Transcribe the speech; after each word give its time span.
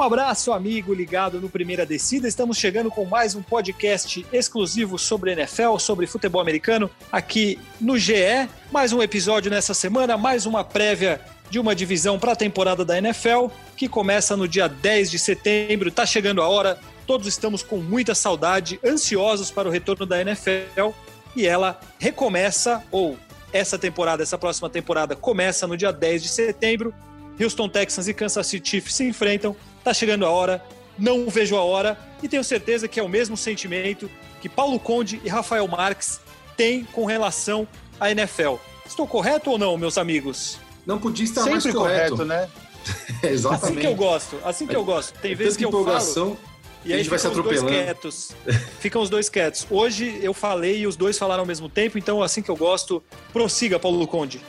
Um 0.00 0.02
abraço, 0.02 0.50
amigo 0.50 0.94
ligado 0.94 1.42
no 1.42 1.50
Primeira 1.50 1.84
Descida. 1.84 2.26
Estamos 2.26 2.56
chegando 2.56 2.90
com 2.90 3.04
mais 3.04 3.34
um 3.34 3.42
podcast 3.42 4.24
exclusivo 4.32 4.98
sobre 4.98 5.32
NFL, 5.32 5.76
sobre 5.76 6.06
futebol 6.06 6.40
americano, 6.40 6.90
aqui 7.12 7.58
no 7.78 7.98
GE. 7.98 8.48
Mais 8.72 8.94
um 8.94 9.02
episódio 9.02 9.50
nessa 9.50 9.74
semana, 9.74 10.16
mais 10.16 10.46
uma 10.46 10.64
prévia 10.64 11.20
de 11.50 11.58
uma 11.58 11.74
divisão 11.74 12.18
para 12.18 12.32
a 12.32 12.34
temporada 12.36 12.82
da 12.82 12.96
NFL, 12.96 13.48
que 13.76 13.90
começa 13.90 14.34
no 14.38 14.48
dia 14.48 14.68
10 14.68 15.10
de 15.10 15.18
setembro. 15.18 15.90
Está 15.90 16.06
chegando 16.06 16.40
a 16.40 16.48
hora, 16.48 16.78
todos 17.06 17.26
estamos 17.26 17.62
com 17.62 17.76
muita 17.76 18.14
saudade, 18.14 18.80
ansiosos 18.82 19.50
para 19.50 19.68
o 19.68 19.70
retorno 19.70 20.06
da 20.06 20.18
NFL 20.22 20.92
e 21.36 21.46
ela 21.46 21.78
recomeça, 21.98 22.82
ou 22.90 23.18
essa 23.52 23.78
temporada, 23.78 24.22
essa 24.22 24.38
próxima 24.38 24.70
temporada 24.70 25.14
começa 25.14 25.66
no 25.66 25.76
dia 25.76 25.92
10 25.92 26.22
de 26.22 26.28
setembro. 26.30 26.94
Houston 27.40 27.68
Texans 27.68 28.08
e 28.08 28.14
Kansas 28.14 28.46
City 28.46 28.68
Chiefs 28.68 28.94
se 28.94 29.04
enfrentam. 29.04 29.56
Tá 29.82 29.94
chegando 29.94 30.26
a 30.26 30.30
hora, 30.30 30.62
não 30.98 31.28
vejo 31.28 31.56
a 31.56 31.62
hora 31.62 31.98
e 32.22 32.28
tenho 32.28 32.44
certeza 32.44 32.86
que 32.86 33.00
é 33.00 33.02
o 33.02 33.08
mesmo 33.08 33.36
sentimento 33.36 34.10
que 34.40 34.48
Paulo 34.48 34.78
Conde 34.78 35.20
e 35.24 35.28
Rafael 35.28 35.66
Marques 35.66 36.20
têm 36.56 36.84
com 36.84 37.04
relação 37.04 37.66
à 37.98 38.10
NFL. 38.10 38.56
Estou 38.86 39.06
correto 39.06 39.50
ou 39.50 39.58
não, 39.58 39.76
meus 39.76 39.96
amigos? 39.96 40.58
Não 40.84 40.98
podia 40.98 41.24
estar 41.24 41.42
Sempre 41.42 41.52
mais 41.52 41.74
correto, 41.74 42.16
correto 42.16 42.24
né? 42.24 42.48
Exatamente. 43.22 43.64
Assim 43.64 43.76
que 43.76 43.86
eu 43.86 43.94
gosto, 43.94 44.38
assim 44.44 44.66
que 44.66 44.76
eu 44.76 44.84
gosto. 44.84 45.18
Tem 45.20 45.34
vezes 45.34 45.56
que 45.56 45.64
eu 45.64 45.70
falo 45.70 46.38
e 46.84 46.92
a 46.92 46.96
aí 46.96 47.02
gente 47.02 47.10
vai 47.10 47.18
se 47.18 47.28
ficam 47.28 47.40
os 47.40 47.44
dois 47.44 47.58
atropelando. 47.58 47.84
quietos. 47.84 48.32
Ficam 48.80 49.02
os 49.02 49.10
dois 49.10 49.28
quietos. 49.28 49.66
Hoje 49.70 50.18
eu 50.22 50.32
falei 50.32 50.80
e 50.80 50.86
os 50.86 50.96
dois 50.96 51.18
falaram 51.18 51.42
ao 51.42 51.46
mesmo 51.46 51.68
tempo, 51.68 51.98
então 51.98 52.22
assim 52.22 52.40
que 52.40 52.50
eu 52.50 52.56
gosto, 52.56 53.02
prossiga, 53.32 53.78
Paulo 53.78 54.06
Conde. 54.06 54.40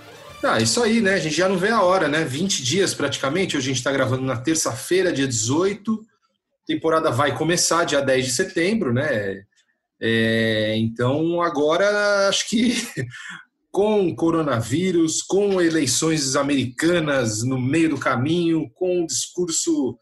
Ah, 0.44 0.60
isso 0.60 0.82
aí, 0.82 1.02
né? 1.02 1.14
A 1.14 1.20
gente 1.20 1.36
já 1.36 1.48
não 1.48 1.56
vê 1.56 1.70
a 1.70 1.84
hora, 1.84 2.08
né? 2.08 2.26
20 2.26 2.64
dias 2.64 2.96
praticamente. 2.96 3.56
Hoje 3.56 3.68
a 3.68 3.68
gente 3.68 3.78
está 3.78 3.92
gravando 3.92 4.24
na 4.24 4.36
terça-feira, 4.36 5.14
dia 5.14 5.28
18. 5.28 5.94
A 5.94 6.66
temporada 6.66 7.12
vai 7.12 7.38
começar 7.38 7.84
dia 7.84 8.02
10 8.02 8.26
de 8.26 8.32
setembro, 8.32 8.92
né? 8.92 9.44
É, 10.02 10.76
então 10.78 11.44
agora 11.44 12.28
acho 12.28 12.50
que 12.50 12.74
com 13.72 14.16
coronavírus, 14.16 15.22
com 15.22 15.62
eleições 15.62 16.36
americanas 16.36 17.44
no 17.44 17.62
meio 17.62 17.90
do 17.90 18.00
caminho, 18.00 18.68
com 18.74 19.04
o 19.04 19.08
discurso 19.08 19.96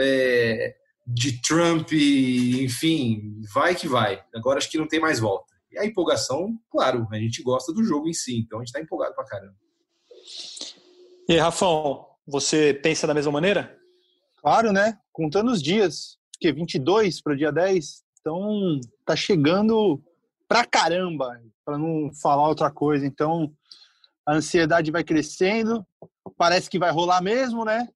é, 0.00 0.74
de 1.06 1.40
Trump, 1.40 1.92
enfim, 1.92 3.40
vai 3.54 3.76
que 3.76 3.86
vai. 3.86 4.20
Agora 4.34 4.58
acho 4.58 4.68
que 4.68 4.78
não 4.78 4.88
tem 4.88 4.98
mais 4.98 5.20
volta. 5.20 5.54
E 5.70 5.78
a 5.78 5.86
empolgação, 5.86 6.58
claro, 6.72 7.06
a 7.12 7.16
gente 7.18 7.40
gosta 7.40 7.72
do 7.72 7.84
jogo 7.84 8.08
em 8.08 8.12
si, 8.12 8.36
então 8.36 8.58
a 8.58 8.62
gente 8.62 8.68
está 8.68 8.80
empolgado 8.80 9.14
pra 9.14 9.24
caramba. 9.24 9.65
E 11.28 11.32
aí, 11.32 11.38
Rafão, 11.40 12.06
você 12.24 12.72
pensa 12.72 13.04
da 13.04 13.12
mesma 13.12 13.32
maneira? 13.32 13.76
Claro, 14.36 14.70
né? 14.72 14.96
Contando 15.12 15.50
os 15.50 15.60
dias. 15.60 16.18
Que 16.38 16.52
22 16.52 17.20
para 17.20 17.32
o 17.32 17.36
dia 17.36 17.50
10. 17.50 18.04
Então, 18.20 18.80
tá 19.04 19.16
chegando 19.16 20.00
pra 20.46 20.64
caramba, 20.64 21.40
para 21.64 21.76
não 21.76 22.12
falar 22.22 22.46
outra 22.46 22.70
coisa. 22.70 23.04
Então, 23.04 23.52
a 24.24 24.34
ansiedade 24.34 24.92
vai 24.92 25.02
crescendo. 25.02 25.84
Parece 26.36 26.70
que 26.70 26.78
vai 26.78 26.92
rolar 26.92 27.20
mesmo, 27.20 27.64
né? 27.64 27.88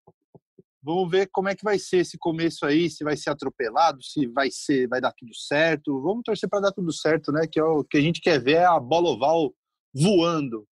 Vamos 0.83 1.08
ver 1.08 1.28
como 1.31 1.48
é 1.48 1.55
que 1.55 1.62
vai 1.62 1.78
ser 1.78 1.98
esse 1.98 2.19
começo 2.19 2.67
aí, 2.67 2.91
se 2.91 3.05
vai 3.05 3.17
ser 3.17 3.31
atropelado, 3.31 4.03
se 4.03 4.27
vai 4.27 4.51
ser, 4.51 4.89
vai 4.89 5.01
dar 5.01 5.12
tudo 5.12 5.33
certo. 5.36 6.03
Vamos 6.03 6.23
torcer 6.25 6.48
para 6.48 6.62
dar 6.62 6.73
tudo 6.73 6.92
certo, 6.92 7.31
né? 7.31 7.47
Que 7.47 7.61
é 7.61 7.64
o 7.64 7.84
que 7.84 7.97
a 7.97 8.01
gente 8.01 8.20
quer 8.20 8.42
ver 8.42 8.56
é 8.56 8.64
a 8.64 8.81
bola 8.81 9.11
oval 9.11 9.55
voando. 9.95 10.67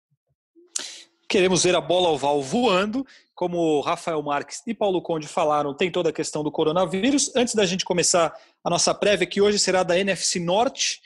Queremos 1.34 1.64
ver 1.64 1.74
a 1.74 1.80
bola 1.80 2.10
oval 2.10 2.40
voando, 2.40 3.04
como 3.34 3.80
Rafael 3.80 4.22
Marques 4.22 4.62
e 4.68 4.72
Paulo 4.72 5.02
Conde 5.02 5.26
falaram, 5.26 5.74
tem 5.74 5.90
toda 5.90 6.10
a 6.10 6.12
questão 6.12 6.44
do 6.44 6.52
coronavírus. 6.52 7.34
Antes 7.34 7.56
da 7.56 7.66
gente 7.66 7.84
começar 7.84 8.32
a 8.62 8.70
nossa 8.70 8.94
prévia, 8.94 9.26
que 9.26 9.40
hoje 9.40 9.58
será 9.58 9.82
da 9.82 9.98
NFC 9.98 10.38
Norte. 10.38 11.00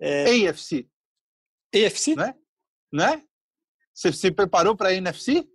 É... 0.00 0.24
AFC, 0.48 0.84
AFC? 1.72 2.16
né? 2.16 2.34
Né? 2.92 3.22
Você 3.94 4.12
se 4.12 4.32
preparou 4.32 4.74
para 4.74 4.88
a 4.88 4.94
NFC? 4.94 5.46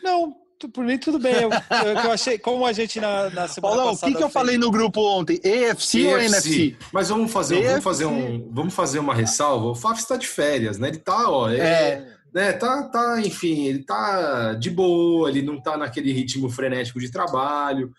Não, 0.00 0.32
tu- 0.60 0.68
por 0.68 0.84
mim 0.84 0.96
tudo 0.96 1.18
bem. 1.18 1.34
Eu, 1.34 1.50
eu, 1.50 2.04
eu 2.04 2.12
achei, 2.12 2.38
como 2.38 2.64
a 2.64 2.72
gente 2.72 3.00
na, 3.00 3.30
na 3.30 3.48
semana 3.48 3.74
Paulão, 3.74 3.86
o 3.86 3.90
passada. 3.94 4.12
que, 4.12 4.18
que 4.18 4.22
eu 4.22 4.28
fez- 4.28 4.32
falei 4.32 4.58
no 4.58 4.70
grupo 4.70 5.00
ontem? 5.00 5.40
AFC 5.44 6.06
ou 6.06 6.18
NFC? 6.20 6.76
Mas 6.92 7.08
vamos 7.08 7.32
fazer, 7.32 7.62
vamos 7.66 7.82
fazer 7.84 8.06
um, 8.06 8.48
vamos 8.52 8.74
fazer 8.74 9.00
uma 9.00 9.12
ressalva. 9.14 9.66
O 9.66 9.74
Faf 9.74 9.98
está 10.00 10.16
de 10.16 10.28
férias, 10.28 10.78
né? 10.78 10.86
Ele 10.86 10.98
tá, 10.98 11.28
ó, 11.28 11.48
é, 11.48 11.56
É, 11.58 12.11
né? 12.34 12.52
Tá, 12.52 12.84
tá, 12.84 13.20
enfim, 13.20 13.64
ele 13.66 13.84
tá 13.84 14.54
de 14.54 14.70
boa, 14.70 15.28
ele 15.28 15.42
não 15.42 15.60
tá 15.60 15.76
naquele 15.76 16.12
ritmo 16.12 16.48
frenético 16.48 16.98
de 17.00 17.10
trabalho. 17.10 17.92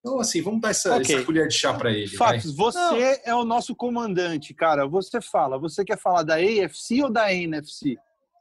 Então, 0.00 0.18
assim, 0.18 0.40
vamos 0.40 0.60
dar 0.60 0.70
essa, 0.70 0.96
Ok. 0.96 1.14
essa 1.14 1.24
colher 1.24 1.46
de 1.48 1.54
chá 1.54 1.74
para 1.74 1.90
ele. 1.92 2.16
vai. 2.16 2.38
Fatos, 2.40 2.54
você 2.56 2.78
Não. 2.78 2.96
é 3.24 3.34
o 3.34 3.44
nosso 3.44 3.74
comandante, 3.74 4.54
cara. 4.54 4.86
Você 4.86 5.20
fala, 5.20 5.58
você 5.58 5.84
quer 5.84 5.98
falar 5.98 6.22
da 6.22 6.36
AFC 6.36 7.02
ou 7.02 7.10
da 7.10 7.32
NFC? 7.32 7.96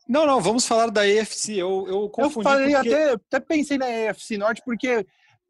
Não, 0.08 0.26
não, 0.26 0.40
vamos 0.42 0.66
falar 0.66 0.90
da 0.90 1.02
AFC. 1.02 1.54
Eu, 1.58 1.86
eu 1.88 1.94
Eu 2.04 2.10
confundi 2.10 2.44
falei 2.44 2.74
porque... 2.74 2.90
até, 2.90 3.12
até 3.12 3.40
pensei 3.40 3.78
na 3.78 3.86
AFC 4.10 4.38
Norte 4.38 4.62
porque 4.66 5.06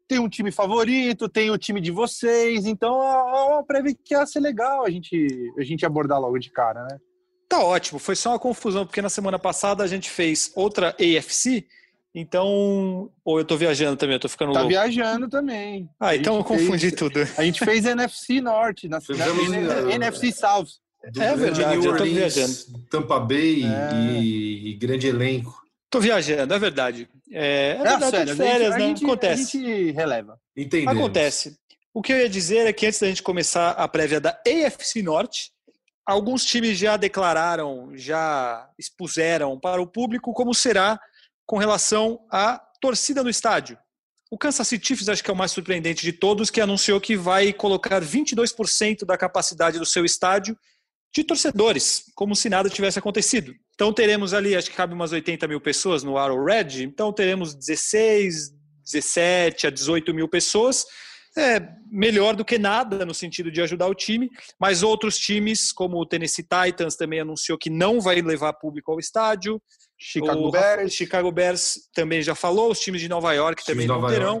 tem 0.08 0.18
um 0.18 0.28
time 0.28 0.50
favorito, 0.50 1.28
tem 1.28 1.50
o 1.52 1.56
time 1.56 1.80
de 1.80 1.92
vocês, 1.92 2.66
então 2.66 3.00
é 3.00 3.42
uma 3.54 3.64
prévia 3.64 3.94
que 4.04 4.12
ia 4.12 4.26
ser 4.26 4.40
legal 4.40 4.84
a 4.84 4.90
gente, 4.90 5.52
a 5.56 5.62
gente 5.62 5.86
abordar 5.86 6.20
logo 6.20 6.36
de 6.36 6.50
cara, 6.50 6.82
né? 6.86 6.98
Tá 7.50 7.58
ótimo, 7.64 7.98
foi 7.98 8.14
só 8.14 8.30
uma 8.30 8.38
confusão, 8.38 8.86
porque 8.86 9.02
na 9.02 9.10
semana 9.10 9.38
passada 9.38 9.82
a 9.82 9.86
gente 9.88 10.08
fez 10.08 10.52
outra 10.54 10.94
AFC, 11.00 11.66
então. 12.14 13.10
Ou 13.24 13.38
eu 13.40 13.44
tô 13.44 13.56
viajando 13.56 13.96
também, 13.96 14.14
eu 14.14 14.20
tô 14.20 14.28
ficando 14.28 14.52
Tá 14.52 14.60
louco. 14.60 14.68
viajando 14.68 15.28
também. 15.28 15.88
Ah, 15.98 16.14
então 16.14 16.34
eu 16.36 16.40
A 16.40 16.42
gente 16.42 16.48
confundi 16.60 16.86
fez- 16.90 16.94
tudo. 16.94 17.20
A 17.36 17.42
gente 17.44 17.64
fez 17.64 17.84
NFC 17.84 18.40
Norte, 18.40 18.88
na, 18.88 18.98
na, 18.98 19.00
Fizemos, 19.00 19.48
na- 19.50 19.90
eh, 19.90 19.94
NFC 19.94 20.32
South. 20.32 20.66
Do 21.12 21.22
É 21.22 21.34
verdade, 21.34 21.76
New 21.78 21.90
eu 21.90 21.96
tô 21.96 22.02
Orleans, 22.04 22.34
viajando. 22.34 22.54
Tampa 22.90 23.18
Bay 23.18 23.64
É. 23.64 24.12
e, 24.20 24.68
e 24.70 24.74
grande 24.74 25.06
elenco. 25.08 25.58
Tô 25.88 25.98
viajando, 25.98 26.52
é 26.54 26.58
verdade. 26.58 27.08
É, 27.32 27.76
é 27.78 27.80
É, 27.80 27.96
verdade, 27.98 28.34
férias, 28.36 28.74
a 28.74 28.78
né? 28.78 28.86
gente, 28.86 29.04
Acontece. 29.04 29.56
A 29.58 29.60
gente 29.60 29.90
releva. 29.92 30.38
Entendemos. 30.56 30.96
Acontece. 30.96 31.56
O 31.92 32.00
que 32.02 32.12
eu 32.12 32.18
ia 32.18 32.28
dizer 32.28 32.66
é 32.66 32.72
que 32.72 32.86
antes 32.86 33.00
da 33.00 33.08
gente 33.08 33.22
começar 33.24 33.70
a 33.70 33.88
prévia 33.88 34.20
da 34.20 34.38
AFC 34.46 35.02
Norte, 35.02 35.50
alguns 36.06 36.44
times 36.44 36.78
já 36.78 36.96
declararam, 36.96 37.90
já 37.94 38.68
expuseram 38.78 39.58
para 39.58 39.80
o 39.80 39.86
público 39.86 40.32
como 40.32 40.54
será 40.54 40.98
com 41.46 41.58
relação 41.58 42.20
à 42.30 42.60
torcida 42.80 43.22
no 43.22 43.30
estádio. 43.30 43.78
O 44.30 44.38
Kansas 44.38 44.68
City 44.68 44.86
Chiefs 44.86 45.08
acho 45.08 45.24
que 45.24 45.30
é 45.30 45.34
o 45.34 45.36
mais 45.36 45.50
surpreendente 45.50 46.02
de 46.02 46.12
todos, 46.12 46.50
que 46.50 46.60
anunciou 46.60 47.00
que 47.00 47.16
vai 47.16 47.52
colocar 47.52 48.00
22% 48.00 49.04
da 49.04 49.18
capacidade 49.18 49.78
do 49.78 49.84
seu 49.84 50.04
estádio 50.04 50.56
de 51.12 51.24
torcedores, 51.24 52.04
como 52.14 52.36
se 52.36 52.48
nada 52.48 52.70
tivesse 52.70 52.98
acontecido. 52.98 53.52
Então 53.74 53.92
teremos 53.92 54.32
ali, 54.32 54.54
acho 54.54 54.70
que 54.70 54.76
cabe 54.76 54.94
umas 54.94 55.10
80 55.10 55.48
mil 55.48 55.60
pessoas 55.60 56.04
no 56.04 56.16
Arrowhead, 56.16 56.84
então 56.84 57.12
teremos 57.12 57.54
16, 57.54 58.52
17 58.84 59.66
a 59.66 59.70
18 59.70 60.14
mil 60.14 60.28
pessoas. 60.28 60.84
É 61.40 61.80
melhor 61.90 62.36
do 62.36 62.44
que 62.44 62.58
nada 62.58 63.04
no 63.04 63.12
sentido 63.12 63.50
de 63.50 63.60
ajudar 63.60 63.88
o 63.88 63.94
time, 63.94 64.30
mas 64.58 64.82
outros 64.82 65.18
times, 65.18 65.72
como 65.72 65.98
o 65.98 66.06
Tennessee 66.06 66.44
Titans, 66.44 66.94
também 66.94 67.20
anunciou 67.20 67.58
que 67.58 67.68
não 67.68 68.00
vai 68.00 68.20
levar 68.22 68.52
público 68.52 68.92
ao 68.92 69.00
estádio. 69.00 69.60
Chicago 69.98 70.46
o 70.46 70.50
Bears. 70.50 70.92
Chicago 70.94 71.32
Bears 71.32 71.88
também 71.92 72.22
já 72.22 72.34
falou, 72.34 72.70
os 72.70 72.80
times 72.80 73.00
de 73.00 73.08
Nova 73.08 73.32
York 73.32 73.64
também 73.64 73.86
não 73.86 74.06
terão. 74.06 74.40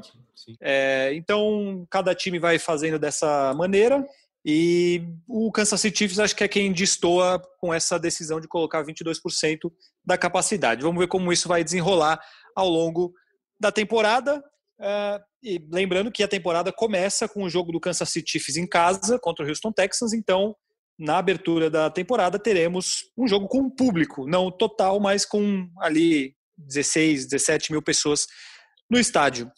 É, 0.60 1.10
então, 1.14 1.86
cada 1.90 2.14
time 2.14 2.38
vai 2.38 2.58
fazendo 2.58 2.98
dessa 2.98 3.52
maneira. 3.54 4.06
E 4.44 5.02
o 5.28 5.52
Kansas 5.52 5.80
City 5.80 5.98
Chiefs 5.98 6.18
acho 6.18 6.34
que 6.34 6.44
é 6.44 6.48
quem 6.48 6.72
destoa 6.72 7.42
com 7.58 7.74
essa 7.74 7.98
decisão 7.98 8.40
de 8.40 8.48
colocar 8.48 8.82
22% 8.82 9.70
da 10.04 10.16
capacidade. 10.16 10.82
Vamos 10.82 10.98
ver 10.98 11.08
como 11.08 11.32
isso 11.32 11.46
vai 11.46 11.62
desenrolar 11.62 12.18
ao 12.56 12.68
longo 12.68 13.12
da 13.58 13.70
temporada. 13.70 14.42
É, 14.82 15.20
e 15.42 15.60
lembrando 15.70 16.10
que 16.10 16.22
a 16.22 16.28
temporada 16.28 16.72
começa 16.72 17.28
com 17.28 17.42
o 17.42 17.50
jogo 17.50 17.70
do 17.70 17.80
Kansas 17.80 18.08
City 18.08 18.32
Chiefs 18.32 18.56
em 18.56 18.66
casa 18.66 19.18
contra 19.18 19.44
o 19.44 19.48
Houston 19.48 19.72
Texans. 19.72 20.12
Então, 20.12 20.56
na 20.98 21.18
abertura 21.18 21.70
da 21.70 21.90
temporada, 21.90 22.38
teremos 22.38 23.10
um 23.16 23.26
jogo 23.26 23.46
com 23.46 23.70
público, 23.70 24.26
não 24.26 24.50
total, 24.50 24.98
mas 25.00 25.24
com 25.24 25.68
ali 25.78 26.34
16, 26.56 27.26
17 27.26 27.72
mil 27.72 27.82
pessoas 27.82 28.26
no 28.90 28.98
estádio. 28.98 29.50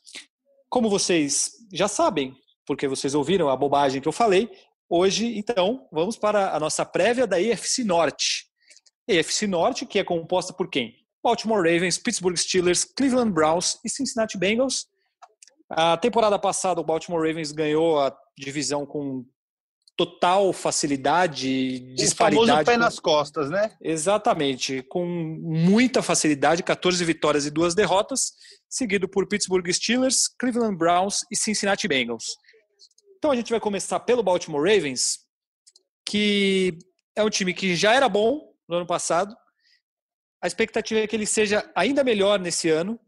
Como 0.68 0.88
vocês 0.88 1.50
já 1.72 1.88
sabem, 1.88 2.34
porque 2.66 2.88
vocês 2.88 3.14
ouviram 3.14 3.48
a 3.48 3.56
bobagem 3.56 4.00
que 4.00 4.08
eu 4.08 4.12
falei, 4.12 4.48
hoje, 4.88 5.36
então, 5.36 5.88
vamos 5.92 6.16
para 6.16 6.54
a 6.54 6.60
nossa 6.60 6.84
prévia 6.84 7.26
da 7.26 7.40
EFC 7.40 7.84
Norte. 7.84 8.46
EFC 9.08 9.46
Norte, 9.46 9.86
que 9.86 9.98
é 9.98 10.04
composta 10.04 10.52
por 10.52 10.68
quem? 10.68 10.94
Baltimore 11.22 11.62
Ravens, 11.62 11.98
Pittsburgh 11.98 12.36
Steelers, 12.36 12.84
Cleveland 12.84 13.32
Browns 13.32 13.78
e 13.84 13.88
Cincinnati 13.88 14.36
Bengals. 14.36 14.86
A 15.74 15.96
temporada 15.96 16.38
passada, 16.38 16.80
o 16.80 16.84
Baltimore 16.84 17.26
Ravens 17.26 17.50
ganhou 17.50 17.98
a 17.98 18.14
divisão 18.38 18.84
com 18.84 19.24
total 19.96 20.52
facilidade, 20.52 21.80
disparidade. 21.94 22.44
O 22.44 22.46
famoso 22.46 22.64
pé 22.64 22.76
nas 22.76 22.98
costas, 22.98 23.50
né? 23.50 23.74
Exatamente, 23.80 24.82
com 24.82 25.04
muita 25.06 26.02
facilidade, 26.02 26.62
14 26.62 27.04
vitórias 27.04 27.46
e 27.46 27.50
duas 27.50 27.74
derrotas, 27.74 28.32
seguido 28.68 29.08
por 29.08 29.26
Pittsburgh 29.26 29.66
Steelers, 29.70 30.28
Cleveland 30.38 30.76
Browns 30.76 31.20
e 31.30 31.36
Cincinnati 31.36 31.88
Bengals. 31.88 32.24
Então 33.16 33.30
a 33.30 33.36
gente 33.36 33.50
vai 33.50 33.60
começar 33.60 34.00
pelo 34.00 34.22
Baltimore 34.22 34.62
Ravens, 34.62 35.20
que 36.06 36.76
é 37.16 37.22
um 37.22 37.30
time 37.30 37.54
que 37.54 37.74
já 37.76 37.94
era 37.94 38.08
bom 38.08 38.52
no 38.68 38.76
ano 38.76 38.86
passado. 38.86 39.34
A 40.42 40.46
expectativa 40.46 41.00
é 41.00 41.06
que 41.06 41.14
ele 41.16 41.26
seja 41.26 41.70
ainda 41.74 42.02
melhor 42.02 42.38
nesse 42.38 42.68
ano, 42.68 42.98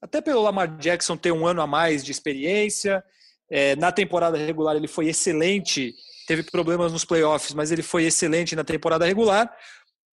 até 0.00 0.20
pelo 0.20 0.42
Lamar 0.42 0.76
Jackson 0.78 1.16
ter 1.16 1.32
um 1.32 1.46
ano 1.46 1.60
a 1.60 1.66
mais 1.66 2.04
de 2.04 2.12
experiência. 2.12 3.02
É, 3.50 3.74
na 3.76 3.90
temporada 3.90 4.36
regular 4.36 4.76
ele 4.76 4.88
foi 4.88 5.08
excelente 5.08 5.94
teve 6.28 6.42
problemas 6.42 6.92
nos 6.92 7.06
playoffs, 7.06 7.54
mas 7.54 7.72
ele 7.72 7.82
foi 7.82 8.04
excelente 8.04 8.54
na 8.54 8.62
temporada 8.62 9.06
regular. 9.06 9.50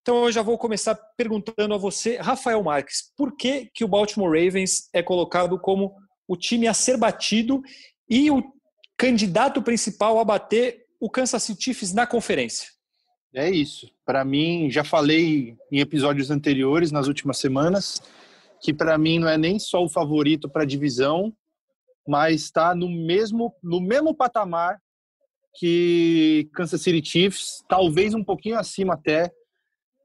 Então 0.02 0.24
eu 0.24 0.32
já 0.32 0.42
vou 0.42 0.58
começar 0.58 0.96
perguntando 1.18 1.74
a 1.74 1.78
você, 1.78 2.16
Rafael 2.16 2.64
Marques, 2.64 3.12
por 3.18 3.36
que, 3.36 3.70
que 3.74 3.84
o 3.84 3.88
Baltimore 3.88 4.30
Ravens 4.30 4.88
é 4.94 5.04
colocado 5.04 5.60
como 5.60 5.94
o 6.26 6.38
time 6.38 6.68
a 6.68 6.74
ser 6.74 6.96
batido 6.96 7.62
e 8.10 8.32
o 8.32 8.42
candidato 8.98 9.62
principal 9.62 10.18
a 10.18 10.24
bater 10.24 10.86
o 11.02 11.10
Kansas 11.10 11.44
City 11.44 11.66
Chiefs 11.66 11.94
na 11.94 12.08
conferência? 12.08 12.70
É 13.34 13.50
isso. 13.50 13.92
Para 14.06 14.24
mim, 14.24 14.72
já 14.72 14.86
falei 14.86 15.58
em 15.70 15.80
episódios 15.82 16.32
anteriores, 16.32 16.94
nas 16.94 17.08
últimas 17.08 17.38
semanas, 17.38 18.02
que 18.66 18.74
para 18.74 18.98
mim 18.98 19.20
não 19.20 19.30
é 19.30 19.38
nem 19.38 19.60
só 19.60 19.84
o 19.84 19.90
favorito 19.90 20.50
para 20.50 20.64
a 20.64 20.66
divisão, 20.66 21.32
mas 22.08 22.42
está 22.42 22.74
no 22.74 22.90
mesmo, 22.90 23.54
no 23.62 23.80
mesmo 23.80 24.16
patamar 24.16 24.82
que 25.54 26.50
Kansas 26.52 26.82
City 26.82 27.08
Chiefs, 27.08 27.64
talvez 27.70 28.16
um 28.16 28.24
pouquinho 28.24 28.58
acima 28.58 28.96
até. 28.96 29.32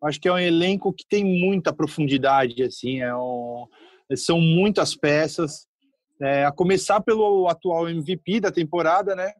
Acho 0.04 0.20
que 0.20 0.28
é 0.28 0.32
um 0.32 0.38
elenco 0.38 0.92
que 0.92 1.06
tem 1.08 1.24
muita 1.24 1.72
profundidade, 1.72 2.62
assim, 2.62 3.00
é 3.00 3.16
um, 3.16 3.66
são 4.14 4.38
muitas 4.38 4.94
peças. 4.94 5.66
É, 6.20 6.44
a 6.44 6.52
começar 6.52 7.00
pelo 7.00 7.48
atual 7.48 7.88
MVP 7.88 8.40
da 8.40 8.52
temporada, 8.52 9.16
né? 9.16 9.32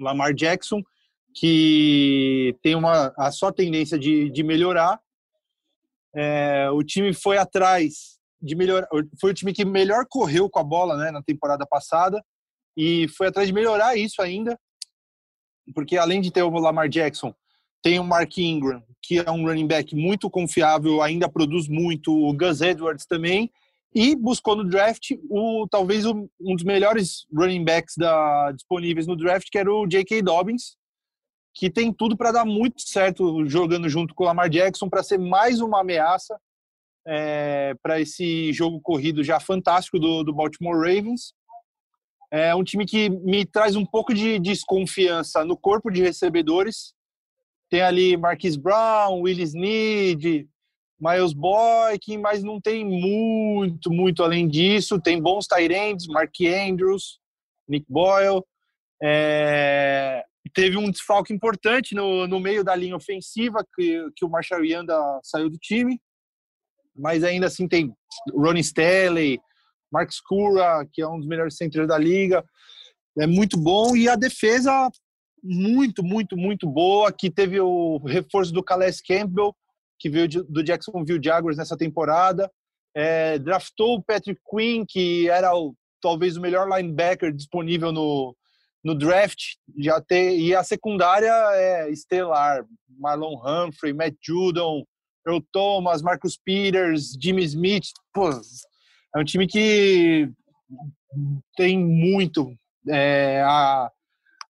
Lamar 0.00 0.32
Jackson, 0.32 0.80
que 1.34 2.56
tem 2.62 2.74
uma 2.74 3.12
a 3.18 3.30
só 3.30 3.52
tendência 3.52 3.98
de, 3.98 4.30
de 4.30 4.42
melhorar. 4.42 4.98
É, 6.16 6.70
o 6.70 6.82
time 6.82 7.12
foi 7.12 7.36
atrás 7.36 8.13
de 8.44 8.54
melhorar, 8.54 8.86
foi 9.20 9.30
o 9.30 9.34
time 9.34 9.52
que 9.52 9.64
melhor 9.64 10.04
correu 10.08 10.48
com 10.50 10.58
a 10.58 10.64
bola, 10.64 10.96
né, 10.96 11.10
na 11.10 11.22
temporada 11.22 11.66
passada 11.66 12.22
e 12.76 13.08
foi 13.16 13.28
atrás 13.28 13.48
de 13.48 13.54
melhorar 13.54 13.96
isso 13.96 14.20
ainda 14.20 14.58
porque 15.72 15.96
além 15.96 16.20
de 16.20 16.30
ter 16.30 16.42
o 16.42 16.50
Lamar 16.50 16.88
Jackson, 16.88 17.34
tem 17.82 17.98
o 17.98 18.04
Mark 18.04 18.36
Ingram, 18.38 18.82
que 19.02 19.18
é 19.18 19.30
um 19.30 19.46
running 19.46 19.66
back 19.66 19.94
muito 19.94 20.28
confiável, 20.28 21.02
ainda 21.02 21.28
produz 21.28 21.68
muito, 21.68 22.12
o 22.12 22.32
Gus 22.32 22.60
Edwards 22.60 23.06
também, 23.06 23.50
e 23.94 24.16
buscou 24.16 24.56
no 24.56 24.64
draft 24.64 25.12
o 25.30 25.68
talvez 25.70 26.04
um 26.04 26.28
dos 26.40 26.64
melhores 26.64 27.26
running 27.32 27.64
backs 27.64 27.94
da, 27.96 28.50
disponíveis 28.52 29.06
no 29.06 29.16
draft, 29.16 29.48
que 29.50 29.58
era 29.58 29.72
o 29.72 29.86
J.K. 29.86 30.22
Dobbins, 30.22 30.76
que 31.54 31.70
tem 31.70 31.92
tudo 31.92 32.16
para 32.16 32.32
dar 32.32 32.44
muito 32.44 32.82
certo 32.82 33.46
jogando 33.46 33.88
junto 33.88 34.14
com 34.14 34.24
o 34.24 34.26
Lamar 34.26 34.48
Jackson, 34.48 34.88
para 34.88 35.02
ser 35.02 35.18
mais 35.18 35.60
uma 35.60 35.82
ameaça 35.82 36.36
é, 37.06 37.74
para 37.82 38.00
esse 38.00 38.52
jogo 38.52 38.80
corrido 38.80 39.22
já 39.22 39.38
fantástico 39.38 39.98
do, 39.98 40.22
do 40.22 40.34
Baltimore 40.34 40.76
Ravens. 40.76 41.34
É 42.30 42.54
um 42.54 42.64
time 42.64 42.84
que 42.84 43.08
me 43.08 43.44
traz 43.44 43.76
um 43.76 43.86
pouco 43.86 44.12
de 44.12 44.38
desconfiança 44.38 45.44
no 45.44 45.56
corpo 45.56 45.90
de 45.90 46.02
recebedores. 46.02 46.92
Tem 47.70 47.80
ali 47.80 48.16
Marquis 48.16 48.56
Brown, 48.56 49.20
Willis 49.20 49.54
Need, 49.54 50.48
Miles 51.00 51.32
Boykin, 51.32 52.18
mas 52.18 52.42
não 52.42 52.60
tem 52.60 52.84
muito, 52.84 53.90
muito 53.90 54.22
além 54.22 54.48
disso. 54.48 55.00
Tem 55.00 55.20
bons 55.20 55.46
Tyrands, 55.46 56.06
Mark 56.06 56.34
Andrews, 56.40 57.20
Nick 57.68 57.86
Boyle. 57.88 58.42
É... 59.02 60.24
Teve 60.52 60.76
um 60.76 60.90
desfalque 60.90 61.32
importante 61.32 61.94
no, 61.94 62.26
no 62.26 62.38
meio 62.38 62.62
da 62.62 62.74
linha 62.74 62.96
ofensiva, 62.96 63.64
que, 63.74 64.08
que 64.16 64.24
o 64.24 64.28
Marshall 64.28 64.64
Yanda 64.64 64.94
saiu 65.22 65.50
do 65.50 65.58
time. 65.58 66.00
Mas 66.96 67.24
ainda 67.24 67.46
assim 67.46 67.66
tem 67.66 67.92
Ronnie 68.32 68.60
Stanley, 68.60 69.40
Marcos 69.90 70.20
Cura, 70.20 70.86
que 70.92 71.02
é 71.02 71.08
um 71.08 71.18
dos 71.18 71.28
melhores 71.28 71.56
centros 71.56 71.86
da 71.86 71.96
liga, 71.96 72.44
é 73.18 73.26
muito 73.26 73.56
bom. 73.56 73.96
E 73.96 74.08
a 74.08 74.16
defesa, 74.16 74.90
muito, 75.42 76.02
muito, 76.02 76.36
muito 76.36 76.68
boa. 76.68 77.12
Que 77.12 77.30
teve 77.30 77.60
o 77.60 77.98
reforço 77.98 78.52
do 78.52 78.62
Calais 78.62 79.00
Campbell, 79.00 79.54
que 79.98 80.10
veio 80.10 80.28
do 80.28 80.62
Jacksonville 80.62 81.22
Jaguars 81.22 81.56
nessa 81.56 81.76
temporada. 81.76 82.50
É, 82.96 83.38
draftou 83.38 83.96
o 83.96 84.02
Patrick 84.02 84.40
Quinn, 84.48 84.84
que 84.88 85.28
era 85.28 85.54
o, 85.56 85.74
talvez 86.00 86.36
o 86.36 86.40
melhor 86.40 86.68
linebacker 86.68 87.32
disponível 87.32 87.92
no, 87.92 88.36
no 88.82 88.94
draft. 88.94 89.40
Já 89.78 90.00
ter, 90.00 90.36
e 90.36 90.54
a 90.54 90.64
secundária 90.64 91.32
é 91.54 91.90
estelar. 91.90 92.64
Marlon 92.98 93.36
Humphrey, 93.44 93.92
Matt 93.92 94.14
Judon, 94.22 94.84
Earl 95.26 95.40
Thomas, 95.52 96.02
Marcus 96.02 96.36
Peters, 96.36 97.16
Jimmy 97.20 97.44
Smith. 97.44 97.86
Pô, 98.12 98.30
é 98.30 99.18
um 99.18 99.24
time 99.24 99.46
que 99.46 100.30
tem 101.56 101.78
muito 101.78 102.54
é, 102.88 103.42
a, 103.42 103.90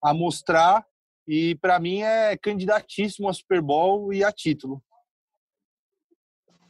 a 0.02 0.14
mostrar 0.14 0.84
e 1.26 1.54
para 1.56 1.78
mim 1.78 2.02
é 2.02 2.36
candidatíssimo 2.36 3.28
a 3.28 3.32
Super 3.32 3.60
Bowl 3.60 4.12
e 4.12 4.22
a 4.22 4.32
título. 4.32 4.82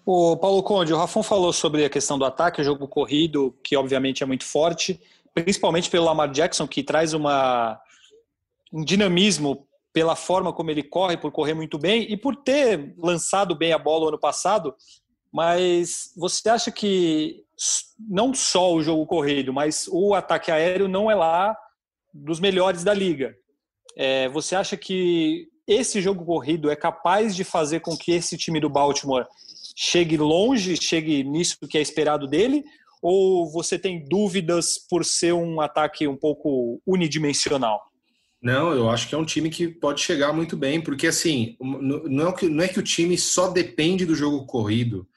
O 0.07 0.37
Paulo 0.37 0.63
Conde, 0.63 0.93
o 0.93 0.99
Rafon 0.99 1.23
falou 1.23 1.53
sobre 1.53 1.85
a 1.85 1.91
questão 1.91 2.19
do 2.19 2.27
ataque, 2.27 2.61
o 2.61 2.65
jogo 2.65 2.87
corrido, 2.87 3.59
que 3.65 3.75
obviamente 3.75 4.23
é 4.23 4.27
muito 4.27 4.45
forte, 4.45 5.01
principalmente 5.33 5.91
pelo 5.91 6.05
Lamar 6.05 6.31
Jackson, 6.31 6.69
que 6.69 6.83
traz 6.83 7.15
uma, 7.15 7.81
um 8.73 8.85
dinamismo 8.85 9.67
pela 9.95 10.17
forma 10.17 10.53
como 10.53 10.73
ele 10.73 10.83
corre, 10.83 11.17
por 11.17 11.31
correr 11.31 11.55
muito 11.55 11.79
bem 11.79 12.03
e 12.13 12.17
por 12.17 12.35
ter 12.35 12.93
lançado 12.99 13.55
bem 13.55 13.73
a 13.73 13.79
bola 13.79 14.09
ano 14.09 14.19
passado. 14.19 14.75
Mas 15.33 16.13
você 16.17 16.49
acha 16.49 16.73
que 16.73 17.45
não 17.99 18.35
só 18.35 18.75
o 18.75 18.83
jogo 18.83 19.07
corrido, 19.07 19.53
mas 19.53 19.87
o 19.89 20.13
ataque 20.13 20.51
aéreo 20.51 20.89
não 20.89 21.09
é 21.09 21.15
lá 21.15 21.57
dos 22.13 22.41
melhores 22.41 22.83
da 22.83 22.93
liga. 22.93 23.37
É, 23.97 24.29
você 24.29 24.57
acha 24.57 24.77
que 24.77 25.47
esse 25.65 26.01
jogo 26.01 26.25
corrido 26.25 26.69
é 26.69 26.75
capaz 26.75 27.35
de 27.35 27.45
fazer 27.45 27.79
com 27.79 27.97
que 27.97 28.11
esse 28.11 28.37
time 28.37 28.59
do 28.59 28.69
Baltimore 28.69 29.27
chegue 29.77 30.17
longe, 30.17 30.77
chegue 30.77 31.23
nisso 31.23 31.57
que 31.69 31.79
é 31.79 31.81
esperado 31.81 32.27
dele? 32.27 32.65
Ou 33.01 33.49
você 33.49 33.79
tem 33.79 34.05
dúvidas 34.05 34.77
por 34.91 35.05
ser 35.05 35.35
um 35.35 35.61
ataque 35.61 36.09
um 36.09 36.17
pouco 36.17 36.81
unidimensional? 36.85 37.81
Não, 38.45 38.73
eu 38.73 38.91
acho 38.91 39.09
que 39.09 39.15
é 39.15 39.19
um 39.19 39.25
time 39.25 39.49
que 39.49 39.67
pode 39.67 40.03
chegar 40.03 40.33
muito 40.33 40.57
bem, 40.57 40.81
porque 40.81 41.07
assim, 41.07 41.57
não 41.61 42.29
é 42.29 42.33
que, 42.33 42.49
não 42.49 42.63
é 42.63 42.69
que 42.69 42.79
o 42.79 42.83
time 42.83 43.17
só 43.17 43.49
depende 43.49 44.05
do 44.05 44.15
jogo 44.15 44.45
corrido 44.45 45.09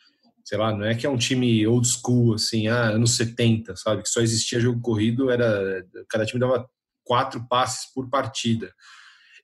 sei 0.48 0.58
lá, 0.58 0.74
não 0.74 0.86
é 0.86 0.96
que 0.96 1.06
é 1.06 1.10
um 1.10 1.18
time 1.18 1.68
old 1.68 1.86
school, 1.86 2.36
assim, 2.36 2.70
ah, 2.70 2.92
anos 2.92 3.18
70, 3.18 3.76
sabe? 3.76 4.02
Que 4.02 4.08
só 4.08 4.22
existia 4.22 4.62
jogo 4.62 4.80
corrido, 4.80 5.30
era 5.30 5.86
cada 6.08 6.26
time 6.26 6.40
dava 6.40 6.66
quatro 7.04 7.46
passes 7.50 7.92
por 7.94 8.10
partida. 8.10 8.74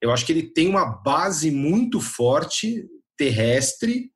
Eu 0.01 0.13
acho 0.13 0.25
que 0.25 0.31
ele 0.31 0.43
tem 0.43 0.69
uma 0.69 0.85
base 0.85 1.51
muito 1.51 1.99
forte 1.99 2.85
terrestre 3.17 4.11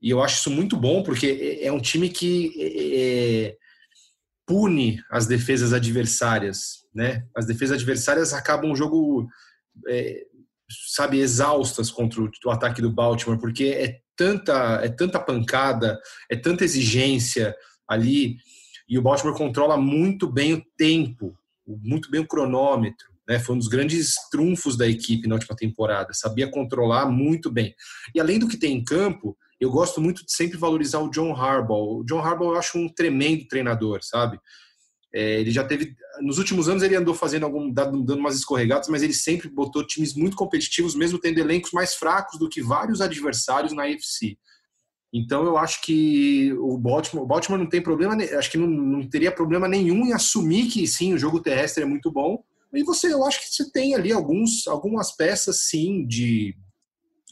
e 0.00 0.08
eu 0.08 0.22
acho 0.22 0.38
isso 0.38 0.50
muito 0.52 0.76
bom 0.76 1.02
porque 1.02 1.58
é, 1.60 1.66
é 1.66 1.72
um 1.72 1.80
time 1.80 2.08
que 2.08 2.52
é, 2.56 3.48
é, 3.48 3.56
pune 4.50 5.00
as 5.08 5.28
defesas 5.28 5.72
adversárias, 5.72 6.84
né? 6.92 7.24
As 7.36 7.46
defesas 7.46 7.76
adversárias 7.76 8.32
acabam 8.32 8.72
o 8.72 8.74
jogo, 8.74 9.28
é, 9.86 10.24
sabe, 10.88 11.20
exaustas 11.20 11.88
contra 11.88 12.20
o, 12.20 12.50
ataque 12.50 12.82
do 12.82 12.90
Baltimore 12.90 13.38
porque 13.38 13.66
é 13.66 14.00
tanta, 14.16 14.80
é 14.82 14.88
tanta 14.88 15.20
pancada, 15.20 16.00
é 16.28 16.34
tanta 16.34 16.64
exigência 16.64 17.54
ali, 17.86 18.38
e 18.88 18.98
o 18.98 19.02
Baltimore 19.02 19.36
controla 19.36 19.76
muito 19.76 20.26
bem 20.26 20.54
o 20.54 20.64
tempo, 20.76 21.32
muito 21.64 22.10
bem 22.10 22.20
o 22.20 22.26
cronômetro. 22.26 23.06
Né? 23.28 23.38
Foi 23.38 23.54
um 23.54 23.58
dos 23.58 23.68
grandes 23.68 24.16
trunfos 24.32 24.76
da 24.76 24.88
equipe 24.88 25.28
na 25.28 25.36
última 25.36 25.54
temporada, 25.54 26.12
sabia 26.12 26.50
controlar 26.50 27.06
muito 27.06 27.52
bem. 27.52 27.72
E 28.12 28.18
além 28.18 28.40
do 28.40 28.48
que 28.48 28.56
tem 28.56 28.78
em 28.78 28.82
campo, 28.82 29.38
eu 29.60 29.70
gosto 29.70 30.00
muito 30.00 30.24
de 30.24 30.32
sempre 30.32 30.56
valorizar 30.56 31.00
o 31.00 31.10
John 31.10 31.34
Harbaugh. 31.34 32.00
O 32.00 32.04
John 32.04 32.20
Harbaugh 32.20 32.52
eu 32.52 32.58
acho 32.58 32.78
um 32.78 32.88
tremendo 32.88 33.46
treinador, 33.46 34.00
sabe? 34.02 34.40
É, 35.12 35.40
ele 35.40 35.50
já 35.50 35.64
teve. 35.64 35.94
Nos 36.20 36.38
últimos 36.38 36.68
anos 36.68 36.82
ele 36.82 36.96
andou 36.96 37.14
fazendo 37.14 37.44
algum. 37.44 37.70
dando 37.70 38.14
umas 38.14 38.36
escorregadas, 38.36 38.88
mas 38.88 39.02
ele 39.02 39.12
sempre 39.12 39.48
botou 39.48 39.86
times 39.86 40.14
muito 40.14 40.36
competitivos, 40.36 40.94
mesmo 40.94 41.18
tendo 41.18 41.38
elencos 41.38 41.72
mais 41.72 41.94
fracos 41.94 42.38
do 42.38 42.48
que 42.48 42.62
vários 42.62 43.00
adversários 43.00 43.72
na 43.72 43.84
AFC. 43.84 44.38
Então 45.12 45.44
eu 45.44 45.58
acho 45.58 45.82
que 45.82 46.52
o 46.54 46.78
Baltimore, 46.78 47.24
o 47.24 47.26
Baltimore 47.26 47.58
não 47.58 47.68
tem 47.68 47.82
problema, 47.82 48.14
acho 48.38 48.50
que 48.50 48.58
não, 48.58 48.68
não 48.68 49.08
teria 49.08 49.32
problema 49.32 49.66
nenhum 49.66 50.06
em 50.06 50.12
assumir 50.12 50.68
que 50.68 50.86
sim, 50.86 51.12
o 51.12 51.18
jogo 51.18 51.40
terrestre 51.40 51.82
é 51.82 51.86
muito 51.86 52.12
bom, 52.12 52.44
E 52.72 52.84
você, 52.84 53.12
eu 53.12 53.24
acho 53.24 53.40
que 53.40 53.52
você 53.52 53.68
tem 53.72 53.96
ali 53.96 54.12
alguns, 54.12 54.68
algumas 54.68 55.10
peças, 55.16 55.68
sim, 55.68 56.06
de 56.06 56.56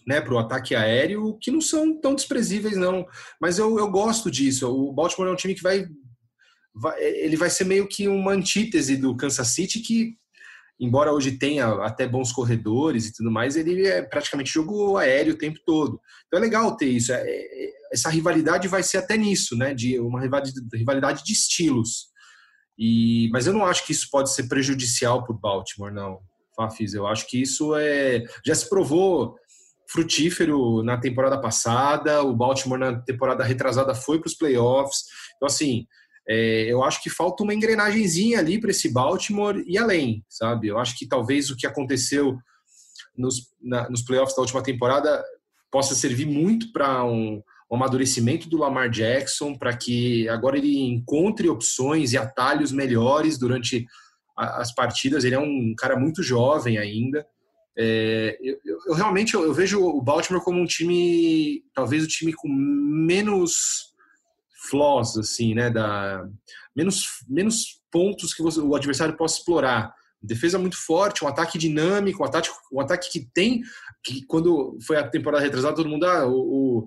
né, 0.08 0.22
para 0.22 0.32
o 0.32 0.38
ataque 0.38 0.74
aéreo 0.74 1.36
que 1.38 1.50
não 1.50 1.60
são 1.60 2.00
tão 2.00 2.14
desprezíveis, 2.14 2.78
não. 2.78 3.06
Mas 3.38 3.58
eu, 3.58 3.78
eu 3.78 3.90
gosto 3.90 4.30
disso. 4.30 4.66
O 4.66 4.90
Baltimore 4.90 5.28
é 5.28 5.32
um 5.32 5.36
time 5.36 5.54
que 5.54 5.62
vai, 5.62 5.86
vai, 6.74 6.98
ele 6.98 7.36
vai 7.36 7.50
ser 7.50 7.64
meio 7.64 7.86
que 7.86 8.08
uma 8.08 8.32
antítese 8.32 8.96
do 8.96 9.14
Kansas 9.14 9.48
City 9.48 9.80
que 9.80 10.16
embora 10.80 11.12
hoje 11.12 11.32
tenha 11.32 11.66
até 11.84 12.06
bons 12.06 12.32
corredores 12.32 13.06
e 13.06 13.12
tudo 13.12 13.30
mais, 13.30 13.56
ele 13.56 13.84
é 13.84 14.00
praticamente 14.00 14.52
jogo 14.52 14.96
aéreo 14.96 15.34
o 15.34 15.38
tempo 15.38 15.58
todo. 15.66 16.00
Então 16.26 16.38
é 16.38 16.42
legal 16.42 16.74
ter 16.76 16.86
isso. 16.86 17.12
É, 17.12 17.20
é, 17.20 17.70
essa 17.92 18.08
rivalidade 18.08 18.66
vai 18.66 18.82
ser 18.82 18.98
até 18.98 19.16
nisso, 19.16 19.56
né? 19.56 19.74
De 19.74 19.98
uma 19.98 20.20
rivalidade 20.72 21.22
de 21.22 21.32
estilos. 21.32 22.06
E, 22.78 23.28
mas 23.30 23.46
eu 23.46 23.52
não 23.52 23.66
acho 23.66 23.84
que 23.84 23.92
isso 23.92 24.08
pode 24.10 24.32
ser 24.32 24.48
prejudicial 24.48 25.24
para 25.24 25.34
o 25.34 25.38
Baltimore, 25.38 25.92
não, 25.92 26.20
Fafis. 26.56 26.94
Eu 26.94 27.06
acho 27.08 27.26
que 27.26 27.42
isso 27.42 27.74
é 27.76 28.24
já 28.46 28.54
se 28.54 28.68
provou 28.68 29.36
frutífero 29.88 30.82
na 30.82 30.98
temporada 30.98 31.40
passada. 31.40 32.22
O 32.22 32.34
Baltimore 32.34 32.78
na 32.78 33.00
temporada 33.00 33.42
retrasada 33.42 33.94
foi 33.94 34.20
para 34.20 34.28
os 34.28 34.34
playoffs. 34.34 35.04
Então 35.36 35.46
assim, 35.46 35.86
é, 36.28 36.70
eu 36.70 36.84
acho 36.84 37.02
que 37.02 37.08
falta 37.08 37.42
uma 37.42 37.54
engrenagemzinha 37.54 38.38
ali 38.38 38.60
para 38.60 38.70
esse 38.70 38.92
Baltimore 38.92 39.64
e 39.66 39.78
além, 39.78 40.22
sabe? 40.28 40.68
Eu 40.68 40.78
acho 40.78 40.96
que 40.96 41.08
talvez 41.08 41.50
o 41.50 41.56
que 41.56 41.66
aconteceu 41.66 42.36
nos, 43.16 43.48
na, 43.62 43.88
nos 43.88 44.02
playoffs 44.02 44.36
da 44.36 44.42
última 44.42 44.62
temporada 44.62 45.24
possa 45.70 45.94
servir 45.94 46.26
muito 46.26 46.70
para 46.70 47.04
um, 47.04 47.42
um 47.70 47.76
amadurecimento 47.76 48.48
do 48.48 48.58
Lamar 48.58 48.90
Jackson, 48.90 49.56
para 49.56 49.76
que 49.76 50.28
agora 50.28 50.58
ele 50.58 50.78
encontre 50.78 51.48
opções 51.48 52.12
e 52.12 52.18
atalhos 52.18 52.72
melhores 52.72 53.38
durante 53.38 53.86
as 54.36 54.72
partidas. 54.74 55.24
Ele 55.24 55.34
é 55.34 55.40
um 55.40 55.74
cara 55.76 55.98
muito 55.98 56.22
jovem 56.22 56.78
ainda. 56.78 57.26
É, 57.80 58.36
eu, 58.42 58.58
eu, 58.86 58.94
realmente 58.94 59.34
eu, 59.34 59.44
eu 59.44 59.54
vejo 59.54 59.80
o 59.80 60.02
Baltimore 60.02 60.42
como 60.42 60.60
um 60.60 60.66
time, 60.66 61.62
talvez 61.72 62.02
o 62.02 62.08
time 62.08 62.32
com 62.32 62.48
menos 62.48 63.94
flaws, 64.68 65.16
assim, 65.16 65.54
né? 65.54 65.70
Da, 65.70 66.26
menos, 66.74 67.04
menos 67.28 67.80
pontos 67.90 68.34
que 68.34 68.42
você, 68.42 68.60
o 68.60 68.74
adversário 68.74 69.16
possa 69.16 69.38
explorar. 69.38 69.94
Defesa 70.20 70.58
muito 70.58 70.76
forte, 70.76 71.24
um 71.24 71.28
ataque 71.28 71.56
dinâmico, 71.56 72.22
um 72.22 72.26
ataque, 72.26 72.48
um 72.72 72.80
ataque 72.80 73.10
que 73.12 73.28
tem. 73.32 73.62
que 74.02 74.26
Quando 74.26 74.76
foi 74.84 74.96
a 74.96 75.08
temporada 75.08 75.44
retrasada, 75.44 75.76
todo 75.76 75.88
mundo. 75.88 76.04
Ah, 76.04 76.26
o, 76.26 76.84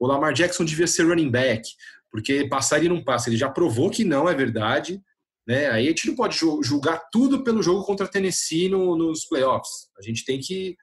o 0.00 0.06
Lamar 0.06 0.32
Jackson 0.32 0.64
devia 0.64 0.88
ser 0.88 1.06
running 1.06 1.30
back, 1.30 1.62
porque 2.10 2.48
passar 2.48 2.78
ele 2.78 2.88
não 2.88 3.04
passa. 3.04 3.28
Ele 3.28 3.36
já 3.36 3.48
provou 3.48 3.88
que 3.88 4.04
não 4.04 4.28
é 4.28 4.34
verdade. 4.34 5.00
Né? 5.46 5.68
Aí 5.70 5.86
a 5.86 5.88
gente 5.88 6.06
não 6.08 6.14
pode 6.14 6.38
julgar 6.38 6.98
tudo 7.12 7.44
pelo 7.44 7.62
jogo 7.62 7.84
contra 7.84 8.08
Tennessee 8.08 8.68
no, 8.68 8.96
nos 8.96 9.26
playoffs. 9.26 9.90
A 9.98 10.02
gente 10.02 10.24
tem 10.24 10.40
que. 10.40 10.76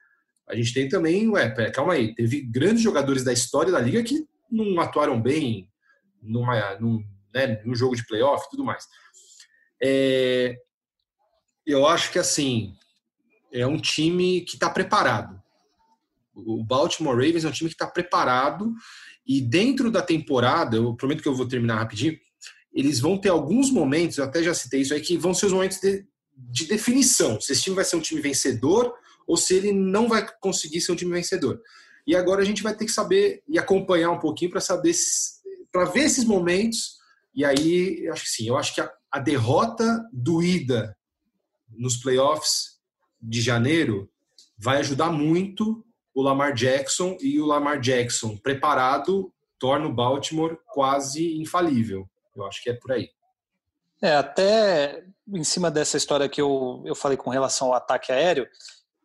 A 0.48 0.54
gente 0.54 0.72
tem 0.72 0.88
também. 0.88 1.28
Ué, 1.28 1.70
calma 1.70 1.94
aí. 1.94 2.14
Teve 2.14 2.42
grandes 2.42 2.82
jogadores 2.82 3.24
da 3.24 3.32
história 3.32 3.72
da 3.72 3.80
liga 3.80 4.02
que 4.02 4.24
não 4.50 4.80
atuaram 4.80 5.20
bem 5.20 5.68
numa, 6.20 6.78
num, 6.78 7.02
né, 7.34 7.60
num 7.64 7.74
jogo 7.74 7.96
de 7.96 8.06
playoff 8.06 8.46
e 8.46 8.50
tudo 8.50 8.64
mais. 8.64 8.86
É, 9.82 10.56
eu 11.66 11.86
acho 11.86 12.12
que 12.12 12.18
assim 12.18 12.74
é 13.52 13.66
um 13.66 13.78
time 13.78 14.42
que 14.42 14.54
está 14.54 14.70
preparado. 14.70 15.42
O 16.34 16.64
Baltimore 16.64 17.14
Ravens 17.14 17.44
é 17.44 17.48
um 17.48 17.52
time 17.52 17.68
que 17.68 17.74
está 17.74 17.86
preparado 17.86 18.72
e 19.26 19.40
dentro 19.40 19.90
da 19.90 20.02
temporada, 20.02 20.76
eu 20.76 20.94
prometo 20.94 21.22
que 21.22 21.28
eu 21.28 21.34
vou 21.34 21.46
terminar 21.46 21.76
rapidinho, 21.76 22.18
eles 22.74 23.00
vão 23.00 23.18
ter 23.18 23.28
alguns 23.28 23.70
momentos, 23.70 24.18
eu 24.18 24.24
até 24.24 24.42
já 24.42 24.54
citei 24.54 24.80
isso 24.80 24.94
aí, 24.94 25.00
que 25.00 25.16
vão 25.16 25.34
ser 25.34 25.46
os 25.46 25.52
momentos 25.52 25.78
de, 25.78 26.06
de 26.36 26.66
definição. 26.66 27.40
Se 27.40 27.52
esse 27.52 27.62
time 27.62 27.76
vai 27.76 27.84
ser 27.84 27.96
um 27.96 28.00
time 28.00 28.20
vencedor 28.20 28.94
ou 29.26 29.36
se 29.36 29.54
ele 29.54 29.72
não 29.72 30.08
vai 30.08 30.26
conseguir 30.40 30.80
ser 30.80 30.92
um 30.92 30.96
time 30.96 31.12
vencedor. 31.12 31.60
E 32.06 32.16
agora 32.16 32.42
a 32.42 32.44
gente 32.44 32.62
vai 32.62 32.74
ter 32.74 32.84
que 32.84 32.90
saber 32.90 33.42
e 33.48 33.58
acompanhar 33.58 34.10
um 34.10 34.18
pouquinho 34.18 34.50
para 34.50 34.60
saber 34.60 34.94
para 35.70 35.84
ver 35.86 36.04
esses 36.04 36.24
momentos. 36.24 36.98
E 37.34 37.44
aí, 37.44 38.08
acho 38.10 38.24
que 38.24 38.30
sim, 38.30 38.48
eu 38.48 38.56
acho 38.56 38.74
que 38.74 38.80
a, 38.80 38.92
a 39.10 39.18
derrota 39.18 40.04
doída 40.12 40.96
nos 41.70 41.96
playoffs 41.96 42.78
de 43.20 43.40
janeiro 43.40 44.10
vai 44.58 44.78
ajudar 44.78 45.10
muito 45.10 45.84
o 46.14 46.22
Lamar 46.22 46.52
Jackson 46.52 47.16
e 47.20 47.40
o 47.40 47.46
Lamar 47.46 47.80
Jackson 47.80 48.36
preparado 48.36 49.32
torna 49.58 49.86
o 49.86 49.94
Baltimore 49.94 50.58
quase 50.66 51.40
infalível. 51.40 52.06
Eu 52.36 52.46
acho 52.46 52.62
que 52.62 52.70
é 52.70 52.74
por 52.74 52.92
aí. 52.92 53.10
É, 54.02 54.16
até 54.16 55.04
em 55.32 55.44
cima 55.44 55.70
dessa 55.70 55.96
história 55.96 56.28
que 56.28 56.40
eu, 56.40 56.82
eu 56.84 56.94
falei 56.94 57.16
com 57.16 57.30
relação 57.30 57.68
ao 57.68 57.74
ataque 57.74 58.10
aéreo, 58.10 58.48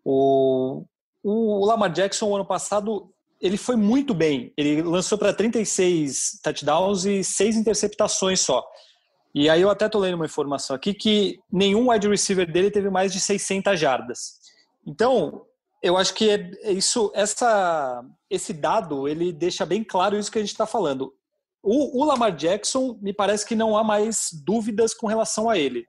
o, 0.04 0.84
o 1.24 1.66
Lamar 1.66 1.92
Jackson, 1.92 2.34
ano 2.34 2.46
passado, 2.46 3.14
ele 3.40 3.58
foi 3.58 3.76
muito 3.76 4.14
bem. 4.14 4.52
Ele 4.58 4.82
lançou 4.82 5.18
para 5.18 5.34
36 5.34 6.40
touchdowns 6.42 7.06
e 7.06 7.24
seis 7.24 7.56
interceptações 7.56 8.42
só. 8.42 8.66
E 9.36 9.50
aí 9.50 9.62
eu 9.62 9.70
até 9.70 9.88
tô 9.88 10.00
lendo 10.00 10.16
uma 10.16 10.26
informação 10.26 10.76
aqui 10.76 10.94
que 10.94 11.40
nenhum 11.52 11.92
wide 11.92 12.08
receiver 12.08 12.52
dele 12.52 12.72
teve 12.72 12.90
mais 12.90 13.14
de 13.14 13.20
600 13.20 13.80
jardas. 13.80 14.40
Então, 14.86 15.46
eu 15.84 15.96
acho 15.96 16.14
que 16.14 16.30
é, 16.30 16.52
é 16.64 16.72
isso, 16.72 17.12
essa, 17.14 18.04
esse 18.30 18.52
dado, 18.54 19.08
ele 19.08 19.32
deixa 19.32 19.66
bem 19.66 19.84
claro 19.84 20.18
isso 20.18 20.32
que 20.32 20.40
a 20.40 20.42
gente 20.42 20.52
está 20.52 20.66
falando. 20.66 21.14
O, 21.70 22.02
o, 22.02 22.06
Lamar 22.06 22.34
Jackson, 22.34 22.98
me 23.02 23.12
parece 23.12 23.46
que 23.46 23.54
não 23.54 23.76
há 23.76 23.84
mais 23.84 24.30
dúvidas 24.46 24.94
com 24.94 25.06
relação 25.06 25.50
a 25.50 25.58
ele. 25.58 25.86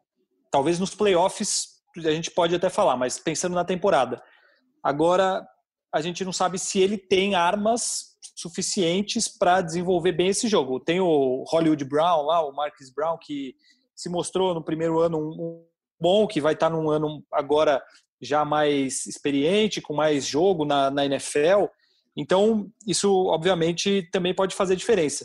Talvez 0.50 0.80
nos 0.80 0.92
playoffs 0.92 1.78
a 1.96 2.10
gente 2.10 2.32
pode 2.32 2.52
até 2.52 2.68
falar, 2.68 2.96
mas 2.96 3.16
pensando 3.16 3.54
na 3.54 3.64
temporada. 3.64 4.20
Agora, 4.82 5.46
a 5.94 6.00
gente 6.00 6.24
não 6.24 6.32
sabe 6.32 6.58
se 6.58 6.80
ele 6.80 6.98
tem 6.98 7.36
armas 7.36 8.18
suficientes 8.34 9.28
para 9.28 9.60
desenvolver 9.60 10.10
bem 10.10 10.30
esse 10.30 10.48
jogo. 10.48 10.80
Tem 10.80 10.98
o 10.98 11.44
Hollywood 11.46 11.84
Brown 11.84 12.22
lá, 12.22 12.44
o 12.44 12.52
Marcus 12.52 12.90
Brown, 12.90 13.16
que 13.16 13.54
se 13.94 14.08
mostrou 14.08 14.54
no 14.54 14.64
primeiro 14.64 14.98
ano 14.98 15.18
um, 15.18 15.64
bom, 16.00 16.26
que 16.26 16.40
vai 16.40 16.54
estar 16.54 16.70
num 16.70 16.90
ano 16.90 17.24
agora 17.32 17.80
já 18.20 18.44
mais 18.44 19.06
experiente, 19.06 19.80
com 19.80 19.94
mais 19.94 20.26
jogo 20.26 20.64
na, 20.64 20.90
na 20.90 21.06
NFL. 21.06 21.66
Então, 22.16 22.68
isso 22.84 23.26
obviamente 23.26 24.08
também 24.10 24.34
pode 24.34 24.56
fazer 24.56 24.74
diferença. 24.74 25.24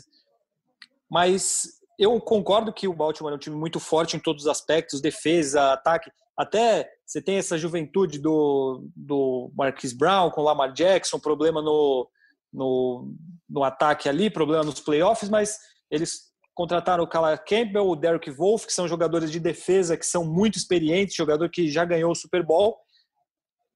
Mas 1.10 1.62
eu 1.98 2.20
concordo 2.20 2.72
que 2.72 2.88
o 2.88 2.94
Baltimore 2.94 3.32
é 3.32 3.36
um 3.36 3.38
time 3.38 3.56
muito 3.56 3.78
forte 3.78 4.16
em 4.16 4.20
todos 4.20 4.44
os 4.44 4.48
aspectos, 4.48 5.00
defesa, 5.00 5.72
ataque. 5.72 6.10
Até 6.36 6.88
você 7.06 7.22
tem 7.22 7.36
essa 7.36 7.56
juventude 7.56 8.18
do, 8.18 8.88
do 8.96 9.52
Marquis 9.56 9.92
Brown 9.92 10.30
com 10.30 10.40
o 10.40 10.44
Lamar 10.44 10.72
Jackson, 10.72 11.18
problema 11.18 11.62
no, 11.62 12.08
no, 12.52 13.14
no 13.48 13.62
ataque 13.62 14.08
ali, 14.08 14.28
problema 14.28 14.64
nos 14.64 14.80
playoffs, 14.80 15.28
mas 15.28 15.58
eles 15.90 16.32
contrataram 16.54 17.04
o 17.04 17.08
Kala 17.08 17.36
Campbell, 17.36 17.88
o 17.88 17.96
Derek 17.96 18.30
Wolf, 18.30 18.66
que 18.66 18.72
são 18.72 18.88
jogadores 18.88 19.30
de 19.30 19.40
defesa 19.40 19.96
que 19.96 20.06
são 20.06 20.24
muito 20.24 20.56
experientes, 20.56 21.16
jogador 21.16 21.48
que 21.50 21.68
já 21.68 21.84
ganhou 21.84 22.10
o 22.10 22.16
Super 22.16 22.44
Bowl. 22.44 22.76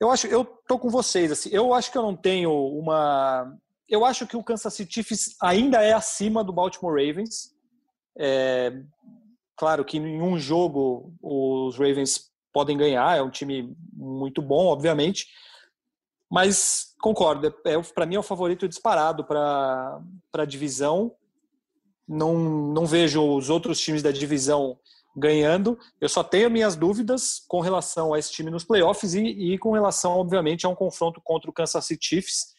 Eu 0.01 0.11
acho, 0.11 0.29
eu 0.29 0.45
tô 0.67 0.79
com 0.79 0.89
vocês 0.89 1.33
assim. 1.33 1.51
Eu 1.53 1.75
acho 1.75 1.91
que 1.91 1.99
eu 1.99 2.03
não 2.03 2.17
tenho 2.17 2.53
uma, 2.53 3.53
eu 3.89 4.05
acho 4.05 4.27
que 4.27 4.37
o 4.37 4.45
Kansas 4.45 4.75
City 4.75 4.95
Chiefs 4.95 5.37
ainda 5.41 5.83
é 5.83 5.93
acima 5.93 6.45
do 6.45 6.53
Baltimore 6.53 6.95
Ravens. 6.95 7.55
É, 8.19 8.73
claro 9.57 9.85
que 9.85 9.99
em 9.99 10.21
um 10.21 10.39
jogo 10.39 11.15
os 11.23 11.77
Ravens 11.77 12.31
podem 12.53 12.77
ganhar, 12.77 13.17
é 13.17 13.23
um 13.23 13.31
time 13.31 13.75
muito 13.93 14.43
bom, 14.43 14.67
obviamente. 14.67 15.27
Mas 16.31 16.95
concordo, 17.01 17.47
é, 17.47 17.73
é 17.73 17.83
para 17.83 18.05
mim 18.05 18.17
é 18.17 18.19
o 18.19 18.23
favorito 18.23 18.69
disparado 18.69 19.25
para 19.25 20.01
a 20.35 20.45
divisão. 20.45 21.15
Não, 22.07 22.39
não 22.39 22.87
vejo 22.87 23.23
os 23.37 23.49
outros 23.49 23.81
times 23.81 24.03
da 24.03 24.11
divisão 24.11 24.79
ganhando. 25.17 25.79
Eu 26.01 26.09
só 26.09 26.23
tenho 26.23 26.51
minhas 26.51 26.77
dúvidas 26.77 27.43
com 27.49 27.61
relação 27.61 28.13
a 28.13 28.19
esse 28.19 28.33
time 28.33 28.51
nos 28.51 28.65
playoffs 28.65 29.15
e, 29.15 29.21
e 29.21 29.59
com 29.59 29.73
relação, 29.73 30.13
obviamente, 30.13 30.67
a 30.67 30.69
um 30.69 30.75
confronto 30.75 31.21
contra 31.23 31.51
o 31.51 31.53
Kansas 31.53 31.85
City 31.85 32.07
Chiefs. 32.07 32.58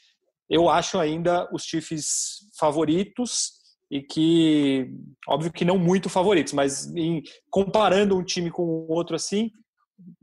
Eu 0.49 0.69
acho 0.69 0.97
ainda 0.97 1.47
os 1.53 1.63
Chiefs 1.63 2.49
favoritos 2.57 3.59
e 3.91 4.01
que, 4.01 4.91
óbvio 5.27 5.51
que 5.51 5.65
não 5.65 5.77
muito 5.77 6.09
favoritos, 6.09 6.53
mas 6.53 6.93
em, 6.95 7.23
comparando 7.49 8.17
um 8.17 8.23
time 8.23 8.51
com 8.51 8.63
o 8.63 8.91
outro 8.91 9.15
assim, 9.15 9.51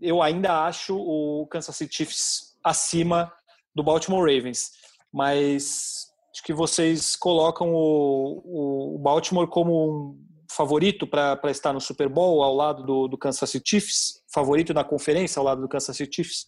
eu 0.00 0.22
ainda 0.22 0.64
acho 0.64 0.96
o 0.96 1.46
Kansas 1.48 1.76
City 1.76 1.96
Chiefs 1.96 2.56
acima 2.62 3.32
do 3.74 3.82
Baltimore 3.82 4.20
Ravens, 4.20 4.70
mas 5.12 6.06
acho 6.32 6.42
que 6.44 6.52
vocês 6.52 7.16
colocam 7.16 7.72
o, 7.74 8.94
o 8.94 8.98
Baltimore 8.98 9.48
como 9.48 10.12
um 10.12 10.26
favorito 10.50 11.06
para 11.06 11.38
estar 11.50 11.72
no 11.72 11.80
Super 11.80 12.08
Bowl 12.08 12.42
ao 12.42 12.54
lado 12.54 12.84
do, 12.84 13.08
do, 13.08 13.18
Kansas 13.18 13.50
City 13.50 13.70
Chiefs, 13.70 14.22
favorito 14.32 14.72
na 14.72 14.84
conferência 14.84 15.40
ao 15.40 15.44
lado 15.44 15.60
do 15.60 15.68
Kansas 15.68 15.96
City 15.96 16.16
Chiefs. 16.16 16.46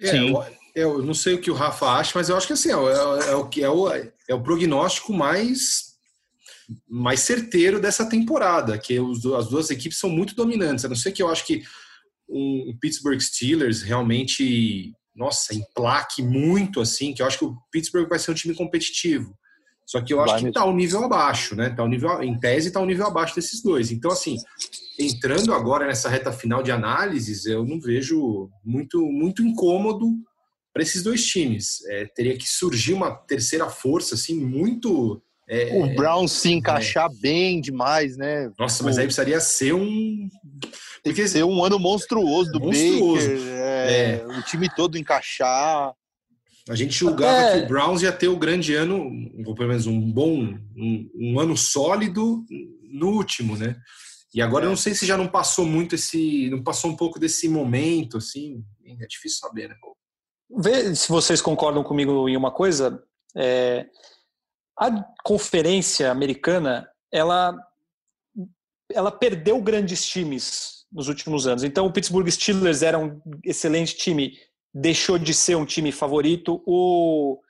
É, 0.00 0.06
Sim. 0.06 0.30
Eu, 0.30 0.42
eu, 0.74 1.02
não 1.02 1.14
sei 1.14 1.34
o 1.34 1.40
que 1.40 1.50
o 1.50 1.54
Rafa 1.54 1.86
acha, 1.86 2.12
mas 2.14 2.28
eu 2.28 2.36
acho 2.36 2.46
que 2.46 2.52
assim, 2.52 2.70
é, 2.70 2.74
é, 2.74 3.30
é 3.30 3.34
o 3.34 3.48
que 3.48 3.62
é 3.62 3.68
o, 3.68 3.88
é 3.92 4.34
o 4.34 4.42
prognóstico 4.42 5.12
mais 5.12 5.90
mais 6.88 7.20
certeiro 7.20 7.80
dessa 7.80 8.08
temporada, 8.08 8.78
que 8.78 9.00
os, 9.00 9.26
as 9.26 9.48
duas 9.48 9.70
equipes 9.70 9.98
são 9.98 10.08
muito 10.08 10.34
dominantes. 10.34 10.84
A 10.84 10.88
não 10.88 10.94
ser 10.94 11.12
que 11.12 11.22
eu 11.22 11.28
acho 11.28 11.44
que 11.44 11.62
um 12.28 12.76
Pittsburgh 12.80 13.20
Steelers 13.20 13.82
realmente, 13.82 14.92
nossa, 15.14 15.52
emplaque 15.54 16.22
muito 16.22 16.80
assim, 16.80 17.12
que 17.12 17.22
eu 17.22 17.26
acho 17.26 17.38
que 17.38 17.44
o 17.44 17.56
Pittsburgh 17.72 18.08
vai 18.08 18.18
ser 18.18 18.30
um 18.30 18.34
time 18.34 18.54
competitivo. 18.54 19.36
Só 19.84 20.00
que 20.00 20.14
eu 20.14 20.20
acho 20.20 20.34
vai 20.34 20.42
que 20.42 20.48
está 20.48 20.64
um 20.64 20.76
nível 20.76 21.02
abaixo, 21.02 21.56
né? 21.56 21.70
Tá 21.70 21.82
um 21.82 21.88
nível, 21.88 22.22
em 22.22 22.38
tese 22.38 22.68
está 22.68 22.78
um 22.78 22.86
nível 22.86 23.08
abaixo 23.08 23.34
desses 23.34 23.60
dois. 23.60 23.90
Então, 23.90 24.12
assim, 24.12 24.36
entrando 24.96 25.52
agora 25.52 25.84
nessa 25.84 26.08
reta 26.08 26.30
final 26.30 26.62
de 26.62 26.70
análises, 26.70 27.44
eu 27.44 27.64
não 27.64 27.80
vejo 27.80 28.48
muito, 28.64 29.04
muito 29.06 29.42
incômodo 29.42 30.14
para 30.72 30.82
esses 30.82 31.02
dois 31.02 31.24
times. 31.24 31.84
É, 31.88 32.06
teria 32.06 32.36
que 32.36 32.48
surgir 32.48 32.92
uma 32.92 33.10
terceira 33.10 33.68
força, 33.68 34.14
assim, 34.14 34.38
muito. 34.38 35.22
É, 35.48 35.76
o 35.82 35.94
Brown 35.96 36.28
se 36.28 36.52
encaixar 36.52 37.10
é. 37.10 37.20
bem 37.20 37.60
demais, 37.60 38.16
né? 38.16 38.52
Nossa, 38.58 38.84
mas 38.84 38.98
aí 38.98 39.04
precisaria 39.04 39.40
ser 39.40 39.74
um. 39.74 40.28
Tem 41.02 41.12
que 41.12 41.26
ser 41.26 41.44
um 41.44 41.64
ano 41.64 41.78
monstruoso 41.78 42.52
do 42.52 42.60
monstruoso. 42.60 43.28
Baker, 43.28 43.48
é, 43.48 44.20
é, 44.20 44.26
o 44.26 44.42
time 44.42 44.68
todo 44.74 44.96
encaixar. 44.96 45.92
A 46.68 46.74
gente 46.76 46.92
julgava 46.92 47.48
é. 47.48 47.58
que 47.58 47.64
o 47.64 47.68
Browns 47.68 48.02
ia 48.02 48.12
ter 48.12 48.28
o 48.28 48.38
grande 48.38 48.74
ano, 48.74 49.10
ou 49.44 49.54
pelo 49.56 49.70
menos 49.70 49.86
um 49.86 50.00
bom, 50.12 50.56
um, 50.76 51.10
um 51.16 51.40
ano 51.40 51.56
sólido 51.56 52.44
no 52.88 53.08
último, 53.08 53.56
né? 53.56 53.76
E 54.32 54.40
agora 54.40 54.64
é. 54.64 54.66
eu 54.66 54.70
não 54.70 54.76
sei 54.76 54.94
se 54.94 55.04
já 55.04 55.16
não 55.16 55.26
passou 55.26 55.66
muito 55.66 55.96
esse, 55.96 56.48
não 56.50 56.62
passou 56.62 56.90
um 56.90 56.96
pouco 56.96 57.18
desse 57.18 57.48
momento, 57.48 58.18
assim, 58.18 58.62
é 58.86 59.06
difícil 59.06 59.38
saber, 59.38 59.68
né? 59.68 59.74
Vê 60.58 60.94
se 60.94 61.08
vocês 61.08 61.40
concordam 61.40 61.82
comigo 61.82 62.28
em 62.28 62.36
uma 62.36 62.50
coisa. 62.50 63.02
É, 63.36 63.86
a 64.78 65.04
conferência 65.24 66.10
americana, 66.10 66.88
ela, 67.12 67.56
ela 68.92 69.10
perdeu 69.10 69.60
grandes 69.60 70.04
times 70.04 70.84
nos 70.92 71.08
últimos 71.08 71.46
anos. 71.46 71.62
Então, 71.62 71.86
o 71.86 71.92
Pittsburgh 71.92 72.28
Steelers 72.28 72.82
era 72.82 72.98
um 72.98 73.20
excelente 73.44 73.96
time 73.96 74.32
deixou 74.72 75.18
de 75.18 75.34
ser 75.34 75.56
um 75.56 75.64
time 75.64 75.92
favorito. 75.92 76.62
O 76.66 77.40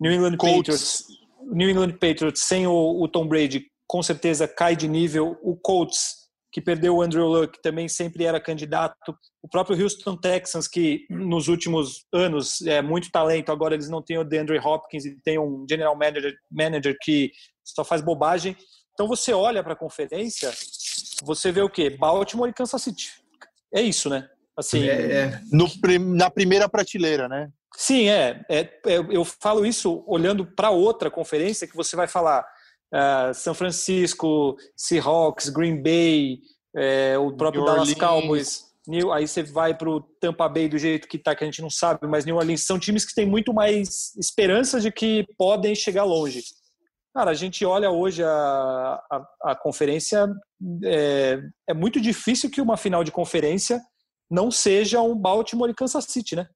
New 0.00 0.12
England 0.12 0.36
Colts. 0.36 0.56
Patriots, 0.56 1.04
New 1.50 1.70
England 1.70 1.92
Patriots 1.92 2.42
sem 2.42 2.66
o, 2.66 3.02
o, 3.02 3.08
Tom 3.08 3.26
Brady, 3.26 3.66
com 3.86 4.02
certeza 4.02 4.46
cai 4.46 4.76
de 4.76 4.88
nível. 4.88 5.38
O 5.42 5.56
Colts, 5.56 6.27
que 6.58 6.64
perdeu 6.64 6.96
o 6.96 7.02
Andrew 7.02 7.26
Luck, 7.26 7.60
também 7.62 7.88
sempre 7.88 8.24
era 8.24 8.40
candidato. 8.40 9.16
O 9.40 9.48
próprio 9.48 9.80
Houston 9.80 10.16
Texans, 10.16 10.66
que 10.66 11.06
nos 11.08 11.46
últimos 11.46 12.04
anos 12.12 12.60
é 12.62 12.82
muito 12.82 13.10
talento, 13.12 13.52
agora 13.52 13.74
eles 13.74 13.88
não 13.88 14.02
têm 14.02 14.18
o 14.18 14.24
DeAndre 14.24 14.58
Hopkins 14.58 15.04
e 15.04 15.16
tem 15.22 15.38
um 15.38 15.64
general 15.68 15.96
manager, 15.96 16.34
manager 16.50 16.96
que 17.00 17.30
só 17.64 17.84
faz 17.84 18.02
bobagem. 18.02 18.56
Então 18.92 19.06
você 19.06 19.32
olha 19.32 19.62
para 19.62 19.74
a 19.74 19.76
conferência, 19.76 20.50
você 21.22 21.52
vê 21.52 21.62
o 21.62 21.70
quê? 21.70 21.90
Baltimore 21.90 22.50
e 22.50 22.54
Kansas 22.54 22.82
City. 22.82 23.12
É 23.72 23.80
isso, 23.80 24.10
né? 24.10 24.28
Assim, 24.56 24.88
é, 24.88 25.12
é. 25.12 25.40
No, 25.52 25.68
na 26.16 26.28
primeira 26.28 26.68
prateleira, 26.68 27.28
né? 27.28 27.48
Sim, 27.76 28.08
é. 28.08 28.44
é, 28.48 28.60
é 28.62 28.98
eu 29.10 29.24
falo 29.24 29.64
isso 29.64 30.02
olhando 30.08 30.44
para 30.44 30.70
outra 30.70 31.08
conferência 31.08 31.68
que 31.68 31.76
você 31.76 31.94
vai 31.94 32.08
falar 32.08 32.44
uh, 32.94 33.34
São 33.34 33.54
Francisco, 33.54 34.56
Seahawks, 34.76 35.48
Green 35.48 35.82
Bay, 35.82 36.40
é, 36.76 37.18
o 37.18 37.32
próprio 37.36 37.62
New 37.62 37.72
Dallas 37.72 37.88
Orleans. 37.88 37.98
Cowboys. 37.98 38.68
New, 38.86 39.12
aí 39.12 39.28
você 39.28 39.42
vai 39.42 39.76
para 39.76 39.90
o 39.90 40.00
Tampa 40.00 40.48
Bay 40.48 40.66
do 40.66 40.78
jeito 40.78 41.06
que 41.06 41.18
está, 41.18 41.34
que 41.34 41.44
a 41.44 41.46
gente 41.46 41.60
não 41.60 41.68
sabe, 41.68 42.06
mas 42.06 42.24
New 42.24 42.36
Orleans 42.36 42.64
são 42.64 42.78
times 42.78 43.04
que 43.04 43.14
têm 43.14 43.26
muito 43.26 43.52
mais 43.52 44.16
esperança 44.16 44.80
de 44.80 44.90
que 44.90 45.26
podem 45.36 45.74
chegar 45.74 46.04
longe. 46.04 46.42
Cara, 47.14 47.32
a 47.32 47.34
gente 47.34 47.64
olha 47.66 47.90
hoje 47.90 48.22
a, 48.22 48.28
a, 48.30 49.26
a 49.50 49.54
conferência, 49.56 50.26
é, 50.84 51.40
é 51.68 51.74
muito 51.74 52.00
difícil 52.00 52.50
que 52.50 52.60
uma 52.60 52.76
final 52.76 53.04
de 53.04 53.12
conferência 53.12 53.80
não 54.30 54.50
seja 54.50 55.02
um 55.02 55.14
Baltimore 55.14 55.70
e 55.70 55.74
Kansas 55.74 56.04
City, 56.04 56.36
né? 56.36 56.46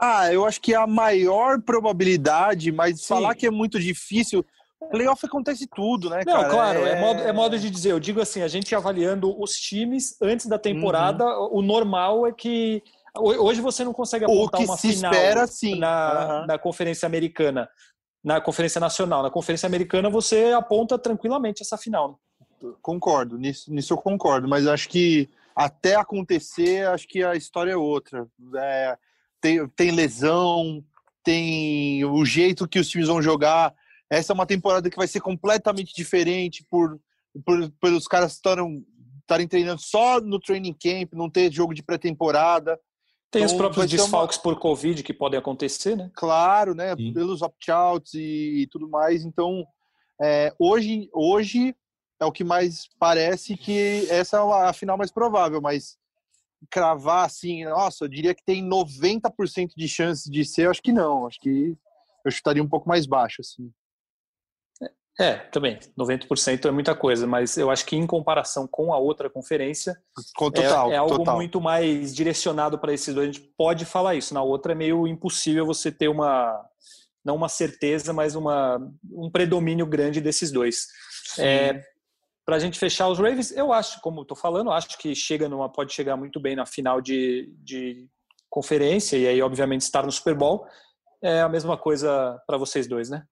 Ah, 0.00 0.32
eu 0.32 0.46
acho 0.46 0.60
que 0.60 0.72
é 0.72 0.76
a 0.76 0.86
maior 0.86 1.60
probabilidade, 1.60 2.72
mas 2.72 3.00
Sim. 3.00 3.06
falar 3.08 3.34
que 3.34 3.46
é 3.46 3.50
muito 3.50 3.78
difícil. 3.78 4.44
Playoff 4.90 5.24
acontece 5.24 5.66
tudo, 5.66 6.10
né, 6.10 6.22
Não, 6.26 6.34
cara? 6.34 6.48
claro, 6.48 6.86
é... 6.86 6.92
é... 6.92 7.00
modo, 7.00 7.20
é 7.20 7.32
modo 7.32 7.58
de 7.58 7.70
dizer. 7.70 7.92
Eu 7.92 8.00
digo 8.00 8.20
assim, 8.20 8.42
a 8.42 8.48
gente 8.48 8.74
avaliando 8.74 9.40
os 9.40 9.52
times 9.52 10.16
antes 10.20 10.46
da 10.46 10.58
temporada, 10.58 11.24
uhum. 11.24 11.58
o 11.58 11.62
normal 11.62 12.26
é 12.26 12.32
que 12.32 12.82
hoje 13.16 13.60
você 13.60 13.84
não 13.84 13.92
consegue 13.92 14.24
apontar 14.24 14.60
uma 14.60 14.76
final 14.76 15.12
espera, 15.12 15.46
sim. 15.46 15.78
Na, 15.78 16.40
uhum. 16.40 16.46
na 16.46 16.58
conferência 16.58 17.06
americana, 17.06 17.68
na 18.22 18.40
conferência 18.40 18.80
nacional. 18.80 19.22
Na 19.22 19.30
conferência 19.30 19.66
americana 19.66 20.10
você 20.10 20.52
aponta 20.52 20.98
tranquilamente 20.98 21.62
essa 21.62 21.76
final. 21.78 22.18
Concordo, 22.82 23.38
nisso, 23.38 23.72
nisso 23.72 23.94
eu 23.94 23.98
concordo, 23.98 24.46
mas 24.46 24.66
acho 24.66 24.88
que 24.88 25.28
até 25.56 25.94
acontecer, 25.94 26.86
acho 26.86 27.08
que 27.08 27.22
a 27.22 27.34
história 27.34 27.72
é 27.72 27.76
outra. 27.76 28.26
É, 28.56 28.98
tem, 29.40 29.66
tem 29.68 29.90
lesão, 29.90 30.84
tem 31.22 32.04
o 32.04 32.24
jeito 32.24 32.68
que 32.68 32.78
os 32.78 32.88
times 32.88 33.08
vão 33.08 33.22
jogar. 33.22 33.74
Essa 34.10 34.32
é 34.32 34.34
uma 34.34 34.46
temporada 34.46 34.90
que 34.90 34.96
vai 34.96 35.06
ser 35.06 35.20
completamente 35.20 35.94
diferente 35.94 36.66
por, 36.68 37.00
por, 37.44 37.70
por 37.80 37.92
os 37.92 38.08
caras 38.08 38.32
estarem 38.32 39.46
treinando 39.48 39.80
só 39.80 40.20
no 40.20 40.40
training 40.40 40.74
camp, 40.74 41.12
não 41.12 41.30
ter 41.30 41.52
jogo 41.52 41.72
de 41.72 41.82
pré-temporada. 41.82 42.78
Tem 43.30 43.44
então, 43.44 43.54
os 43.54 43.58
próprios 43.58 43.88
desfalques 43.88 44.36
uma... 44.38 44.42
por 44.42 44.58
Covid 44.58 45.04
que 45.04 45.14
podem 45.14 45.38
acontecer, 45.38 45.96
né? 45.96 46.10
Claro, 46.14 46.74
né? 46.74 46.96
Sim. 46.96 47.12
Pelos 47.12 47.40
opt-outs 47.40 48.14
e 48.14 48.68
tudo 48.72 48.88
mais. 48.88 49.24
Então, 49.24 49.64
é, 50.20 50.52
hoje, 50.58 51.08
hoje 51.12 51.74
é 52.20 52.24
o 52.24 52.32
que 52.32 52.42
mais 52.42 52.88
parece 52.98 53.56
que 53.56 54.06
essa 54.10 54.38
é 54.38 54.68
a 54.68 54.72
final 54.72 54.98
mais 54.98 55.12
provável, 55.12 55.60
mas 55.60 55.96
cravar 56.68 57.24
assim, 57.24 57.64
nossa, 57.64 58.04
eu 58.04 58.08
diria 58.08 58.34
que 58.34 58.44
tem 58.44 58.68
90% 58.68 59.70
de 59.76 59.88
chance 59.88 60.30
de 60.30 60.44
ser, 60.44 60.68
acho 60.68 60.82
que 60.82 60.92
não, 60.92 61.26
acho 61.26 61.40
que 61.40 61.74
eu 62.24 62.30
chutaria 62.30 62.62
um 62.62 62.68
pouco 62.68 62.88
mais 62.88 63.06
baixo 63.06 63.40
assim. 63.40 63.72
É, 65.20 65.34
também, 65.34 65.78
90% 65.98 66.64
é 66.64 66.70
muita 66.70 66.94
coisa, 66.94 67.26
mas 67.26 67.58
eu 67.58 67.70
acho 67.70 67.84
que 67.84 67.94
em 67.94 68.06
comparação 68.06 68.66
com 68.66 68.90
a 68.90 68.96
outra 68.96 69.28
conferência, 69.28 69.94
total, 70.34 70.90
é, 70.90 70.94
é, 70.94 70.96
algo 70.96 71.18
total. 71.18 71.36
muito 71.36 71.60
mais 71.60 72.14
direcionado 72.14 72.78
para 72.78 72.94
esses 72.94 73.14
dois. 73.14 73.28
A 73.28 73.32
gente 73.32 73.52
pode 73.54 73.84
falar 73.84 74.14
isso. 74.14 74.32
Na 74.32 74.42
outra 74.42 74.72
é 74.72 74.74
meio 74.74 75.06
impossível 75.06 75.66
você 75.66 75.92
ter 75.92 76.08
uma, 76.08 76.64
não 77.22 77.36
uma 77.36 77.50
certeza, 77.50 78.14
mas 78.14 78.34
uma, 78.34 78.80
um 79.12 79.30
predomínio 79.30 79.84
grande 79.84 80.22
desses 80.22 80.50
dois. 80.50 80.86
É, 81.38 81.82
para 82.46 82.56
a 82.56 82.58
gente 82.58 82.78
fechar 82.78 83.06
os 83.08 83.18
Ravens, 83.18 83.52
eu 83.52 83.74
acho, 83.74 84.00
como 84.00 84.22
estou 84.22 84.36
falando, 84.36 84.70
acho 84.70 84.96
que 84.96 85.14
chega 85.14 85.50
numa, 85.50 85.70
pode 85.70 85.92
chegar 85.92 86.16
muito 86.16 86.40
bem 86.40 86.56
na 86.56 86.64
final 86.64 86.98
de, 86.98 87.52
de 87.58 88.08
conferência 88.48 89.18
e 89.18 89.28
aí, 89.28 89.42
obviamente, 89.42 89.82
estar 89.82 90.06
no 90.06 90.10
Super 90.10 90.34
Bowl. 90.34 90.66
É 91.22 91.42
a 91.42 91.48
mesma 91.48 91.76
coisa 91.76 92.40
para 92.46 92.56
vocês 92.56 92.88
dois, 92.88 93.10
né? 93.10 93.22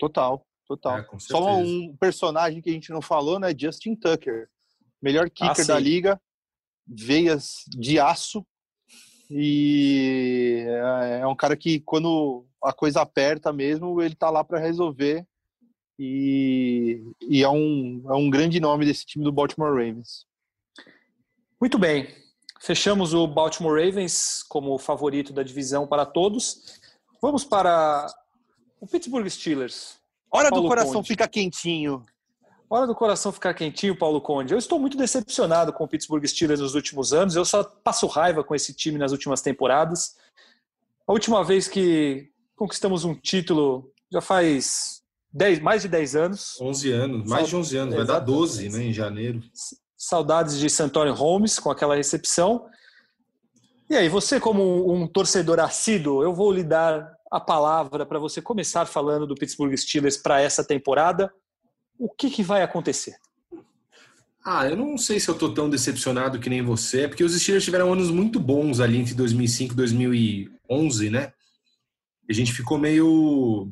Total, 0.00 0.44
total. 0.66 0.98
É, 0.98 1.06
Só 1.18 1.58
um 1.58 1.94
personagem 1.96 2.62
que 2.62 2.70
a 2.70 2.72
gente 2.72 2.90
não 2.90 3.02
falou, 3.02 3.38
né? 3.38 3.54
Justin 3.56 3.94
Tucker. 3.94 4.48
Melhor 5.00 5.28
kicker 5.28 5.64
ah, 5.64 5.66
da 5.66 5.78
liga, 5.78 6.20
veias 6.86 7.64
de 7.68 8.00
aço. 8.00 8.44
E 9.30 10.64
é, 10.66 11.20
é 11.20 11.26
um 11.26 11.36
cara 11.36 11.56
que, 11.56 11.80
quando 11.80 12.46
a 12.64 12.72
coisa 12.72 13.02
aperta 13.02 13.52
mesmo, 13.52 14.00
ele 14.02 14.14
tá 14.14 14.30
lá 14.30 14.42
para 14.42 14.58
resolver 14.58 15.24
e, 15.98 17.04
e 17.20 17.42
é, 17.42 17.48
um, 17.48 18.02
é 18.08 18.14
um 18.14 18.30
grande 18.30 18.58
nome 18.58 18.86
desse 18.86 19.04
time 19.04 19.22
do 19.22 19.30
Baltimore 19.30 19.68
Ravens. 19.68 20.24
Muito 21.60 21.78
bem. 21.78 22.08
Fechamos 22.58 23.12
o 23.12 23.26
Baltimore 23.26 23.84
Ravens 23.84 24.42
como 24.48 24.78
favorito 24.78 25.30
da 25.30 25.42
divisão 25.42 25.86
para 25.86 26.06
todos. 26.06 26.80
Vamos 27.20 27.44
para 27.44 28.06
o 28.80 28.86
Pittsburgh 28.86 29.28
Steelers. 29.28 29.98
Hora 30.32 30.48
Paulo 30.48 30.64
do 30.64 30.68
coração 30.68 30.94
Conde. 30.94 31.08
fica 31.08 31.28
quentinho. 31.28 32.04
Hora 32.68 32.86
do 32.86 32.94
coração 32.94 33.32
ficar 33.32 33.52
quentinho, 33.52 33.98
Paulo 33.98 34.20
Conde. 34.20 34.54
Eu 34.54 34.58
estou 34.58 34.78
muito 34.78 34.96
decepcionado 34.96 35.72
com 35.72 35.82
o 35.82 35.88
Pittsburgh 35.88 36.24
Steelers 36.24 36.60
nos 36.60 36.76
últimos 36.76 37.12
anos. 37.12 37.34
Eu 37.34 37.44
só 37.44 37.64
passo 37.64 38.06
raiva 38.06 38.44
com 38.44 38.54
esse 38.54 38.72
time 38.72 38.96
nas 38.96 39.10
últimas 39.10 39.42
temporadas. 39.42 40.16
A 41.04 41.12
última 41.12 41.42
vez 41.42 41.66
que 41.66 42.30
conquistamos 42.54 43.04
um 43.04 43.12
título 43.12 43.92
já 44.12 44.20
faz 44.20 45.02
10, 45.32 45.58
mais 45.58 45.82
de 45.82 45.88
10 45.88 46.14
anos. 46.14 46.60
11 46.60 46.92
anos, 46.92 47.28
mais 47.28 47.48
de 47.48 47.56
11 47.56 47.76
anos, 47.76 47.94
vai 47.96 48.06
dar 48.06 48.20
12 48.20 48.68
né, 48.68 48.84
em 48.84 48.92
janeiro. 48.92 49.42
Saudades 49.96 50.56
de 50.56 50.70
Santório 50.70 51.12
Holmes 51.12 51.58
com 51.58 51.72
aquela 51.72 51.96
recepção. 51.96 52.68
E 53.88 53.96
aí, 53.96 54.08
você, 54.08 54.38
como 54.38 54.94
um 54.94 55.08
torcedor 55.08 55.58
assíduo, 55.58 56.22
eu 56.22 56.32
vou 56.32 56.52
lhe 56.52 56.62
dar 56.62 57.19
a 57.30 57.38
palavra 57.38 58.04
para 58.04 58.18
você 58.18 58.42
começar 58.42 58.86
falando 58.86 59.26
do 59.26 59.34
Pittsburgh 59.34 59.76
Steelers 59.76 60.16
para 60.16 60.40
essa 60.40 60.64
temporada. 60.64 61.32
O 61.98 62.08
que, 62.08 62.30
que 62.30 62.42
vai 62.42 62.62
acontecer? 62.62 63.16
Ah, 64.44 64.66
eu 64.66 64.76
não 64.76 64.96
sei 64.96 65.20
se 65.20 65.28
eu 65.28 65.34
estou 65.34 65.52
tão 65.52 65.68
decepcionado 65.68 66.40
que 66.40 66.48
nem 66.48 66.62
você, 66.62 67.06
porque 67.06 67.22
os 67.22 67.38
Steelers 67.38 67.64
tiveram 67.64 67.92
anos 67.92 68.10
muito 68.10 68.40
bons 68.40 68.80
ali 68.80 68.98
entre 68.98 69.14
2005 69.14 69.74
e 69.74 69.76
2011, 69.76 71.10
né? 71.10 71.32
A 72.28 72.32
gente 72.32 72.52
ficou 72.52 72.78
meio 72.78 73.70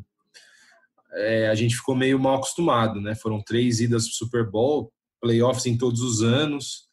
é, 1.15 1.49
a 1.49 1.55
gente 1.55 1.75
ficou 1.75 1.97
meio 1.97 2.19
mal 2.19 2.37
acostumado, 2.37 3.01
né? 3.01 3.15
Foram 3.15 3.43
três 3.43 3.81
idas 3.81 4.05
para 4.05 4.13
o 4.13 4.17
Super 4.17 4.49
Bowl, 4.49 4.93
playoffs 5.21 5.67
em 5.67 5.77
todos 5.77 6.01
os 6.01 6.23
anos. 6.23 6.87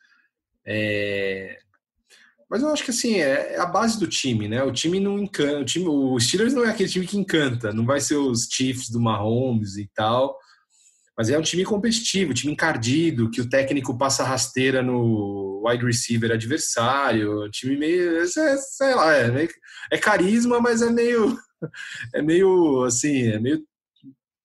É, 0.65 1.60
Mas 2.50 2.62
eu 2.62 2.70
acho 2.70 2.84
que 2.84 2.92
assim, 2.92 3.16
é, 3.16 3.54
é 3.54 3.60
a 3.60 3.66
base 3.66 4.00
do 4.00 4.08
time, 4.08 4.48
né? 4.48 4.64
O 4.64 4.72
time 4.72 5.00
não 5.00 5.18
encanta. 5.18 5.62
O, 5.62 5.66
time, 5.66 5.88
o 5.88 6.20
Steelers 6.20 6.54
não 6.54 6.64
é 6.64 6.70
aquele 6.70 6.90
time 6.90 7.08
que 7.08 7.18
encanta, 7.18 7.74
não 7.74 7.86
vai 7.86 8.00
ser 8.00 8.16
os 8.16 8.48
Chiefs 8.50 8.90
do 8.90 9.00
Mahomes 9.00 9.78
e 9.78 9.90
tal. 9.94 10.38
Mas 11.18 11.30
é 11.30 11.38
um 11.38 11.42
time 11.42 11.64
competitivo, 11.64 12.34
time 12.34 12.52
encardido, 12.52 13.32
que 13.32 13.40
o 13.40 13.50
técnico 13.50 13.98
passa 13.98 14.24
rasteira 14.24 14.84
no 14.84 15.64
wide 15.66 15.86
receiver 15.86 16.32
adversário. 16.32 17.46
Um 17.46 17.50
time 17.50 17.78
meio. 17.78 18.20
É, 18.20 18.28
sei 18.28 18.94
lá, 18.94 19.14
é, 19.14 19.32
meio, 19.32 19.50
é 19.92 19.98
carisma, 19.98 20.60
mas 20.60 20.82
é 20.82 20.90
meio. 20.90 21.38
É 22.14 22.22
meio 22.22 22.84
assim, 22.84 23.30
é 23.30 23.40
meio. 23.40 23.66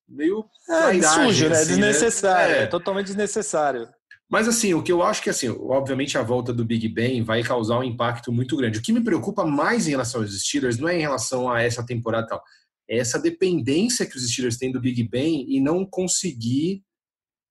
Meio. 0.09 0.45
É, 0.71 1.03
sujo, 1.03 1.49
né? 1.51 1.57
Assim, 1.57 1.73
né? 1.73 1.89
Desnecessário. 1.89 2.55
Né? 2.55 2.63
É. 2.63 2.67
totalmente 2.67 3.07
desnecessário. 3.09 3.89
Mas 4.31 4.47
assim, 4.47 4.73
o 4.75 4.83
que 4.83 4.93
eu 4.93 5.03
acho 5.03 5.21
que 5.21 5.29
assim, 5.29 5.49
obviamente 5.49 6.17
a 6.17 6.23
volta 6.23 6.53
do 6.53 6.65
Big 6.65 6.89
Ben 6.89 7.21
vai 7.25 7.43
causar 7.43 7.81
um 7.81 7.85
impacto 7.85 8.33
muito 8.33 8.57
grande. 8.57 8.79
O 8.79 8.83
que 8.83 8.93
me 8.93 9.03
preocupa 9.03 9.45
mais 9.45 9.89
em 9.89 9.91
relação 9.91 10.21
aos 10.21 10.41
Steelers 10.41 10.79
não 10.79 10.89
é 10.89 10.97
em 10.97 11.01
relação 11.01 11.51
a 11.51 11.61
essa 11.61 11.85
temporada 11.85 12.29
tal, 12.29 12.43
é 12.89 12.99
essa 12.99 13.19
dependência 13.19 14.07
que 14.07 14.17
os 14.17 14.31
Steelers 14.31 14.57
têm 14.57 14.71
do 14.71 14.81
Big 14.81 15.03
Ben 15.09 15.45
e 15.49 15.61
não 15.61 15.85
conseguir 15.85 16.85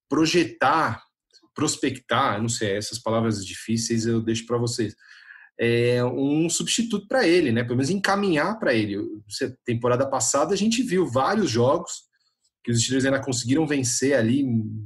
projetar, 0.07 1.03
prospectar, 1.53 2.41
não 2.41 2.49
sei, 2.49 2.77
essas 2.77 2.97
palavras 2.97 3.45
difíceis 3.45 4.05
eu 4.05 4.21
deixo 4.21 4.45
para 4.45 4.57
vocês. 4.57 4.95
É 5.59 6.01
um 6.05 6.49
substituto 6.49 7.05
para 7.09 7.27
ele, 7.27 7.51
né? 7.51 7.63
Pelo 7.63 7.75
menos 7.75 7.89
encaminhar 7.89 8.57
para 8.57 8.73
ele. 8.73 8.97
Temporada 9.65 10.09
passada 10.09 10.53
a 10.53 10.57
gente 10.57 10.81
viu 10.81 11.05
vários 11.05 11.49
jogos 11.49 12.08
que 12.69 12.73
os 12.73 12.83
Steelers 12.83 13.05
ainda 13.05 13.19
conseguiram 13.19 13.65
vencer 13.65 14.15
ali 14.15 14.45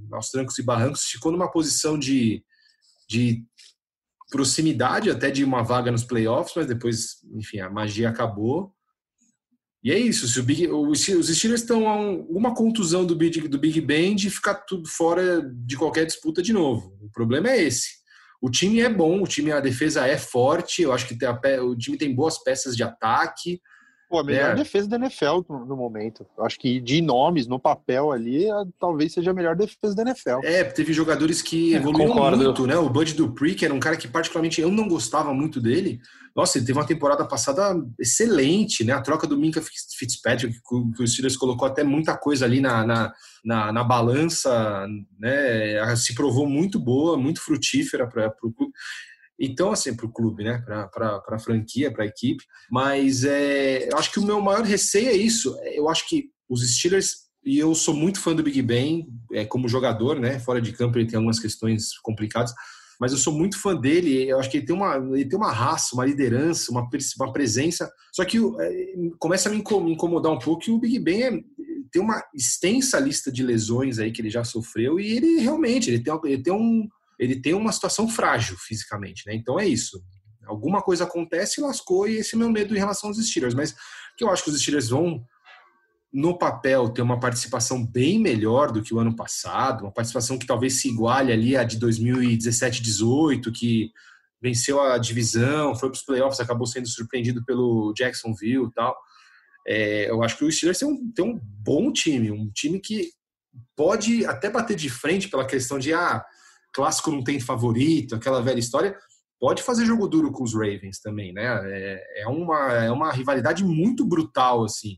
aos 0.09 0.29
trancos 0.29 0.57
e 0.57 0.63
barrancos, 0.63 1.03
ficou 1.03 1.33
numa 1.33 1.51
posição 1.51 1.99
de, 1.99 2.41
de 3.09 3.43
proximidade 4.31 5.11
até 5.11 5.29
de 5.29 5.43
uma 5.43 5.61
vaga 5.61 5.91
nos 5.91 6.05
playoffs, 6.05 6.53
mas 6.55 6.65
depois, 6.65 7.17
enfim, 7.33 7.59
a 7.59 7.69
magia 7.69 8.07
acabou. 8.07 8.73
E 9.83 9.91
é 9.91 9.99
isso, 9.99 10.29
se 10.29 10.39
o 10.39 10.43
Big, 10.43 10.65
os 10.69 11.01
Steelers 11.01 11.61
estão 11.61 11.89
a 11.89 11.99
um, 11.99 12.21
uma 12.29 12.55
contusão 12.55 13.05
do 13.05 13.17
Big, 13.17 13.49
do 13.49 13.59
Big 13.59 13.81
Ben 13.81 14.15
de 14.15 14.29
ficar 14.29 14.55
tudo 14.55 14.87
fora 14.87 15.41
de 15.41 15.75
qualquer 15.75 16.05
disputa 16.05 16.41
de 16.41 16.53
novo. 16.53 16.97
O 17.01 17.11
problema 17.11 17.49
é 17.49 17.63
esse. 17.63 17.89
O 18.41 18.49
time 18.49 18.79
é 18.79 18.89
bom, 18.89 19.21
o 19.21 19.27
time, 19.27 19.51
a 19.51 19.59
defesa 19.59 20.07
é 20.07 20.17
forte, 20.17 20.83
eu 20.83 20.93
acho 20.93 21.05
que 21.05 21.17
tem 21.17 21.27
a, 21.27 21.37
o 21.61 21.75
time 21.75 21.97
tem 21.97 22.15
boas 22.15 22.41
peças 22.41 22.77
de 22.77 22.83
ataque, 22.83 23.59
Pô, 24.13 24.19
a 24.19 24.23
melhor 24.23 24.51
é. 24.51 24.55
defesa 24.55 24.87
da 24.87 24.97
NFL 24.97 25.41
no, 25.49 25.65
no, 25.65 25.75
momento. 25.75 26.23
Eu 26.37 26.45
acho 26.45 26.59
que 26.59 26.79
de 26.79 27.01
nomes, 27.01 27.47
no 27.47 27.59
papel 27.59 28.11
ali, 28.11 28.47
a, 28.47 28.63
talvez 28.79 29.11
seja 29.11 29.31
a 29.31 29.33
melhor 29.33 29.55
defesa 29.55 29.95
da 29.95 30.03
NFL. 30.03 30.41
É, 30.43 30.63
teve 30.63 30.93
jogadores 30.93 31.41
que 31.41 31.73
evoluíram 31.73 32.37
muito, 32.37 32.67
né? 32.67 32.77
O 32.77 32.91
Bud 32.91 33.11
Dupree, 33.15 33.55
que 33.55 33.65
era 33.65 33.73
um 33.73 33.79
cara 33.79 33.97
que 33.97 34.07
particularmente 34.07 34.61
eu 34.61 34.69
não 34.69 34.87
gostava 34.87 35.33
muito 35.33 35.59
dele. 35.59 35.99
Nossa, 36.35 36.59
ele 36.59 36.65
teve 36.67 36.77
uma 36.77 36.85
temporada 36.85 37.25
passada 37.25 37.75
excelente, 37.99 38.83
né? 38.83 38.93
A 38.93 39.01
troca 39.01 39.25
do 39.25 39.35
Minka 39.35 39.63
Fitzpatrick, 39.97 40.59
que 40.61 41.01
o 41.01 41.07
Steelers 41.07 41.35
colocou 41.35 41.67
até 41.67 41.83
muita 41.83 42.15
coisa 42.15 42.45
ali 42.45 42.61
na, 42.61 42.85
na, 42.85 43.13
na, 43.43 43.73
na 43.73 43.83
balança, 43.83 44.85
né? 45.19 45.95
Se 45.95 46.13
provou 46.13 46.47
muito 46.47 46.79
boa, 46.79 47.17
muito 47.17 47.41
frutífera 47.41 48.05
para 48.05 48.31
o 48.43 48.53
clube. 48.53 48.73
Então, 49.39 49.71
assim, 49.71 49.95
para 49.95 50.05
o 50.05 50.11
clube, 50.11 50.43
né? 50.43 50.61
Para 50.65 51.21
a 51.27 51.39
franquia, 51.39 51.91
para 51.91 52.03
a 52.03 52.07
equipe. 52.07 52.43
Mas 52.71 53.23
é, 53.23 53.91
eu 53.91 53.97
acho 53.97 54.11
que 54.11 54.19
o 54.19 54.25
meu 54.25 54.39
maior 54.41 54.63
receio 54.63 55.09
é 55.09 55.13
isso. 55.13 55.57
Eu 55.73 55.89
acho 55.89 56.07
que 56.07 56.29
os 56.49 56.61
Steelers, 56.75 57.23
e 57.45 57.57
eu 57.57 57.73
sou 57.73 57.93
muito 57.93 58.19
fã 58.19 58.35
do 58.35 58.43
Big 58.43 58.61
Ben, 58.61 59.07
é, 59.33 59.45
como 59.45 59.67
jogador, 59.67 60.19
né? 60.19 60.39
Fora 60.39 60.61
de 60.61 60.71
campo 60.71 60.97
ele 60.97 61.07
tem 61.07 61.17
algumas 61.17 61.39
questões 61.39 61.97
complicadas, 61.99 62.53
mas 62.99 63.11
eu 63.11 63.17
sou 63.17 63.33
muito 63.33 63.59
fã 63.59 63.75
dele. 63.75 64.29
Eu 64.29 64.39
acho 64.39 64.49
que 64.49 64.57
ele 64.57 64.65
tem 64.65 64.75
uma, 64.75 64.95
ele 64.95 65.25
tem 65.25 65.37
uma 65.37 65.51
raça, 65.51 65.95
uma 65.95 66.05
liderança, 66.05 66.71
uma, 66.71 66.87
uma 67.19 67.33
presença. 67.33 67.91
Só 68.13 68.23
que 68.23 68.37
é, 68.37 68.93
começa 69.19 69.49
a 69.49 69.51
me 69.51 69.57
incomodar 69.57 70.31
um 70.31 70.39
pouco 70.39 70.61
que 70.61 70.71
o 70.71 70.79
Big 70.79 70.99
Ben 70.99 71.23
é, 71.23 71.39
tem 71.91 72.01
uma 72.01 72.23
extensa 72.33 72.99
lista 72.99 73.31
de 73.31 73.43
lesões 73.43 73.99
aí 73.99 74.11
que 74.11 74.21
ele 74.21 74.29
já 74.29 74.43
sofreu 74.43 74.99
e 74.99 75.11
ele 75.13 75.39
realmente 75.39 75.89
ele 75.89 76.03
tem, 76.03 76.13
ele 76.25 76.43
tem 76.43 76.53
um 76.53 76.87
ele 77.23 77.41
tem 77.41 77.53
uma 77.53 77.71
situação 77.71 78.07
frágil 78.07 78.57
fisicamente, 78.57 79.23
né? 79.25 79.35
Então 79.35 79.59
é 79.59 79.67
isso. 79.67 80.03
Alguma 80.45 80.81
coisa 80.81 81.05
acontece 81.05 81.61
lascou, 81.61 82.07
e 82.07 82.17
esse 82.17 82.35
é 82.35 82.37
meu 82.37 82.51
medo 82.51 82.75
em 82.75 82.79
relação 82.79 83.09
aos 83.09 83.17
Steelers. 83.17 83.53
Mas 83.53 83.73
que 84.17 84.23
eu 84.23 84.29
acho 84.29 84.43
que 84.43 84.49
os 84.49 84.61
Steelers 84.61 84.89
vão, 84.89 85.23
no 86.11 86.37
papel, 86.37 86.89
ter 86.89 87.01
uma 87.01 87.19
participação 87.19 87.85
bem 87.85 88.19
melhor 88.19 88.71
do 88.71 88.83
que 88.83 88.93
o 88.93 88.99
ano 88.99 89.15
passado, 89.15 89.85
uma 89.85 89.93
participação 89.93 90.37
que 90.37 90.45
talvez 90.45 90.81
se 90.81 90.89
iguale 90.89 91.31
ali 91.31 91.55
a 91.55 91.63
de 91.63 91.79
2017-18, 91.79 93.51
que 93.51 93.89
venceu 94.41 94.81
a 94.81 94.97
divisão, 94.97 95.73
foi 95.73 95.89
para 95.89 95.95
os 95.95 96.03
playoffs, 96.03 96.39
acabou 96.39 96.67
sendo 96.67 96.87
surpreendido 96.87 97.43
pelo 97.45 97.93
Jacksonville 97.93 98.65
e 98.65 98.71
tal. 98.73 98.95
É, 99.65 100.09
eu 100.09 100.21
acho 100.21 100.37
que 100.37 100.43
o 100.43 100.51
Steelers 100.51 100.77
tem 100.77 100.87
um, 100.87 101.11
tem 101.13 101.25
um 101.25 101.39
bom 101.41 101.91
time, 101.91 102.29
um 102.29 102.51
time 102.51 102.79
que 102.79 103.11
pode 103.75 104.25
até 104.25 104.49
bater 104.49 104.75
de 104.75 104.89
frente 104.89 105.29
pela 105.29 105.47
questão 105.47 105.79
de 105.79 105.93
ah, 105.93 106.23
clássico 106.73 107.11
não 107.11 107.23
tem 107.23 107.39
favorito, 107.39 108.15
aquela 108.15 108.41
velha 108.41 108.59
história, 108.59 108.97
pode 109.39 109.61
fazer 109.61 109.85
jogo 109.85 110.07
duro 110.07 110.31
com 110.31 110.43
os 110.43 110.53
Ravens 110.53 110.99
também, 110.99 111.33
né? 111.33 111.43
É, 111.65 112.23
é 112.23 112.27
uma, 112.27 112.73
é 112.73 112.91
uma 112.91 113.11
rivalidade 113.11 113.63
muito 113.63 114.05
brutal, 114.05 114.63
assim. 114.63 114.97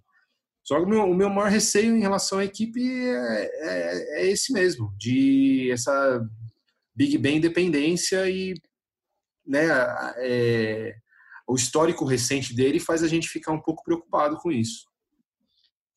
Só 0.64 0.78
que 0.78 0.86
o 0.86 0.90
meu, 0.90 1.04
o 1.04 1.14
meu 1.14 1.30
maior 1.30 1.50
receio 1.50 1.96
em 1.96 2.00
relação 2.00 2.40
à 2.40 2.46
equipe 2.46 2.80
é, 2.80 3.50
é, 3.62 4.22
é 4.22 4.28
esse 4.28 4.52
mesmo, 4.52 4.94
de 4.98 5.70
essa 5.72 6.28
Big 6.96 7.18
Ben 7.18 7.40
dependência 7.40 8.28
e 8.30 8.56
né, 9.46 9.68
é, 10.18 10.96
o 11.48 11.56
histórico 11.56 12.06
recente 12.06 12.56
dele 12.56 12.80
faz 12.80 13.04
a 13.04 13.08
gente 13.08 13.30
ficar 13.30 13.52
um 13.52 13.62
pouco 13.62 13.84
preocupado 13.84 14.38
com 14.38 14.52
isso. 14.52 14.86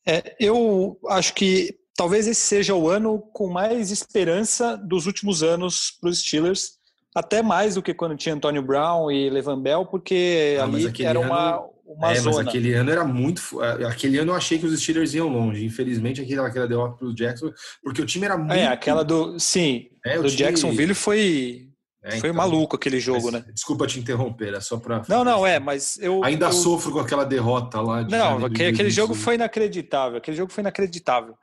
É, 0.07 0.35
eu 0.39 0.99
acho 1.07 1.33
que 1.33 1.78
talvez 1.99 2.27
esse 2.27 2.39
seja 2.39 2.73
o 2.73 2.87
ano 2.87 3.19
com 3.33 3.49
mais 3.49 3.91
esperança 3.91 4.77
dos 4.77 5.05
últimos 5.05 5.43
anos 5.43 5.91
para 5.99 6.09
os 6.09 6.21
Steelers, 6.21 6.77
até 7.13 7.43
mais 7.43 7.75
do 7.75 7.81
que 7.81 7.93
quando 7.93 8.15
tinha 8.15 8.33
Antônio 8.33 8.61
Brown 8.61 9.11
e 9.11 9.29
Levan 9.29 9.61
Bell, 9.61 9.85
porque 9.85 10.57
ah, 10.57 10.63
ali 10.63 10.85
era 11.03 11.19
ano, 11.19 11.27
uma, 11.27 11.65
uma 11.85 12.11
é, 12.13 12.15
zona. 12.15 12.37
Mas 12.37 12.47
aquele 12.47 12.73
ano 12.73 12.89
era 12.89 13.03
muito. 13.03 13.59
Aquele 13.85 14.17
ano 14.17 14.31
eu 14.31 14.35
achei 14.35 14.57
que 14.57 14.65
os 14.65 14.81
Steelers 14.81 15.13
iam 15.13 15.27
longe. 15.27 15.65
Infelizmente, 15.65 16.21
aquela, 16.21 16.47
aquela 16.47 16.69
derrota 16.69 16.95
para 16.95 17.07
o 17.07 17.13
Jackson, 17.13 17.51
porque 17.83 18.01
o 18.01 18.05
time 18.05 18.23
era 18.23 18.35
é, 18.35 18.37
muito. 18.37 18.53
É, 18.53 18.67
aquela 18.67 19.03
do. 19.03 19.37
Sim, 19.37 19.89
é, 20.05 20.15
do 20.15 20.23
time... 20.23 20.37
Jacksonville 20.37 20.93
foi. 20.93 21.65
É, 22.01 22.11
Foi 22.11 22.29
então, 22.29 22.33
maluco 22.33 22.77
aquele 22.77 22.97
jogo, 22.97 23.29
mas, 23.29 23.33
né? 23.33 23.45
Desculpa 23.53 23.85
te 23.85 23.99
interromper, 23.99 24.53
é 24.53 24.61
só 24.61 24.77
para. 24.77 25.03
Não, 25.09 25.25
não, 25.25 25.45
é, 25.45 25.59
mas 25.59 25.99
eu. 25.99 26.23
Ainda 26.23 26.45
eu... 26.45 26.53
sofro 26.53 26.93
com 26.93 26.99
aquela 26.99 27.25
derrota 27.25 27.81
lá. 27.81 28.03
De 28.03 28.09
não, 28.09 28.45
aquele, 28.45 28.69
aquele 28.69 28.89
jogo 28.89 29.13
foi 29.13 29.35
inacreditável. 29.35 30.17
Aquele 30.17 30.37
jogo 30.37 30.49
foi 30.49 30.61
inacreditável. 30.61 31.35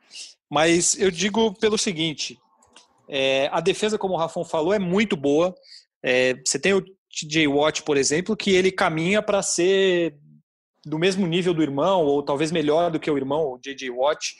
Mas 0.49 0.97
eu 0.97 1.11
digo 1.11 1.53
pelo 1.59 1.77
seguinte: 1.77 2.37
é, 3.09 3.49
a 3.51 3.59
defesa, 3.59 3.97
como 3.97 4.13
o 4.13 4.17
Rafon 4.17 4.43
falou, 4.43 4.73
é 4.73 4.79
muito 4.79 5.15
boa. 5.15 5.53
É, 6.03 6.35
você 6.45 6.59
tem 6.59 6.73
o 6.73 6.83
TJ 7.09 7.47
Watt, 7.47 7.83
por 7.83 7.97
exemplo, 7.97 8.35
que 8.35 8.51
ele 8.51 8.71
caminha 8.71 9.21
para 9.21 9.41
ser 9.41 10.15
do 10.85 10.97
mesmo 10.97 11.27
nível 11.27 11.53
do 11.53 11.61
irmão, 11.61 12.03
ou 12.03 12.23
talvez 12.23 12.51
melhor 12.51 12.89
do 12.91 12.99
que 12.99 13.11
o 13.11 13.17
irmão, 13.17 13.53
o 13.53 13.59
JJ 13.59 13.89
Watt. 13.91 14.35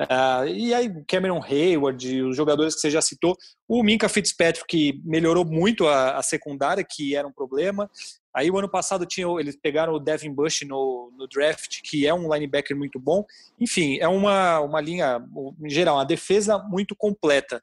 Uh, 0.00 0.48
e 0.48 0.72
aí, 0.72 0.90
Cameron 1.06 1.42
Hayward, 1.42 2.22
os 2.22 2.34
jogadores 2.34 2.74
que 2.74 2.80
você 2.80 2.90
já 2.90 3.02
citou, 3.02 3.36
o 3.68 3.82
Minka 3.82 4.08
Fitzpatrick, 4.08 4.66
que 4.66 5.00
melhorou 5.04 5.44
muito 5.44 5.86
a, 5.86 6.16
a 6.16 6.22
secundária, 6.22 6.86
que 6.88 7.14
era 7.14 7.28
um 7.28 7.32
problema. 7.32 7.90
Aí, 8.34 8.50
o 8.50 8.58
ano 8.58 8.68
passado, 8.68 9.04
tinha, 9.04 9.26
eles 9.40 9.56
pegaram 9.56 9.92
o 9.92 9.98
Devin 9.98 10.32
Bush 10.32 10.62
no, 10.62 11.12
no, 11.16 11.26
draft, 11.26 11.80
que 11.82 12.06
é 12.06 12.14
um 12.14 12.32
linebacker 12.32 12.76
muito 12.76 12.98
bom. 12.98 13.24
Enfim, 13.58 13.98
é 13.98 14.06
uma, 14.06 14.60
uma 14.60 14.80
linha, 14.80 15.20
em 15.60 15.70
geral, 15.70 15.96
uma 15.96 16.04
defesa 16.04 16.58
muito 16.58 16.94
completa. 16.94 17.62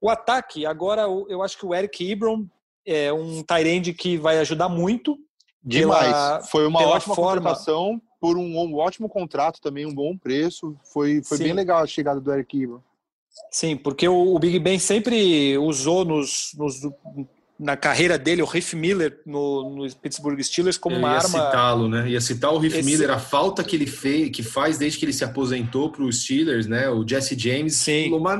O 0.00 0.10
ataque, 0.10 0.66
agora, 0.66 1.02
eu 1.28 1.42
acho 1.42 1.58
que 1.58 1.66
o 1.66 1.74
Eric 1.74 2.08
Ebron 2.10 2.46
é 2.86 3.12
um 3.12 3.42
Tyrande 3.42 3.92
que 3.92 4.16
vai 4.16 4.38
ajudar 4.38 4.68
muito. 4.68 5.18
Demais. 5.62 6.06
Pela, 6.06 6.42
Foi 6.44 6.66
uma 6.66 6.82
ótima 6.82 7.14
forma. 7.14 7.42
contratação 7.42 8.00
por 8.20 8.36
um, 8.36 8.58
um, 8.58 8.74
ótimo 8.76 9.08
contrato 9.08 9.60
também, 9.60 9.86
um 9.86 9.94
bom 9.94 10.16
preço. 10.16 10.76
Foi, 10.92 11.22
foi 11.22 11.38
bem 11.38 11.52
legal 11.52 11.82
a 11.82 11.86
chegada 11.86 12.20
do 12.20 12.32
Eric 12.32 12.62
Ebron. 12.62 12.80
Sim, 13.50 13.76
porque 13.76 14.08
o, 14.08 14.34
o, 14.34 14.38
Big 14.38 14.58
Ben 14.58 14.78
sempre 14.78 15.56
usou 15.58 16.04
nos, 16.04 16.52
nos, 16.56 16.82
na 17.58 17.76
carreira 17.76 18.16
dele 18.16 18.40
o 18.40 18.46
Riff 18.46 18.76
Miller 18.76 19.20
no, 19.26 19.74
no 19.74 19.96
Pittsburgh 19.96 20.40
Steelers 20.40 20.78
como 20.78 20.94
Eu 20.94 21.00
uma 21.00 21.08
ia 21.10 21.16
arma. 21.16 21.28
citá-lo, 21.28 21.88
né? 21.88 22.08
Ia 22.08 22.20
citar 22.20 22.52
o 22.52 22.58
Riff 22.58 22.78
Esse... 22.78 22.88
Miller, 22.88 23.10
a 23.10 23.18
falta 23.18 23.64
que 23.64 23.74
ele 23.74 23.86
fez, 23.86 24.30
que 24.30 24.44
faz 24.44 24.78
desde 24.78 24.98
que 24.98 25.04
ele 25.04 25.12
se 25.12 25.24
aposentou 25.24 25.90
para 25.90 26.04
os 26.04 26.22
Steelers, 26.22 26.66
né? 26.66 26.88
O 26.88 27.06
Jesse 27.06 27.36
James, 27.36 27.74
Sim. 27.74 28.12
uma 28.12 28.38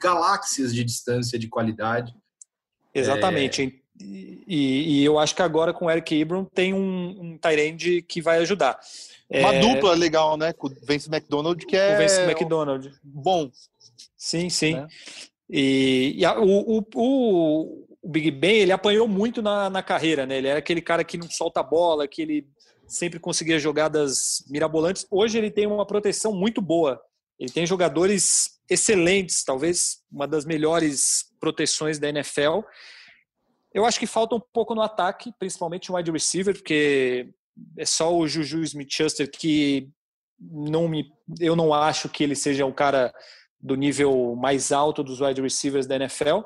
galáxias 0.00 0.72
de 0.72 0.84
distância 0.84 1.38
de 1.38 1.48
qualidade. 1.48 2.14
Exatamente. 2.94 3.62
É... 3.62 3.86
E, 3.98 5.00
e, 5.00 5.04
eu 5.04 5.18
acho 5.18 5.34
que 5.34 5.40
agora 5.42 5.72
com 5.72 5.86
o 5.86 5.90
Eric 5.90 6.14
Ebron 6.14 6.44
tem 6.44 6.74
um, 6.74 7.16
um 7.18 7.38
Tyrande 7.38 8.02
que 8.02 8.20
vai 8.20 8.38
ajudar. 8.38 8.78
Uma 9.28 9.54
é... 9.54 9.58
dupla 9.58 9.94
legal, 9.94 10.36
né? 10.36 10.52
Com 10.52 10.68
o 10.68 10.76
Vince 10.86 11.08
McDonald, 11.08 11.64
que 11.66 11.76
é. 11.76 11.96
O 11.96 11.98
Vince 11.98 12.20
McDonald. 12.20 12.92
Bom. 13.02 13.50
Sim, 14.16 14.50
sim. 14.50 14.74
Né? 14.74 14.86
E, 15.48 16.14
e 16.18 16.24
a, 16.24 16.38
o, 16.38 16.78
o, 16.78 16.84
o 16.94 17.85
Big 18.08 18.30
Ben 18.30 18.56
ele 18.56 18.72
apanhou 18.72 19.08
muito 19.08 19.42
na, 19.42 19.68
na 19.68 19.82
carreira, 19.82 20.26
né? 20.26 20.38
Ele 20.38 20.48
era 20.48 20.58
aquele 20.58 20.80
cara 20.80 21.04
que 21.04 21.18
não 21.18 21.28
solta 21.30 21.60
a 21.60 21.62
bola, 21.62 22.06
que 22.06 22.22
ele 22.22 22.48
sempre 22.86 23.18
conseguia 23.18 23.58
jogadas 23.58 24.44
mirabolantes. 24.48 25.06
Hoje 25.10 25.38
ele 25.38 25.50
tem 25.50 25.66
uma 25.66 25.86
proteção 25.86 26.32
muito 26.32 26.62
boa. 26.62 27.00
Ele 27.38 27.50
tem 27.50 27.66
jogadores 27.66 28.60
excelentes, 28.68 29.44
talvez 29.44 29.98
uma 30.10 30.26
das 30.26 30.44
melhores 30.44 31.24
proteções 31.40 31.98
da 31.98 32.08
NFL. 32.08 32.60
Eu 33.74 33.84
acho 33.84 33.98
que 33.98 34.06
falta 34.06 34.34
um 34.34 34.40
pouco 34.40 34.74
no 34.74 34.82
ataque, 34.82 35.32
principalmente 35.38 35.90
um 35.90 35.96
wide 35.96 36.10
receiver, 36.10 36.54
porque 36.54 37.28
é 37.76 37.84
só 37.84 38.14
o 38.14 38.26
Juju 38.26 38.62
Smith-Schuster 38.62 39.30
que 39.30 39.90
não 40.40 40.88
me, 40.88 41.10
eu 41.40 41.56
não 41.56 41.72
acho 41.72 42.08
que 42.08 42.22
ele 42.22 42.34
seja 42.34 42.64
um 42.64 42.72
cara 42.72 43.12
do 43.60 43.74
nível 43.74 44.34
mais 44.36 44.70
alto 44.70 45.02
dos 45.02 45.20
wide 45.20 45.40
receivers 45.40 45.86
da 45.86 45.96
NFL. 45.96 46.40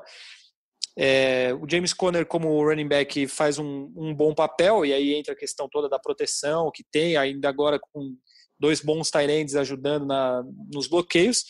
É, 0.97 1.53
o 1.53 1.69
James 1.69 1.93
Conner, 1.93 2.25
como 2.25 2.63
running 2.63 2.87
back, 2.87 3.27
faz 3.27 3.57
um, 3.57 3.91
um, 3.95 4.13
bom 4.13 4.33
papel, 4.33 4.85
e 4.85 4.93
aí 4.93 5.13
entra 5.13 5.33
a 5.33 5.37
questão 5.37 5.69
toda 5.69 5.87
da 5.87 5.99
proteção 5.99 6.71
que 6.73 6.83
tem, 6.91 7.15
ainda 7.15 7.47
agora 7.47 7.79
com 7.79 8.15
dois 8.59 8.81
bons 8.81 9.09
tight 9.09 9.57
ajudando 9.57 10.05
na, 10.05 10.43
nos 10.71 10.87
bloqueios. 10.87 11.45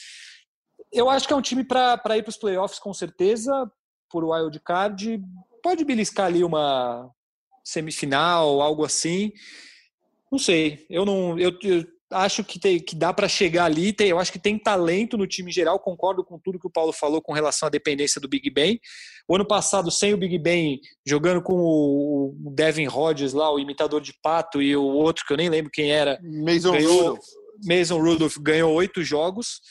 Eu 0.91 1.09
acho 1.09 1.27
que 1.27 1.33
é 1.33 1.35
um 1.35 1.41
time 1.41 1.63
para 1.63 1.95
ir 2.17 2.23
para 2.23 2.29
os 2.29 2.37
playoffs 2.37 2.79
com 2.79 2.93
certeza, 2.93 3.69
por 4.09 4.23
wild 4.23 4.59
card. 4.59 5.21
Pode 5.63 5.83
beliscar 5.83 6.27
ali 6.27 6.43
uma 6.43 7.09
semifinal, 7.63 8.61
algo 8.61 8.85
assim. 8.85 9.31
Não 10.31 10.39
sei. 10.39 10.85
Eu 10.89 11.05
não. 11.05 11.37
Eu, 11.39 11.57
eu 11.63 11.85
acho 12.11 12.43
que, 12.43 12.59
tem, 12.59 12.79
que 12.79 12.95
dá 12.95 13.13
para 13.13 13.27
chegar 13.27 13.65
ali. 13.65 13.93
Tem, 13.93 14.09
eu 14.09 14.19
acho 14.19 14.31
que 14.31 14.39
tem 14.39 14.57
talento 14.57 15.17
no 15.17 15.27
time 15.27 15.51
geral. 15.51 15.79
Concordo 15.79 16.23
com 16.23 16.37
tudo 16.37 16.59
que 16.59 16.67
o 16.67 16.71
Paulo 16.71 16.91
falou 16.91 17.21
com 17.21 17.33
relação 17.33 17.67
à 17.67 17.69
dependência 17.69 18.19
do 18.19 18.27
Big 18.27 18.49
Ben. 18.49 18.79
O 19.27 19.35
ano 19.35 19.47
passado, 19.47 19.89
sem 19.89 20.13
o 20.13 20.17
Big 20.17 20.37
Ben, 20.37 20.79
jogando 21.05 21.41
com 21.41 21.53
o 21.55 22.51
Devin 22.53 22.85
Rodgers 22.85 23.33
lá, 23.33 23.51
o 23.51 23.59
imitador 23.59 24.01
de 24.01 24.13
pato, 24.21 24.61
e 24.61 24.75
o 24.75 24.83
outro 24.83 25.25
que 25.25 25.33
eu 25.33 25.37
nem 25.37 25.49
lembro 25.49 25.71
quem 25.71 25.91
era. 25.91 26.19
Mason 26.21 26.71
ganhou, 26.71 26.97
Rudolph. 26.97 27.25
Mason 27.65 28.01
Rudolph 28.01 28.37
ganhou 28.39 28.73
oito 28.73 29.03
jogos. 29.03 29.61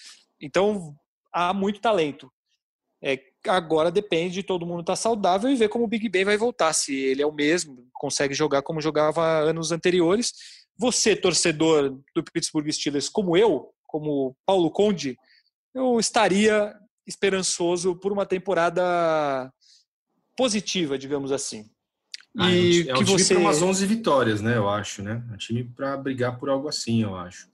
Então, 0.40 0.94
há 1.32 1.52
muito 1.52 1.80
talento. 1.80 2.30
É, 3.02 3.18
agora 3.46 3.90
depende 3.90 4.34
de 4.34 4.42
todo 4.42 4.66
mundo 4.66 4.80
estar 4.80 4.92
tá 4.92 4.96
saudável 4.96 5.50
e 5.50 5.56
ver 5.56 5.68
como 5.68 5.84
o 5.84 5.88
Big 5.88 6.08
Ben 6.08 6.24
vai 6.24 6.36
voltar. 6.36 6.72
Se 6.72 6.94
ele 6.94 7.22
é 7.22 7.26
o 7.26 7.32
mesmo, 7.32 7.88
consegue 7.94 8.34
jogar 8.34 8.62
como 8.62 8.80
jogava 8.80 9.22
anos 9.40 9.72
anteriores 9.72 10.32
você, 10.80 11.14
torcedor 11.14 12.00
do 12.14 12.24
Pittsburgh 12.24 12.70
Steelers, 12.72 13.06
como 13.06 13.36
eu, 13.36 13.68
como 13.86 14.34
Paulo 14.46 14.70
Conde, 14.70 15.14
eu 15.74 16.00
estaria 16.00 16.74
esperançoso 17.06 17.94
por 17.94 18.10
uma 18.12 18.24
temporada 18.24 19.52
positiva, 20.34 20.96
digamos 20.96 21.32
assim. 21.32 21.68
Ah, 22.38 22.50
e 22.50 22.88
é 22.88 22.94
um, 22.94 22.96
é 22.96 23.00
um 23.00 23.04
time 23.04 23.18
você... 23.18 23.34
para 23.34 23.42
umas 23.42 23.60
11 23.60 23.84
vitórias, 23.84 24.40
né? 24.40 24.56
Eu 24.56 24.70
acho, 24.70 25.02
né? 25.02 25.22
É 25.30 25.34
um 25.34 25.36
time 25.36 25.64
para 25.64 25.98
brigar 25.98 26.38
por 26.38 26.48
algo 26.48 26.66
assim, 26.66 27.02
eu 27.02 27.14
acho. 27.14 27.50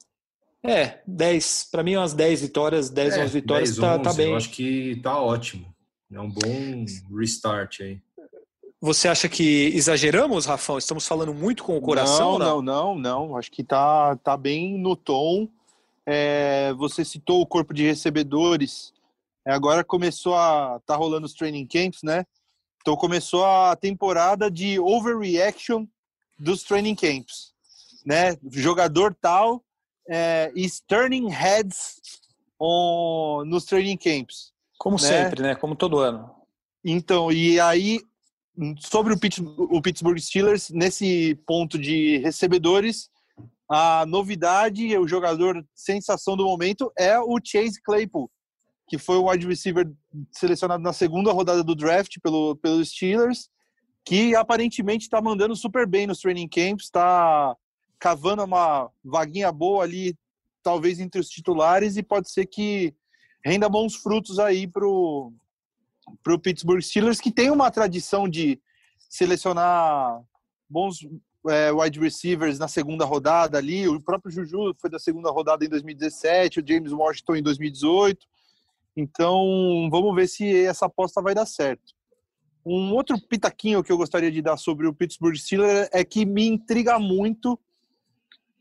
É, 0.62 1.02
10. 1.04 1.68
Para 1.72 1.82
mim, 1.82 1.96
umas 1.96 2.14
10 2.14 2.42
vitórias, 2.42 2.90
10, 2.90 3.14
é, 3.14 3.24
11 3.24 3.32
vitórias, 3.32 3.70
10, 3.70 3.78
11, 3.78 3.80
tá, 3.80 4.10
tá 4.10 4.16
bem. 4.16 4.30
Eu 4.30 4.36
acho 4.36 4.50
que 4.50 5.00
tá 5.02 5.20
ótimo. 5.20 5.74
É 6.12 6.20
um 6.20 6.30
bom 6.30 6.84
restart 7.18 7.80
aí. 7.80 8.00
Você 8.80 9.08
acha 9.08 9.28
que 9.28 9.68
exageramos, 9.74 10.46
Rafão? 10.46 10.76
Estamos 10.76 11.06
falando 11.06 11.32
muito 11.32 11.64
com 11.64 11.76
o 11.76 11.80
coração? 11.80 12.38
Não, 12.38 12.60
não, 12.60 12.94
não, 12.94 13.28
não. 13.28 13.36
Acho 13.36 13.50
que 13.50 13.64
tá, 13.64 14.16
tá 14.16 14.36
bem 14.36 14.78
no 14.78 14.94
tom. 14.94 15.48
É, 16.04 16.72
você 16.74 17.04
citou 17.04 17.40
o 17.40 17.46
corpo 17.46 17.72
de 17.72 17.84
recebedores. 17.84 18.92
É, 19.46 19.52
agora 19.52 19.82
começou 19.82 20.34
a. 20.34 20.80
tá 20.86 20.94
rolando 20.94 21.26
os 21.26 21.34
training 21.34 21.66
camps, 21.66 22.02
né? 22.02 22.24
Então 22.80 22.94
começou 22.96 23.44
a 23.44 23.74
temporada 23.74 24.50
de 24.50 24.78
overreaction 24.78 25.86
dos 26.38 26.62
training 26.62 26.94
camps. 26.94 27.52
Né? 28.04 28.36
Jogador 28.52 29.12
tal 29.20 29.64
é, 30.08 30.52
is 30.54 30.80
turning 30.86 31.28
heads 31.28 32.00
on, 32.60 33.44
nos 33.46 33.64
training 33.64 33.96
camps. 33.96 34.52
Como 34.78 34.96
né? 34.96 35.02
sempre, 35.02 35.42
né? 35.42 35.54
Como 35.54 35.74
todo 35.74 35.98
ano. 35.98 36.30
Então, 36.84 37.32
e 37.32 37.58
aí 37.58 38.00
sobre 38.78 39.12
o, 39.12 39.16
o 39.70 39.82
Pittsburgh 39.82 40.18
Steelers, 40.18 40.70
nesse 40.70 41.34
ponto 41.46 41.78
de 41.78 42.18
recebedores, 42.18 43.10
a 43.68 44.06
novidade, 44.06 44.96
o 44.96 45.08
jogador 45.08 45.64
sensação 45.74 46.36
do 46.36 46.44
momento 46.44 46.92
é 46.96 47.18
o 47.18 47.38
Chase 47.42 47.80
Claypool, 47.82 48.30
que 48.88 48.98
foi 48.98 49.16
o 49.16 49.28
wide 49.28 49.46
receiver 49.46 49.90
selecionado 50.32 50.82
na 50.82 50.92
segunda 50.92 51.32
rodada 51.32 51.62
do 51.64 51.74
draft 51.74 52.16
pelo, 52.22 52.56
pelos 52.56 52.90
Steelers, 52.90 53.48
que 54.04 54.36
aparentemente 54.36 55.04
está 55.04 55.20
mandando 55.20 55.56
super 55.56 55.86
bem 55.86 56.06
nos 56.06 56.20
training 56.20 56.48
camps, 56.48 56.84
está 56.84 57.56
cavando 57.98 58.44
uma 58.44 58.88
vaguinha 59.04 59.50
boa 59.50 59.82
ali, 59.82 60.16
talvez 60.62 61.00
entre 61.00 61.20
os 61.20 61.28
titulares, 61.28 61.96
e 61.96 62.02
pode 62.02 62.30
ser 62.30 62.46
que 62.46 62.94
renda 63.44 63.68
bons 63.68 63.96
frutos 63.96 64.38
aí 64.38 64.66
pro 64.66 65.32
para 66.22 66.34
o 66.34 66.38
Pittsburgh 66.38 66.80
Steelers, 66.80 67.20
que 67.20 67.30
tem 67.30 67.50
uma 67.50 67.70
tradição 67.70 68.28
de 68.28 68.60
selecionar 69.08 70.20
bons 70.68 70.98
é, 71.48 71.72
wide 71.72 72.00
receivers 72.00 72.58
na 72.58 72.68
segunda 72.68 73.04
rodada 73.04 73.58
ali. 73.58 73.88
O 73.88 74.00
próprio 74.00 74.30
Juju 74.30 74.74
foi 74.80 74.90
da 74.90 74.98
segunda 74.98 75.30
rodada 75.30 75.64
em 75.64 75.68
2017, 75.68 76.60
o 76.60 76.66
James 76.66 76.92
Washington 76.92 77.36
em 77.36 77.42
2018. 77.42 78.26
Então, 78.96 79.88
vamos 79.90 80.14
ver 80.14 80.26
se 80.26 80.64
essa 80.64 80.86
aposta 80.86 81.20
vai 81.20 81.34
dar 81.34 81.46
certo. 81.46 81.94
Um 82.64 82.92
outro 82.94 83.16
pitaquinho 83.28 83.82
que 83.82 83.92
eu 83.92 83.96
gostaria 83.96 84.30
de 84.30 84.42
dar 84.42 84.56
sobre 84.56 84.86
o 84.86 84.94
Pittsburgh 84.94 85.36
Steelers 85.36 85.88
é 85.92 86.04
que 86.04 86.24
me 86.24 86.46
intriga 86.46 86.98
muito 86.98 87.58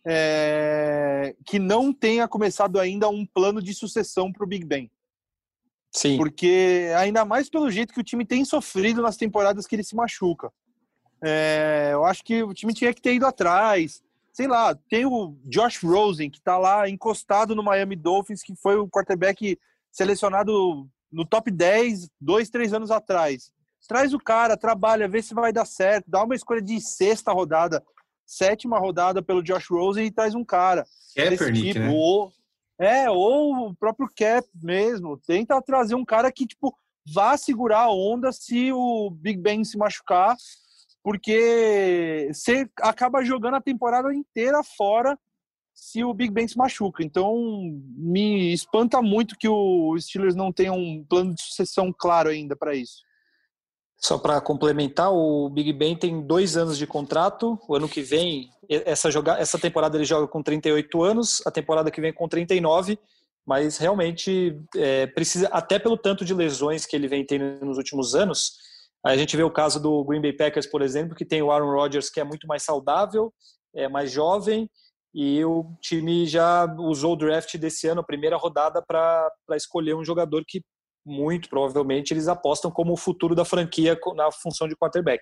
é, 0.06 1.36
que 1.44 1.58
não 1.58 1.92
tenha 1.92 2.28
começado 2.28 2.80
ainda 2.80 3.10
um 3.10 3.26
plano 3.26 3.62
de 3.62 3.74
sucessão 3.74 4.32
para 4.32 4.44
o 4.44 4.48
Big 4.48 4.64
Ben. 4.64 4.92
Sim. 5.96 6.18
Porque 6.18 6.92
ainda 6.98 7.24
mais 7.24 7.50
pelo 7.50 7.72
jeito 7.72 7.94
que 7.94 8.02
o 8.02 8.04
time 8.04 8.26
tem 8.26 8.44
sofrido 8.44 9.02
nas 9.02 9.16
temporadas 9.16 9.66
que 9.66 9.78
ele 9.78 9.84
se 9.84 9.96
machuca. 9.96 10.52
É, 11.24 11.92
eu 11.94 12.04
acho 12.04 12.22
que 12.22 12.44
o 12.44 12.54
time 12.54 12.74
tinha 12.74 12.94
que 12.94 13.02
ter 13.02 13.14
ido 13.14 13.26
atrás. 13.26 14.04
Sei 14.34 14.46
lá, 14.46 14.76
tem 14.90 15.06
o 15.06 15.38
Josh 15.46 15.82
Rosen, 15.82 16.30
que 16.30 16.40
está 16.40 16.58
lá 16.58 16.90
encostado 16.90 17.56
no 17.56 17.64
Miami 17.64 17.96
Dolphins, 17.96 18.44
que 18.44 18.54
foi 18.58 18.76
o 18.76 18.90
quarterback 18.90 19.58
selecionado 19.90 20.86
no 21.10 21.26
top 21.26 21.50
10 21.50 22.10
dois, 22.20 22.50
três 22.50 22.74
anos 22.74 22.92
atrás. 22.92 23.54
Traz 23.88 24.14
o 24.14 24.20
cara, 24.20 24.58
trabalha, 24.58 25.08
vê 25.08 25.22
se 25.22 25.34
vai 25.34 25.54
dar 25.54 25.64
certo, 25.64 26.10
dá 26.10 26.22
uma 26.24 26.36
escolha 26.36 26.62
de 26.62 26.82
sexta 26.82 27.32
rodada, 27.32 27.82
sétima 28.26 28.78
rodada 28.78 29.22
pelo 29.22 29.42
Josh 29.42 29.70
Rosen 29.70 30.08
e 30.08 30.12
traz 30.12 30.36
um 30.36 30.44
cara. 30.44 30.86
Kaepernick, 31.16 31.68
tipo, 31.68 31.80
né? 31.80 31.90
É, 32.80 33.10
ou 33.10 33.70
o 33.70 33.76
próprio 33.76 34.10
Cap 34.16 34.48
mesmo. 34.62 35.18
Tenta 35.18 35.62
trazer 35.62 35.96
um 35.96 36.06
cara 36.06 36.32
que, 36.32 36.46
tipo, 36.46 36.78
vá 37.14 37.38
segurar 37.38 37.82
a 37.82 37.92
onda 37.92 38.32
se 38.32 38.72
o 38.72 39.10
Big 39.12 39.40
Ben 39.40 39.64
se 39.64 39.78
machucar, 39.78 40.36
porque 41.04 42.30
você 42.34 42.68
acaba 42.82 43.24
jogando 43.24 43.56
a 43.56 43.62
temporada 43.62 44.14
inteira 44.14 44.64
fora 44.64 45.18
se 45.74 46.04
o 46.04 46.14
Big 46.14 46.32
Ben 46.32 46.48
se 46.48 46.58
machuca. 46.58 47.04
Então, 47.04 47.36
me 47.98 48.54
espanta 48.54 49.02
muito 49.02 49.38
que 49.38 49.48
o 49.48 49.96
Steelers 50.00 50.36
não 50.36 50.52
tenha 50.52 50.74
um 50.74 51.04
plano 51.04 51.34
de 51.34 51.42
sucessão 51.42 51.94
claro 51.96 52.30
ainda 52.30 52.56
para 52.56 52.74
isso. 52.74 53.04
Só 54.06 54.20
para 54.20 54.40
complementar, 54.40 55.12
o 55.12 55.50
Big 55.50 55.74
Ben 55.74 55.96
tem 55.96 56.22
dois 56.22 56.56
anos 56.56 56.78
de 56.78 56.86
contrato. 56.86 57.60
O 57.68 57.76
ano 57.76 57.90
que 57.90 58.04
vem, 58.04 58.52
essa, 58.70 59.10
joga, 59.10 59.36
essa 59.40 59.58
temporada 59.58 59.98
ele 59.98 60.06
joga 60.06 60.28
com 60.28 60.44
38 60.44 61.02
anos, 61.02 61.42
a 61.44 61.50
temporada 61.50 61.90
que 61.90 62.00
vem 62.00 62.14
com 62.14 62.28
39. 62.28 63.00
Mas 63.44 63.80
realmente 63.80 64.62
é, 64.76 65.08
precisa, 65.08 65.48
até 65.48 65.80
pelo 65.80 65.98
tanto 65.98 66.24
de 66.24 66.36
lesões 66.36 66.86
que 66.86 66.96
ele 66.96 67.08
vem 67.08 67.26
tendo 67.26 67.66
nos 67.66 67.78
últimos 67.78 68.14
anos. 68.14 68.52
A 69.04 69.18
gente 69.18 69.36
vê 69.36 69.42
o 69.42 69.50
caso 69.50 69.82
do 69.82 70.04
Green 70.04 70.22
Bay 70.22 70.34
Packers, 70.34 70.68
por 70.68 70.84
exemplo, 70.84 71.16
que 71.16 71.26
tem 71.26 71.42
o 71.42 71.50
Aaron 71.52 71.72
Rodgers, 71.72 72.08
que 72.08 72.20
é 72.20 72.24
muito 72.24 72.46
mais 72.46 72.62
saudável, 72.62 73.34
é 73.74 73.90
mais 73.90 74.12
jovem, 74.12 74.70
e 75.16 75.44
o 75.44 75.66
time 75.82 76.28
já 76.28 76.72
usou 76.78 77.14
o 77.14 77.16
draft 77.16 77.58
desse 77.58 77.88
ano, 77.88 78.02
a 78.02 78.06
primeira 78.06 78.38
rodada, 78.38 78.84
para 78.88 79.32
escolher 79.56 79.96
um 79.96 80.06
jogador 80.06 80.44
que 80.48 80.62
muito 81.06 81.50
provavelmente 81.50 82.14
eles 82.14 82.28
apostam 82.28 82.72
como 82.72 82.94
o 82.94 82.98
futuro 82.98 83.36
da 83.36 83.46
franquia 83.46 83.98
na 84.16 84.32
função 84.32 84.68
de 84.68 84.76
quarterback. 84.76 85.22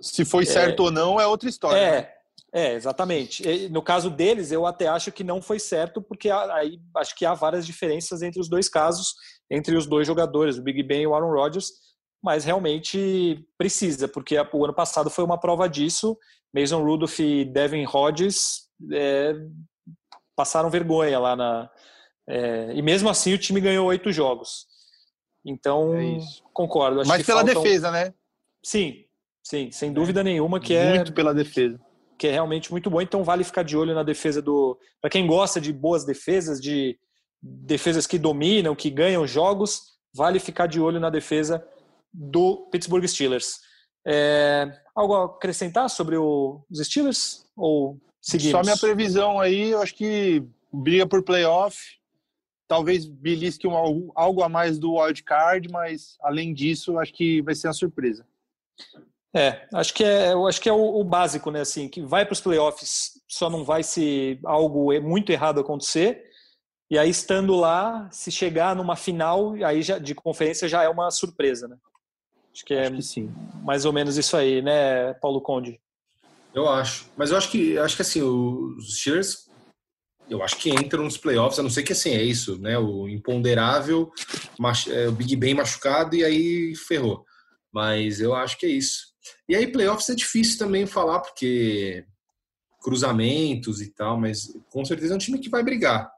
Se 0.00 0.24
foi 0.24 0.46
certo 0.46 0.82
é, 0.82 0.86
ou 0.86 0.90
não 0.90 1.20
é 1.20 1.26
outra 1.26 1.48
história. 1.48 1.78
É, 1.78 1.90
né? 1.90 2.08
é 2.52 2.74
exatamente. 2.74 3.68
No 3.68 3.82
caso 3.82 4.10
deles, 4.10 4.52
eu 4.52 4.64
até 4.64 4.86
acho 4.86 5.12
que 5.12 5.24
não 5.24 5.42
foi 5.42 5.58
certo, 5.58 6.00
porque 6.00 6.30
aí 6.30 6.80
acho 6.96 7.14
que 7.16 7.26
há 7.26 7.34
várias 7.34 7.66
diferenças 7.66 8.22
entre 8.22 8.40
os 8.40 8.48
dois 8.48 8.68
casos, 8.68 9.14
entre 9.50 9.76
os 9.76 9.86
dois 9.86 10.06
jogadores, 10.06 10.56
o 10.56 10.62
Big 10.62 10.82
Ben 10.82 11.02
e 11.02 11.06
o 11.06 11.14
Aaron 11.14 11.32
Rodgers, 11.32 11.70
mas 12.22 12.44
realmente 12.44 13.44
precisa, 13.56 14.08
porque 14.08 14.36
o 14.52 14.64
ano 14.64 14.74
passado 14.74 15.10
foi 15.10 15.24
uma 15.24 15.38
prova 15.38 15.68
disso. 15.68 16.16
Mason 16.54 16.82
Rudolph 16.82 17.18
e 17.20 17.44
Devin 17.44 17.84
Rodgers 17.84 18.68
é, 18.92 19.34
passaram 20.34 20.70
vergonha 20.70 21.18
lá 21.18 21.36
na. 21.36 21.70
É, 22.28 22.72
e 22.74 22.82
mesmo 22.82 23.08
assim 23.08 23.34
o 23.34 23.38
time 23.38 23.60
ganhou 23.60 23.86
oito 23.86 24.12
jogos. 24.12 24.67
Então, 25.44 25.94
é 25.96 26.18
concordo. 26.52 27.00
Acho 27.00 27.08
Mas 27.08 27.24
pela 27.24 27.42
defesa, 27.42 27.90
né? 27.90 28.12
Sim, 28.62 29.04
sim, 29.42 29.70
sem 29.70 29.92
dúvida 29.92 30.22
nenhuma 30.22 30.60
que 30.60 30.74
é 30.74 30.94
muito 30.94 31.12
pela 31.12 31.32
defesa. 31.32 31.80
Que 32.18 32.26
é 32.26 32.32
realmente 32.32 32.70
muito 32.70 32.90
bom, 32.90 33.00
então 33.00 33.22
vale 33.22 33.44
ficar 33.44 33.62
de 33.62 33.76
olho 33.76 33.94
na 33.94 34.02
defesa 34.02 34.42
do. 34.42 34.78
Para 35.00 35.10
quem 35.10 35.26
gosta 35.26 35.60
de 35.60 35.72
boas 35.72 36.04
defesas, 36.04 36.60
de 36.60 36.98
defesas 37.40 38.06
que 38.06 38.18
dominam, 38.18 38.74
que 38.74 38.90
ganham 38.90 39.26
jogos, 39.26 39.98
vale 40.12 40.40
ficar 40.40 40.66
de 40.66 40.80
olho 40.80 40.98
na 40.98 41.10
defesa 41.10 41.64
do 42.12 42.68
Pittsburgh 42.70 43.06
Steelers. 43.06 43.60
É, 44.06 44.72
algo 44.94 45.14
a 45.14 45.24
acrescentar 45.26 45.88
sobre 45.88 46.16
o, 46.16 46.64
os 46.70 46.78
Steelers? 46.86 47.46
Ou 47.56 47.98
seguimos? 48.20 48.52
Só 48.52 48.62
minha 48.62 48.76
previsão 48.76 49.38
aí, 49.38 49.70
eu 49.70 49.80
acho 49.80 49.94
que 49.94 50.42
briga 50.72 51.06
por 51.06 51.22
playoff, 51.22 51.78
talvez 52.68 53.06
belisque 53.06 53.66
um, 53.66 54.12
algo 54.14 54.42
a 54.42 54.48
mais 54.48 54.78
do 54.78 54.96
wild 54.96 55.22
card, 55.24 55.68
mas 55.70 56.16
além 56.20 56.52
disso, 56.52 56.98
acho 56.98 57.12
que 57.14 57.40
vai 57.40 57.54
ser 57.54 57.66
uma 57.66 57.72
surpresa. 57.72 58.24
É, 59.34 59.66
acho 59.74 59.94
que 59.94 60.04
é, 60.04 60.32
eu 60.32 60.46
acho 60.46 60.60
que 60.60 60.68
é 60.68 60.72
o, 60.72 61.00
o 61.00 61.04
básico, 61.04 61.50
né? 61.50 61.60
Assim, 61.60 61.88
que 61.88 62.02
vai 62.02 62.24
para 62.24 62.34
os 62.34 62.40
playoffs, 62.40 63.20
só 63.26 63.48
não 63.50 63.64
vai 63.64 63.82
se 63.82 64.38
algo 64.44 64.92
muito 65.00 65.30
errado 65.30 65.60
acontecer. 65.60 66.28
E 66.90 66.98
aí, 66.98 67.10
estando 67.10 67.54
lá, 67.54 68.08
se 68.10 68.30
chegar 68.30 68.74
numa 68.76 68.96
final, 68.96 69.54
aí 69.64 69.82
já, 69.82 69.98
de 69.98 70.14
conferência 70.14 70.68
já 70.68 70.82
é 70.82 70.88
uma 70.88 71.10
surpresa, 71.10 71.68
né? 71.68 71.76
Acho 72.52 72.64
que 72.64 72.74
é 72.74 72.82
acho 72.82 72.92
que 72.92 73.02
sim. 73.02 73.34
mais 73.62 73.84
ou 73.84 73.92
menos 73.92 74.16
isso 74.16 74.36
aí, 74.36 74.62
né, 74.62 75.12
Paulo 75.14 75.40
Conde? 75.40 75.80
Eu 76.54 76.68
acho. 76.68 77.06
Mas 77.16 77.30
eu 77.30 77.36
acho 77.36 77.50
que 77.50 77.78
acho 77.78 77.94
que 77.94 78.02
assim, 78.02 78.22
os 78.22 78.98
Steelers 78.98 79.47
eu 80.30 80.42
acho 80.42 80.56
que 80.56 80.70
entram 80.70 81.04
nos 81.04 81.16
playoffs, 81.16 81.58
a 81.58 81.62
não 81.62 81.70
ser 81.70 81.82
que 81.82 81.92
assim, 81.92 82.10
é 82.10 82.22
isso, 82.22 82.58
né? 82.58 82.78
O 82.78 83.08
imponderável, 83.08 84.12
é, 84.88 85.08
o 85.08 85.12
Big 85.12 85.34
Ben 85.36 85.54
machucado 85.54 86.14
e 86.14 86.24
aí 86.24 86.74
ferrou. 86.74 87.24
Mas 87.72 88.20
eu 88.20 88.34
acho 88.34 88.58
que 88.58 88.66
é 88.66 88.70
isso. 88.70 89.08
E 89.48 89.54
aí, 89.54 89.66
playoffs 89.66 90.08
é 90.08 90.14
difícil 90.14 90.58
também 90.58 90.86
falar, 90.86 91.20
porque 91.20 92.04
cruzamentos 92.80 93.80
e 93.80 93.90
tal, 93.90 94.18
mas 94.18 94.48
com 94.70 94.84
certeza 94.84 95.12
é 95.12 95.16
um 95.16 95.18
time 95.18 95.38
que 95.38 95.50
vai 95.50 95.62
brigar. 95.62 96.10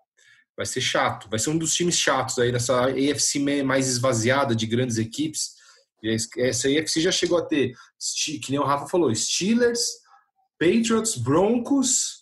Vai 0.56 0.66
ser 0.66 0.80
chato, 0.80 1.28
vai 1.28 1.38
ser 1.38 1.50
um 1.50 1.58
dos 1.58 1.74
times 1.74 1.96
chatos 1.96 2.38
aí 2.38 2.52
dessa 2.52 2.86
AFC 2.86 3.38
mais 3.64 3.88
esvaziada 3.88 4.54
de 4.54 4.66
grandes 4.66 4.98
equipes. 4.98 5.54
Essa 6.38 6.68
AFC 6.68 7.00
já 7.00 7.10
chegou 7.10 7.38
a 7.38 7.42
ter, 7.42 7.72
que 8.42 8.50
nem 8.50 8.60
o 8.60 8.64
Rafa 8.64 8.86
falou, 8.86 9.14
Steelers, 9.14 9.80
Patriots, 10.58 11.16
Broncos, 11.16 12.19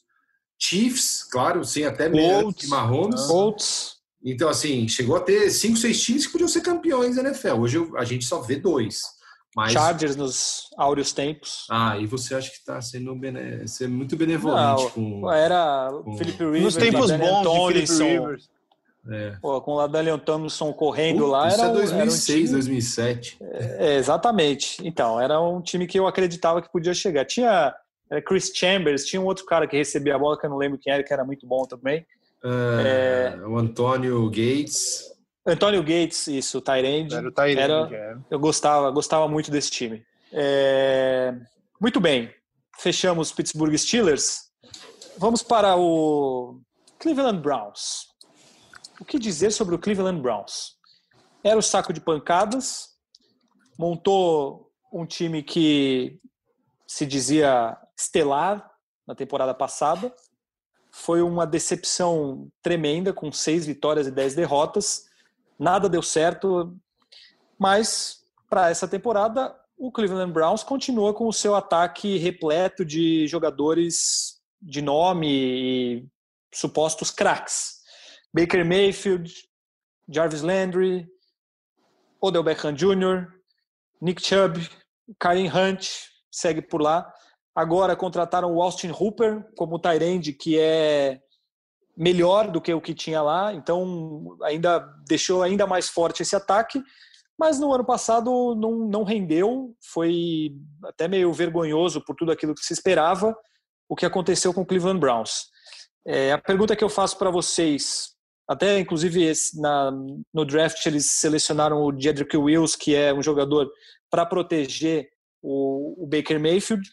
Chiefs, 0.58 1.22
claro, 1.30 1.64
sim, 1.64 1.84
até 1.84 2.08
mesmo 2.08 2.54
Mahomes. 2.68 3.26
Colts. 3.26 3.98
Então, 4.24 4.48
assim, 4.48 4.88
chegou 4.88 5.16
a 5.16 5.20
ter 5.20 5.48
cinco, 5.50 5.76
seis 5.76 6.02
times 6.02 6.26
que 6.26 6.32
podiam 6.32 6.48
ser 6.48 6.60
campeões 6.60 7.16
da 7.16 7.22
NFL. 7.22 7.60
Hoje 7.60 7.78
a 7.96 8.04
gente 8.04 8.24
só 8.24 8.40
vê 8.40 8.56
dois. 8.56 9.02
Mas... 9.54 9.72
Chargers 9.72 10.16
nos 10.16 10.68
áureos 10.76 11.12
tempos. 11.12 11.66
Ah, 11.70 11.96
e 11.96 12.06
você 12.06 12.34
acha 12.34 12.50
que 12.50 12.56
está 12.56 12.80
sendo, 12.80 13.14
bene... 13.14 13.66
sendo 13.66 13.94
muito 13.94 14.16
benevolente 14.16 14.82
Não, 14.82 14.90
com. 15.20 15.32
Era 15.32 15.90
com... 16.04 16.16
Felipe 16.16 16.44
Rivers, 16.44 16.62
nos 16.64 16.76
tempos 16.76 17.10
bons 17.12 17.42
Tomlinson, 17.42 18.04
de 18.04 18.10
Rivers. 18.10 18.50
É. 19.10 19.36
Pô, 19.40 19.60
com 19.62 19.76
o 19.76 20.18
Thompson 20.18 20.72
correndo 20.72 21.24
Puta, 21.24 21.30
lá. 21.30 21.48
Isso 21.48 21.60
era, 21.60 21.70
é 21.70 21.72
2006, 21.72 21.88
era 21.94 22.04
um 22.04 22.18
time... 22.18 22.52
2007. 22.52 23.38
É, 23.40 23.96
exatamente. 23.96 24.76
Então, 24.84 25.20
era 25.20 25.40
um 25.40 25.62
time 25.62 25.86
que 25.86 25.98
eu 25.98 26.06
acreditava 26.06 26.60
que 26.60 26.70
podia 26.70 26.92
chegar. 26.92 27.24
Tinha 27.24 27.48
é, 27.48 27.74
Chris 28.26 28.50
Chambers, 28.54 29.04
tinha 29.04 29.20
um 29.20 29.26
outro 29.26 29.44
cara 29.44 29.66
que 29.66 29.76
recebia 29.76 30.14
a 30.14 30.18
bola, 30.18 30.38
que 30.38 30.46
eu 30.46 30.50
não 30.50 30.56
lembro 30.56 30.78
quem 30.78 30.92
era, 30.92 31.02
que 31.02 31.12
era 31.12 31.24
muito 31.24 31.46
bom 31.46 31.64
também. 31.64 32.06
É, 32.44 33.34
é... 33.36 33.46
O 33.46 33.56
Antônio 33.56 34.28
Gates. 34.30 35.04
Antônio 35.46 35.82
Gates, 35.82 36.26
isso, 36.26 36.58
o 36.58 36.60
Tyrande. 36.60 37.14
Era 37.14 37.28
o 37.28 37.32
Tyrande, 37.32 37.60
era, 37.60 37.88
é. 37.90 38.16
Eu 38.30 38.38
gostava, 38.38 38.90
gostava 38.90 39.26
muito 39.28 39.50
desse 39.50 39.70
time. 39.70 40.04
É, 40.32 41.34
muito 41.80 42.00
bem, 42.00 42.30
fechamos 42.78 43.32
Pittsburgh 43.32 43.74
Steelers. 43.76 44.50
Vamos 45.16 45.42
para 45.42 45.76
o 45.76 46.60
Cleveland 46.98 47.40
Browns. 47.40 48.08
O 49.00 49.04
que 49.04 49.18
dizer 49.18 49.52
sobre 49.52 49.74
o 49.74 49.78
Cleveland 49.78 50.20
Browns? 50.20 50.76
Era 51.42 51.58
o 51.58 51.62
saco 51.62 51.92
de 51.92 52.00
pancadas, 52.00 52.88
montou 53.78 54.70
um 54.92 55.06
time 55.06 55.42
que 55.42 56.18
se 56.86 57.06
dizia 57.06 57.76
estelar 57.98 58.70
na 59.06 59.14
temporada 59.14 59.52
passada. 59.52 60.14
Foi 60.90 61.20
uma 61.20 61.46
decepção 61.46 62.48
tremenda, 62.62 63.12
com 63.12 63.32
seis 63.32 63.66
vitórias 63.66 64.06
e 64.06 64.10
dez 64.10 64.34
derrotas. 64.34 65.06
Nada 65.58 65.88
deu 65.88 66.02
certo, 66.02 66.76
mas 67.58 68.22
para 68.48 68.70
essa 68.70 68.86
temporada 68.86 69.54
o 69.76 69.92
Cleveland 69.92 70.32
Browns 70.32 70.62
continua 70.62 71.14
com 71.14 71.28
o 71.28 71.32
seu 71.32 71.54
ataque 71.54 72.16
repleto 72.18 72.84
de 72.84 73.26
jogadores 73.28 74.40
de 74.60 74.82
nome 74.82 75.28
e 75.28 76.06
supostos 76.52 77.10
craques. 77.10 77.78
Baker 78.32 78.64
Mayfield, 78.64 79.32
Jarvis 80.08 80.42
Landry, 80.42 81.06
Odell 82.20 82.42
Beckham 82.42 82.74
Jr., 82.74 83.28
Nick 84.00 84.20
Chubb, 84.22 84.58
Karim 85.18 85.48
Hunt, 85.48 85.86
segue 86.30 86.62
por 86.62 86.80
lá. 86.80 87.12
Agora 87.58 87.96
contrataram 87.96 88.54
o 88.54 88.62
Austin 88.62 88.92
Hooper 88.92 89.44
como 89.56 89.80
Tyrande, 89.80 90.32
que 90.32 90.56
é 90.56 91.20
melhor 91.96 92.52
do 92.52 92.60
que 92.60 92.72
o 92.72 92.80
que 92.80 92.94
tinha 92.94 93.20
lá, 93.20 93.52
então 93.52 94.36
ainda 94.44 94.78
deixou 95.08 95.42
ainda 95.42 95.66
mais 95.66 95.88
forte 95.88 96.22
esse 96.22 96.36
ataque. 96.36 96.80
Mas 97.36 97.58
no 97.58 97.74
ano 97.74 97.84
passado 97.84 98.54
não, 98.54 98.86
não 98.86 99.02
rendeu, 99.02 99.74
foi 99.92 100.52
até 100.84 101.08
meio 101.08 101.32
vergonhoso 101.32 102.00
por 102.00 102.14
tudo 102.14 102.30
aquilo 102.30 102.54
que 102.54 102.64
se 102.64 102.72
esperava, 102.72 103.36
o 103.88 103.96
que 103.96 104.06
aconteceu 104.06 104.54
com 104.54 104.60
o 104.60 104.66
Cleveland 104.66 105.00
Browns. 105.00 105.48
É, 106.06 106.30
a 106.30 106.38
pergunta 106.38 106.76
que 106.76 106.84
eu 106.84 106.88
faço 106.88 107.18
para 107.18 107.28
vocês, 107.28 108.10
até 108.46 108.78
inclusive 108.78 109.32
na, 109.56 109.90
no 110.32 110.44
draft 110.44 110.86
eles 110.86 111.10
selecionaram 111.10 111.82
o 111.82 112.00
Jedrick 112.00 112.36
Wills, 112.36 112.76
que 112.78 112.94
é 112.94 113.12
um 113.12 113.20
jogador 113.20 113.68
para 114.08 114.24
proteger 114.24 115.08
o, 115.42 116.04
o 116.04 116.06
Baker 116.06 116.38
Mayfield, 116.38 116.88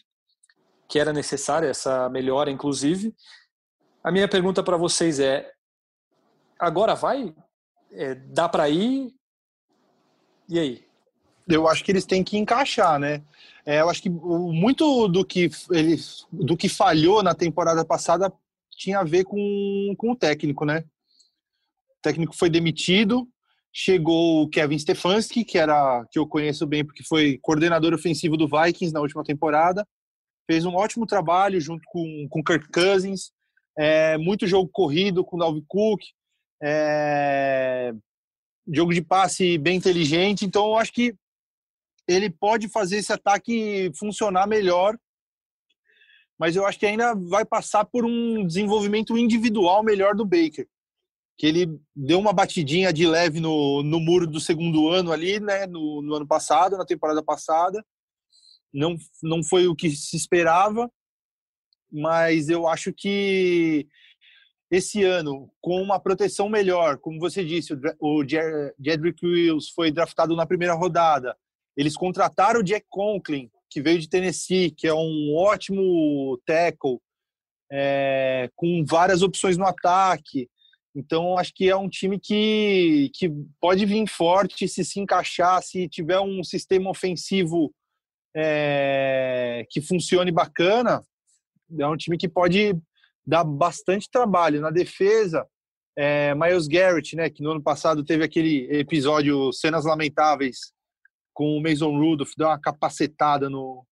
que 0.88 0.98
era 0.98 1.12
necessária 1.12 1.68
essa 1.68 2.08
melhora, 2.08 2.50
inclusive. 2.50 3.14
A 4.02 4.12
minha 4.12 4.28
pergunta 4.28 4.62
para 4.62 4.76
vocês 4.76 5.18
é: 5.18 5.50
agora 6.58 6.94
vai? 6.94 7.34
É, 7.92 8.14
dá 8.14 8.48
para 8.48 8.68
ir? 8.68 9.14
E 10.48 10.58
aí? 10.58 10.86
Eu 11.48 11.68
acho 11.68 11.84
que 11.84 11.92
eles 11.92 12.04
têm 12.04 12.24
que 12.24 12.36
encaixar, 12.36 12.98
né? 12.98 13.22
É, 13.64 13.80
eu 13.80 13.88
acho 13.88 14.02
que 14.02 14.10
muito 14.10 15.08
do 15.08 15.24
que 15.24 15.50
eles, 15.70 16.26
do 16.32 16.56
que 16.56 16.68
falhou 16.68 17.22
na 17.22 17.34
temporada 17.34 17.84
passada 17.84 18.32
tinha 18.70 18.98
a 18.98 19.04
ver 19.04 19.24
com, 19.24 19.94
com 19.96 20.12
o 20.12 20.16
técnico, 20.16 20.64
né? 20.64 20.84
O 21.90 22.02
técnico 22.02 22.36
foi 22.36 22.50
demitido, 22.50 23.28
chegou 23.72 24.42
o 24.42 24.48
Kevin 24.48 24.78
Stefanski, 24.78 25.44
que 25.44 25.58
era 25.58 26.04
que 26.10 26.18
eu 26.18 26.26
conheço 26.26 26.66
bem 26.66 26.84
porque 26.84 27.02
foi 27.04 27.38
coordenador 27.42 27.92
ofensivo 27.92 28.36
do 28.36 28.48
Vikings 28.48 28.92
na 28.92 29.00
última 29.00 29.24
temporada, 29.24 29.86
fez 30.46 30.64
um 30.64 30.74
ótimo 30.74 31.06
trabalho 31.06 31.60
junto 31.60 31.82
com 31.86 32.26
com 32.30 32.42
Kirk 32.42 32.68
Cousins, 32.70 33.32
é, 33.76 34.16
muito 34.16 34.46
jogo 34.46 34.68
corrido 34.72 35.24
com 35.24 35.36
o 35.36 35.38
Dalvin 35.38 35.64
Cook, 35.68 36.02
é, 36.62 37.92
jogo 38.72 38.94
de 38.94 39.02
passe 39.02 39.58
bem 39.58 39.76
inteligente. 39.76 40.44
Então, 40.44 40.66
eu 40.66 40.76
acho 40.78 40.92
que 40.92 41.14
ele 42.08 42.30
pode 42.30 42.68
fazer 42.68 42.98
esse 42.98 43.12
ataque 43.12 43.90
funcionar 43.98 44.46
melhor, 44.46 44.96
mas 46.38 46.54
eu 46.54 46.64
acho 46.66 46.78
que 46.78 46.86
ainda 46.86 47.14
vai 47.14 47.44
passar 47.44 47.84
por 47.84 48.04
um 48.04 48.46
desenvolvimento 48.46 49.16
individual 49.16 49.82
melhor 49.82 50.14
do 50.14 50.24
Baker. 50.24 50.66
Que 51.38 51.46
ele 51.46 51.80
deu 51.94 52.18
uma 52.18 52.32
batidinha 52.32 52.92
de 52.92 53.06
leve 53.06 53.40
no, 53.40 53.82
no 53.82 54.00
muro 54.00 54.26
do 54.26 54.40
segundo 54.40 54.88
ano 54.88 55.12
ali, 55.12 55.38
né, 55.40 55.66
no, 55.66 56.00
no 56.00 56.14
ano 56.14 56.26
passado, 56.26 56.78
na 56.78 56.84
temporada 56.84 57.22
passada. 57.22 57.84
Não, 58.76 58.94
não 59.22 59.42
foi 59.42 59.66
o 59.66 59.74
que 59.74 59.88
se 59.90 60.16
esperava, 60.16 60.90
mas 61.90 62.50
eu 62.50 62.68
acho 62.68 62.92
que 62.92 63.88
esse 64.70 65.02
ano, 65.02 65.50
com 65.62 65.80
uma 65.80 65.98
proteção 65.98 66.48
melhor, 66.48 66.98
como 66.98 67.18
você 67.18 67.42
disse, 67.42 67.72
o 67.98 68.22
Jedrick 68.22 69.24
Wills 69.24 69.70
foi 69.74 69.90
draftado 69.90 70.36
na 70.36 70.44
primeira 70.44 70.74
rodada. 70.74 71.34
Eles 71.74 71.96
contrataram 71.96 72.60
o 72.60 72.62
Jack 72.62 72.84
Conklin, 72.90 73.50
que 73.70 73.80
veio 73.80 73.98
de 73.98 74.10
Tennessee, 74.10 74.70
que 74.70 74.86
é 74.86 74.92
um 74.94 75.34
ótimo 75.34 76.38
tackle, 76.44 76.98
é, 77.72 78.50
com 78.54 78.84
várias 78.84 79.22
opções 79.22 79.56
no 79.56 79.64
ataque. 79.64 80.50
Então, 80.94 81.38
acho 81.38 81.54
que 81.54 81.68
é 81.68 81.76
um 81.76 81.88
time 81.88 82.18
que, 82.18 83.10
que 83.14 83.30
pode 83.58 83.86
vir 83.86 84.06
forte 84.06 84.68
se 84.68 84.84
se 84.84 85.00
encaixar, 85.00 85.62
se 85.62 85.88
tiver 85.88 86.20
um 86.20 86.42
sistema 86.44 86.90
ofensivo 86.90 87.72
é, 88.36 89.64
que 89.70 89.80
funcione 89.80 90.30
bacana. 90.30 91.02
É 91.78 91.86
um 91.86 91.96
time 91.96 92.18
que 92.18 92.28
pode 92.28 92.76
dá 93.26 93.42
bastante 93.42 94.08
trabalho. 94.10 94.60
Na 94.60 94.70
defesa, 94.70 95.44
é, 95.96 96.34
Miles 96.34 96.68
Garrett, 96.68 97.16
né, 97.16 97.28
que 97.28 97.42
no 97.42 97.50
ano 97.50 97.62
passado 97.62 98.04
teve 98.04 98.22
aquele 98.22 98.68
episódio 98.70 99.52
Cenas 99.52 99.84
Lamentáveis 99.84 100.72
com 101.34 101.56
o 101.56 101.62
Mason 101.62 101.98
Rudolph, 101.98 102.30
deu 102.36 102.46
uma 102.46 102.60
capacetada 102.60 103.50
no, 103.50 103.84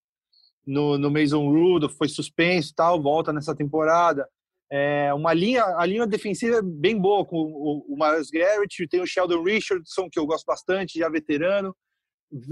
no, 0.67 0.97
no 0.97 1.11
Mason 1.11 1.47
Rudolph, 1.49 1.97
foi 1.97 2.09
suspenso 2.09 2.73
tal, 2.75 3.03
volta 3.03 3.33
nessa 3.33 3.55
temporada. 3.55 4.27
É, 4.71 5.13
uma 5.13 5.35
linha, 5.35 5.63
a 5.77 5.85
linha 5.85 6.07
defensiva 6.07 6.57
é 6.57 6.63
bem 6.63 6.99
boa 6.99 7.25
com 7.25 7.37
o, 7.37 7.85
o 7.89 7.97
Miles 7.99 8.31
Garrett, 8.31 8.89
tem 8.89 9.01
o 9.01 9.07
Sheldon 9.07 9.43
Richardson, 9.43 10.09
que 10.11 10.19
eu 10.19 10.27
gosto 10.27 10.47
bastante, 10.47 10.99
já 10.99 11.09
veterano, 11.09 11.77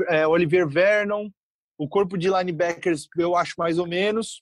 é, 0.09 0.27
Oliver 0.27 0.69
Vernon, 0.69 1.29
o 1.83 1.89
corpo 1.89 2.17
de 2.17 2.29
linebackers 2.29 3.09
eu 3.19 3.35
acho 3.35 3.55
mais 3.59 3.77
ou 3.77 3.89
menos, 3.89 4.41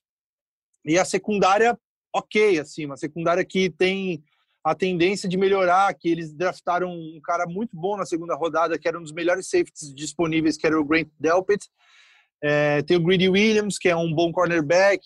e 0.84 0.98
a 0.98 1.06
secundária, 1.06 1.78
ok, 2.14 2.58
assim, 2.58 2.84
uma 2.84 2.98
secundária 2.98 3.42
que 3.42 3.70
tem 3.70 4.22
a 4.62 4.74
tendência 4.74 5.26
de 5.26 5.38
melhorar, 5.38 5.94
que 5.94 6.10
eles 6.10 6.34
draftaram 6.34 6.92
um 6.92 7.18
cara 7.24 7.46
muito 7.46 7.74
bom 7.74 7.96
na 7.96 8.04
segunda 8.04 8.34
rodada, 8.34 8.78
que 8.78 8.86
era 8.86 8.98
um 8.98 9.02
dos 9.02 9.12
melhores 9.12 9.48
safeties 9.48 9.94
disponíveis, 9.94 10.58
que 10.58 10.66
era 10.66 10.78
o 10.78 10.84
Grant 10.84 11.08
Delpit. 11.18 11.66
É, 12.44 12.82
tem 12.82 12.98
o 12.98 13.02
Greedy 13.02 13.30
Williams, 13.30 13.78
que 13.78 13.88
é 13.88 13.96
um 13.96 14.14
bom 14.14 14.30
cornerback. 14.30 15.02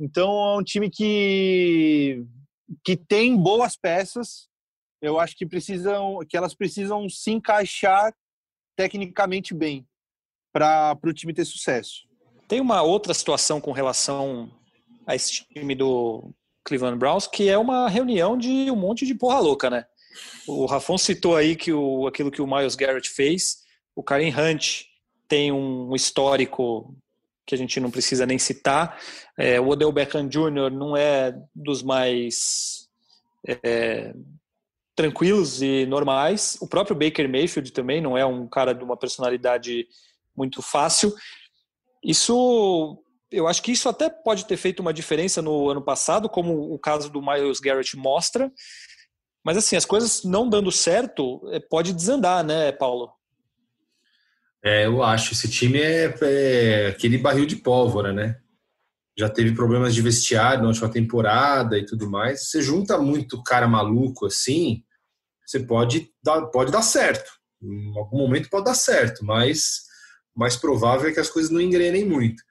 Então 0.00 0.30
é 0.30 0.58
um 0.58 0.64
time 0.64 0.88
que, 0.88 2.24
que 2.82 2.96
tem 2.96 3.36
boas 3.36 3.76
peças. 3.76 4.48
Eu 5.02 5.20
acho 5.20 5.36
que 5.36 5.44
precisam, 5.44 6.20
que 6.26 6.38
elas 6.38 6.54
precisam 6.54 7.06
se 7.06 7.32
encaixar 7.32 8.14
tecnicamente 8.76 9.52
bem 9.52 9.86
para 10.56 10.98
o 11.04 11.12
time 11.12 11.34
ter 11.34 11.44
sucesso. 11.44 12.06
Tem 12.48 12.62
uma 12.62 12.80
outra 12.80 13.12
situação 13.12 13.60
com 13.60 13.72
relação 13.72 14.50
a 15.06 15.14
esse 15.14 15.44
time 15.52 15.74
do 15.74 16.30
Cleveland 16.64 16.98
Browns, 16.98 17.26
que 17.26 17.50
é 17.50 17.58
uma 17.58 17.90
reunião 17.90 18.38
de 18.38 18.70
um 18.70 18.76
monte 18.76 19.04
de 19.04 19.14
porra 19.14 19.38
louca, 19.38 19.68
né? 19.68 19.84
O 20.46 20.64
Rafon 20.64 20.96
citou 20.96 21.36
aí 21.36 21.56
que 21.56 21.74
o, 21.74 22.06
aquilo 22.06 22.30
que 22.30 22.40
o 22.40 22.46
Miles 22.46 22.74
Garrett 22.74 23.10
fez, 23.10 23.58
o 23.94 24.02
Karim 24.02 24.32
Hunt 24.32 24.84
tem 25.28 25.52
um 25.52 25.94
histórico 25.94 26.96
que 27.44 27.54
a 27.54 27.58
gente 27.58 27.78
não 27.78 27.90
precisa 27.90 28.24
nem 28.24 28.38
citar. 28.38 28.98
É, 29.36 29.60
o 29.60 29.68
Odell 29.68 29.92
Beckham 29.92 30.26
Jr. 30.26 30.70
não 30.72 30.96
é 30.96 31.36
dos 31.54 31.82
mais 31.82 32.88
é, 33.46 34.14
tranquilos 34.94 35.60
e 35.60 35.84
normais. 35.84 36.56
O 36.62 36.66
próprio 36.66 36.96
Baker 36.96 37.28
Mayfield 37.28 37.72
também 37.72 38.00
não 38.00 38.16
é 38.16 38.24
um 38.24 38.48
cara 38.48 38.72
de 38.72 38.82
uma 38.82 38.96
personalidade 38.96 39.86
muito 40.36 40.60
fácil. 40.62 41.14
Isso 42.04 43.02
eu 43.30 43.46
acho 43.48 43.62
que 43.62 43.72
isso 43.72 43.88
até 43.88 44.08
pode 44.08 44.46
ter 44.46 44.56
feito 44.56 44.80
uma 44.80 44.92
diferença 44.92 45.42
no 45.42 45.68
ano 45.68 45.82
passado, 45.82 46.28
como 46.28 46.72
o 46.72 46.78
caso 46.78 47.10
do 47.10 47.20
Miles 47.20 47.60
Garrett 47.60 47.96
mostra. 47.96 48.52
Mas 49.44 49.56
assim, 49.56 49.76
as 49.76 49.84
coisas 49.84 50.24
não 50.24 50.48
dando 50.48 50.70
certo, 50.72 51.40
é, 51.52 51.60
pode 51.60 51.92
desandar, 51.92 52.44
né, 52.44 52.72
Paulo? 52.72 53.10
É, 54.64 54.86
eu 54.86 55.02
acho. 55.02 55.32
Esse 55.32 55.48
time 55.48 55.78
é, 55.80 56.14
é, 56.22 56.86
aquele 56.88 57.18
barril 57.18 57.46
de 57.46 57.56
pólvora, 57.56 58.12
né? 58.12 58.40
Já 59.18 59.28
teve 59.28 59.54
problemas 59.54 59.94
de 59.94 60.02
vestiário 60.02 60.62
na 60.62 60.68
última 60.68 60.90
temporada 60.90 61.78
e 61.78 61.86
tudo 61.86 62.10
mais. 62.10 62.48
Você 62.48 62.60
junta 62.60 62.98
muito 62.98 63.42
cara 63.42 63.68
maluco 63.68 64.26
assim, 64.26 64.82
você 65.46 65.60
pode 65.60 66.10
dar, 66.22 66.46
pode 66.46 66.72
dar 66.72 66.82
certo. 66.82 67.30
Em 67.62 67.96
algum 67.96 68.18
momento 68.18 68.50
pode 68.50 68.64
dar 68.64 68.74
certo, 68.74 69.24
mas 69.24 69.85
mais 70.36 70.56
provável 70.56 71.08
é 71.08 71.12
que 71.12 71.20
as 71.20 71.30
coisas 71.30 71.50
não 71.50 71.60
engrenem 71.60 72.04
muito. 72.04 72.42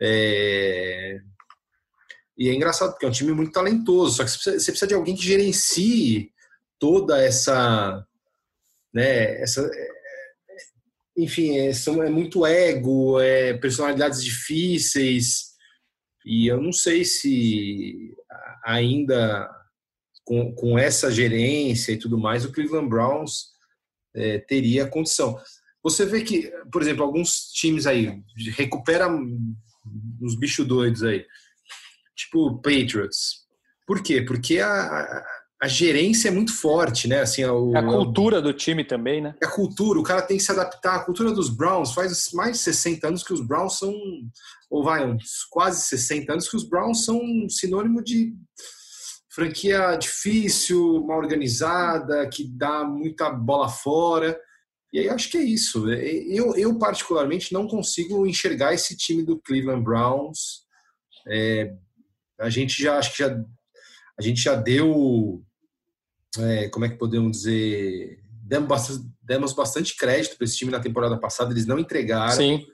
É... 0.00 1.20
E 2.36 2.48
é 2.48 2.54
engraçado, 2.54 2.92
porque 2.92 3.04
é 3.04 3.08
um 3.08 3.12
time 3.12 3.32
muito 3.32 3.52
talentoso, 3.52 4.16
só 4.16 4.24
que 4.24 4.30
você 4.30 4.36
precisa, 4.36 4.60
você 4.60 4.72
precisa 4.72 4.86
de 4.86 4.94
alguém 4.94 5.16
que 5.16 5.22
gerencie 5.22 6.30
toda 6.78 7.20
essa. 7.20 8.04
Né, 8.94 9.40
essa 9.42 9.60
é, 9.62 9.88
enfim, 11.16 11.58
é, 11.58 11.72
são, 11.72 12.02
é 12.02 12.08
muito 12.08 12.46
ego, 12.46 13.20
é 13.20 13.54
personalidades 13.54 14.22
difíceis, 14.22 15.48
e 16.24 16.46
eu 16.46 16.62
não 16.62 16.72
sei 16.72 17.04
se 17.04 18.14
ainda 18.64 19.50
com, 20.24 20.54
com 20.54 20.78
essa 20.78 21.10
gerência 21.10 21.92
e 21.92 21.96
tudo 21.96 22.18
mais, 22.18 22.44
o 22.44 22.52
Cleveland 22.52 22.88
Browns 22.88 23.46
é, 24.14 24.38
teria 24.38 24.86
condição. 24.86 25.40
Você 25.82 26.04
vê 26.04 26.22
que, 26.22 26.50
por 26.72 26.82
exemplo, 26.82 27.04
alguns 27.04 27.50
times 27.52 27.86
aí 27.86 28.20
recuperam 28.56 29.24
uns 30.20 30.38
bichos 30.38 30.66
doidos 30.66 31.02
aí. 31.02 31.24
Tipo 32.16 32.56
Patriots. 32.56 33.46
Por 33.86 34.02
quê? 34.02 34.20
Porque 34.20 34.60
a, 34.60 35.24
a 35.60 35.66
gerência 35.66 36.28
é 36.28 36.30
muito 36.30 36.52
forte, 36.52 37.08
né? 37.08 37.20
Assim, 37.20 37.44
o, 37.44 37.76
a 37.76 37.82
cultura 37.82 38.40
do 38.40 38.52
time 38.52 38.84
também, 38.84 39.20
né? 39.20 39.34
A 39.42 39.48
cultura, 39.48 39.98
o 39.98 40.04
cara 40.04 40.22
tem 40.22 40.36
que 40.36 40.42
se 40.42 40.52
adaptar. 40.52 40.96
A 40.96 41.04
cultura 41.04 41.32
dos 41.32 41.48
Browns 41.48 41.92
faz 41.92 42.30
mais 42.32 42.58
de 42.58 42.62
60 42.64 43.08
anos 43.08 43.24
que 43.24 43.32
os 43.32 43.40
Browns 43.40 43.78
são, 43.78 43.92
ou 44.70 44.84
vai, 44.84 45.04
uns 45.04 45.44
quase 45.50 45.82
60 45.86 46.32
anos 46.32 46.48
que 46.48 46.56
os 46.56 46.68
Browns 46.68 47.04
são 47.04 47.20
sinônimo 47.48 48.02
de 48.02 48.34
franquia 49.30 49.96
difícil, 49.96 51.04
mal 51.04 51.18
organizada, 51.18 52.28
que 52.28 52.44
dá 52.44 52.84
muita 52.84 53.30
bola 53.30 53.68
fora. 53.68 54.38
E 54.92 54.98
aí 54.98 55.08
acho 55.08 55.30
que 55.30 55.36
é 55.36 55.42
isso. 55.42 55.90
É, 55.90 56.04
eu, 56.04 56.56
eu 56.56 56.78
particularmente 56.78 57.52
não 57.52 57.66
consigo 57.66 58.26
enxergar 58.26 58.72
esse 58.72 58.96
time 58.96 59.22
do 59.22 59.38
Cleveland 59.38 59.84
Browns. 59.84 60.62
É, 61.26 61.74
a 62.38 62.48
gente 62.48 62.80
já 62.82 62.98
acho 62.98 63.12
que 63.12 63.18
já 63.18 63.44
a 64.18 64.22
gente 64.22 64.40
já 64.40 64.54
deu 64.54 65.44
é, 66.38 66.68
como 66.68 66.84
é 66.84 66.88
que 66.88 66.96
podemos 66.96 67.38
dizer 67.38 68.18
demos 68.48 68.68
bastante, 68.68 69.10
demos 69.22 69.52
bastante 69.52 69.96
crédito 69.96 70.36
para 70.36 70.44
esse 70.44 70.56
time 70.56 70.72
na 70.72 70.80
temporada 70.80 71.18
passada. 71.18 71.52
Eles 71.52 71.66
não 71.66 71.78
entregaram. 71.78 72.36
Sim. 72.36 72.66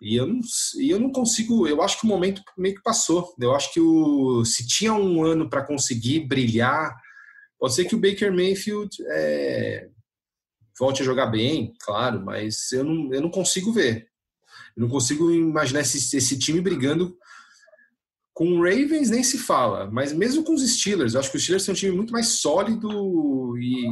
E 0.00 0.16
eu 0.16 0.26
não, 0.26 0.40
e 0.78 0.90
eu 0.90 0.98
não 0.98 1.12
consigo. 1.12 1.68
Eu 1.68 1.82
acho 1.82 2.00
que 2.00 2.06
o 2.06 2.08
momento 2.08 2.42
meio 2.56 2.74
que 2.74 2.82
passou. 2.82 3.34
Eu 3.38 3.54
acho 3.54 3.72
que 3.72 3.80
o, 3.80 4.42
se 4.46 4.66
tinha 4.66 4.94
um 4.94 5.22
ano 5.22 5.50
para 5.50 5.62
conseguir 5.62 6.20
brilhar, 6.20 6.96
pode 7.58 7.74
ser 7.74 7.84
que 7.84 7.94
o 7.94 8.00
Baker 8.00 8.32
Mayfield 8.32 8.96
é, 9.08 9.90
volte 10.80 11.02
a 11.02 11.04
jogar 11.04 11.26
bem, 11.26 11.74
claro, 11.78 12.24
mas 12.24 12.72
eu 12.72 12.82
não, 12.82 13.12
eu 13.12 13.20
não 13.20 13.30
consigo 13.30 13.70
ver. 13.70 14.08
Eu 14.74 14.82
não 14.82 14.88
consigo 14.88 15.30
imaginar 15.30 15.80
esse, 15.80 16.16
esse 16.16 16.38
time 16.38 16.60
brigando 16.60 17.16
com 18.32 18.46
o 18.52 18.62
Ravens 18.62 19.10
nem 19.10 19.22
se 19.22 19.36
fala, 19.36 19.90
mas 19.90 20.14
mesmo 20.14 20.42
com 20.42 20.54
os 20.54 20.66
Steelers, 20.66 21.12
eu 21.12 21.20
acho 21.20 21.30
que 21.30 21.36
os 21.36 21.42
Steelers 21.42 21.62
são 21.62 21.74
um 21.74 21.76
time 21.76 21.94
muito 21.94 22.12
mais 22.12 22.28
sólido 22.28 23.58
e, 23.58 23.86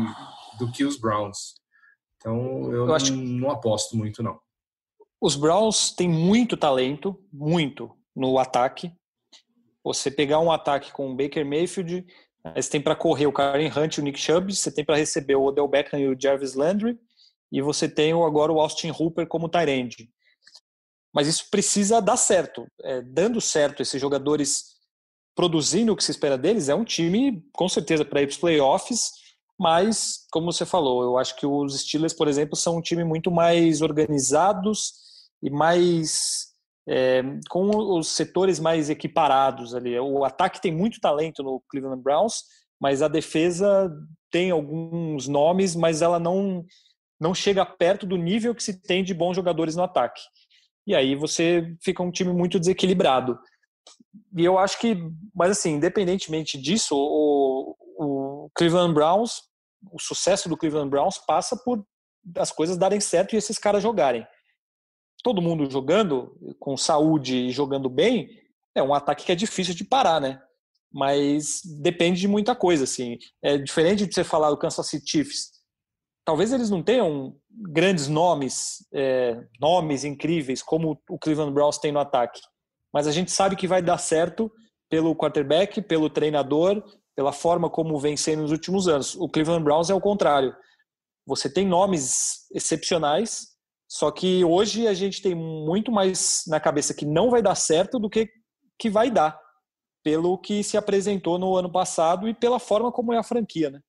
do 0.58 0.72
que 0.72 0.86
os 0.86 0.96
Browns. 0.96 1.54
Então 2.16 2.72
eu, 2.72 2.86
eu 2.86 2.94
acho... 2.94 3.14
não, 3.14 3.22
não 3.22 3.50
aposto 3.50 3.94
muito, 3.94 4.22
não. 4.22 4.40
Os 5.20 5.36
Browns 5.36 5.92
têm 5.92 6.08
muito 6.08 6.56
talento, 6.56 7.22
muito, 7.30 7.90
no 8.16 8.38
ataque. 8.38 8.90
Você 9.84 10.10
pegar 10.10 10.40
um 10.40 10.50
ataque 10.50 10.92
com 10.92 11.10
o 11.10 11.16
Baker 11.16 11.44
Mayfield, 11.44 12.06
você 12.54 12.70
tem 12.70 12.80
para 12.80 12.96
correr 12.96 13.26
o 13.26 13.32
Karen 13.32 13.70
Hunt 13.76 13.96
e 13.96 14.00
o 14.00 14.02
Nick 14.02 14.18
Chubb, 14.18 14.54
você 14.54 14.70
tem 14.70 14.84
para 14.84 14.96
receber 14.96 15.36
o 15.36 15.44
Odell 15.44 15.68
Beckham 15.68 15.98
e 15.98 16.08
o 16.08 16.16
Jarvis 16.18 16.54
Landry, 16.54 16.98
e 17.50 17.60
você 17.60 17.88
tem 17.88 18.12
agora 18.12 18.52
o 18.52 18.60
Austin 18.60 18.90
Hooper 18.90 19.26
como 19.26 19.48
tight 19.48 20.10
Mas 21.12 21.26
isso 21.26 21.46
precisa 21.50 22.00
dar 22.00 22.16
certo. 22.16 22.66
É, 22.82 23.02
dando 23.02 23.40
certo, 23.40 23.82
esses 23.82 24.00
jogadores 24.00 24.76
produzindo 25.34 25.92
o 25.92 25.96
que 25.96 26.02
se 26.02 26.10
espera 26.10 26.36
deles, 26.36 26.68
é 26.68 26.74
um 26.74 26.84
time, 26.84 27.44
com 27.52 27.68
certeza, 27.68 28.04
para 28.04 28.22
ir 28.22 28.26
para 28.26 28.32
os 28.32 28.38
playoffs, 28.38 29.12
mas, 29.58 30.26
como 30.30 30.52
você 30.52 30.64
falou, 30.64 31.02
eu 31.02 31.18
acho 31.18 31.36
que 31.36 31.46
os 31.46 31.80
Steelers, 31.80 32.12
por 32.12 32.28
exemplo, 32.28 32.54
são 32.56 32.76
um 32.76 32.80
time 32.80 33.02
muito 33.02 33.30
mais 33.30 33.82
organizados 33.82 34.92
e 35.42 35.50
mais 35.50 36.47
é, 36.88 37.22
com 37.50 37.68
os 37.98 38.08
setores 38.08 38.58
mais 38.58 38.88
equiparados 38.88 39.74
ali. 39.74 39.98
O 40.00 40.24
ataque 40.24 40.60
tem 40.60 40.72
muito 40.72 41.00
talento 41.00 41.42
no 41.42 41.62
Cleveland 41.68 42.02
Browns, 42.02 42.44
mas 42.80 43.02
a 43.02 43.08
defesa 43.08 43.92
tem 44.30 44.50
alguns 44.50 45.28
nomes, 45.28 45.76
mas 45.76 46.00
ela 46.00 46.18
não 46.18 46.64
não 47.20 47.34
chega 47.34 47.66
perto 47.66 48.06
do 48.06 48.16
nível 48.16 48.54
que 48.54 48.62
se 48.62 48.80
tem 48.80 49.02
de 49.02 49.12
bons 49.12 49.34
jogadores 49.34 49.74
no 49.74 49.82
ataque. 49.82 50.22
E 50.86 50.94
aí 50.94 51.16
você 51.16 51.76
fica 51.82 52.00
um 52.00 52.12
time 52.12 52.32
muito 52.32 52.60
desequilibrado. 52.60 53.36
E 54.36 54.44
eu 54.44 54.56
acho 54.56 54.78
que, 54.78 54.96
mas 55.34 55.50
assim, 55.50 55.72
independentemente 55.72 56.56
disso, 56.56 56.94
o, 56.96 57.74
o 57.98 58.50
Cleveland 58.54 58.94
Browns, 58.94 59.42
o 59.90 60.00
sucesso 60.00 60.48
do 60.48 60.56
Cleveland 60.56 60.90
Browns 60.90 61.18
passa 61.26 61.56
por 61.56 61.84
as 62.36 62.52
coisas 62.52 62.76
darem 62.76 63.00
certo 63.00 63.34
e 63.34 63.36
esses 63.36 63.58
caras 63.58 63.82
jogarem 63.82 64.24
todo 65.22 65.42
mundo 65.42 65.70
jogando 65.70 66.36
com 66.58 66.76
saúde 66.76 67.36
e 67.36 67.50
jogando 67.50 67.88
bem, 67.88 68.30
é 68.74 68.82
um 68.82 68.94
ataque 68.94 69.24
que 69.26 69.32
é 69.32 69.34
difícil 69.34 69.74
de 69.74 69.84
parar, 69.84 70.20
né? 70.20 70.40
Mas 70.92 71.60
depende 71.64 72.20
de 72.20 72.28
muita 72.28 72.54
coisa, 72.54 72.84
assim. 72.84 73.18
É 73.42 73.58
diferente 73.58 74.06
de 74.06 74.14
você 74.14 74.24
falar 74.24 74.50
do 74.50 74.56
Kansas 74.56 74.86
City 74.86 75.10
Chiefs. 75.10 75.50
Talvez 76.24 76.52
eles 76.52 76.70
não 76.70 76.82
tenham 76.82 77.36
grandes 77.50 78.08
nomes, 78.08 78.86
é, 78.92 79.42
nomes 79.60 80.04
incríveis 80.04 80.62
como 80.62 81.00
o 81.08 81.18
Cleveland 81.18 81.52
Browns 81.52 81.78
tem 81.78 81.92
no 81.92 81.98
ataque. 81.98 82.40
Mas 82.92 83.06
a 83.06 83.12
gente 83.12 83.30
sabe 83.30 83.56
que 83.56 83.66
vai 83.66 83.82
dar 83.82 83.98
certo 83.98 84.50
pelo 84.88 85.16
quarterback, 85.16 85.82
pelo 85.82 86.08
treinador, 86.08 86.82
pela 87.14 87.32
forma 87.32 87.68
como 87.68 87.98
vem 87.98 88.16
sendo 88.16 88.42
nos 88.42 88.52
últimos 88.52 88.88
anos. 88.88 89.14
O 89.14 89.28
Cleveland 89.28 89.64
Browns 89.64 89.90
é 89.90 89.94
o 89.94 90.00
contrário. 90.00 90.54
Você 91.26 91.52
tem 91.52 91.66
nomes 91.66 92.46
excepcionais, 92.54 93.48
Só 93.88 94.10
que 94.10 94.44
hoje 94.44 94.86
a 94.86 94.92
gente 94.92 95.22
tem 95.22 95.34
muito 95.34 95.90
mais 95.90 96.44
na 96.46 96.60
cabeça 96.60 96.92
que 96.92 97.06
não 97.06 97.30
vai 97.30 97.40
dar 97.40 97.54
certo 97.54 97.98
do 97.98 98.10
que 98.10 98.28
que 98.78 98.88
vai 98.88 99.10
dar, 99.10 99.36
pelo 100.04 100.38
que 100.38 100.62
se 100.62 100.76
apresentou 100.76 101.36
no 101.36 101.56
ano 101.56 101.70
passado 101.70 102.28
e 102.28 102.34
pela 102.34 102.60
forma 102.60 102.92
como 102.92 103.12
é 103.12 103.18
a 103.18 103.24
franquia, 103.24 103.70
né? 103.70 103.80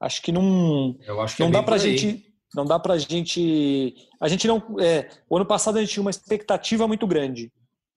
Acho 0.00 0.22
que 0.22 0.30
não, 0.30 0.96
acho 1.20 1.36
que 1.36 1.42
não 1.42 1.48
é 1.48 1.52
dá 1.52 1.62
pra 1.62 1.76
gente, 1.76 2.24
não 2.54 2.64
dá 2.64 2.78
pra 2.78 2.98
gente, 2.98 3.94
a 4.20 4.28
gente 4.28 4.46
não, 4.46 4.62
é, 4.80 5.08
o 5.28 5.36
ano 5.36 5.46
passado 5.46 5.78
a 5.78 5.80
gente 5.80 5.92
tinha 5.92 6.02
uma 6.02 6.10
expectativa 6.10 6.86
muito 6.86 7.06
grande 7.06 7.52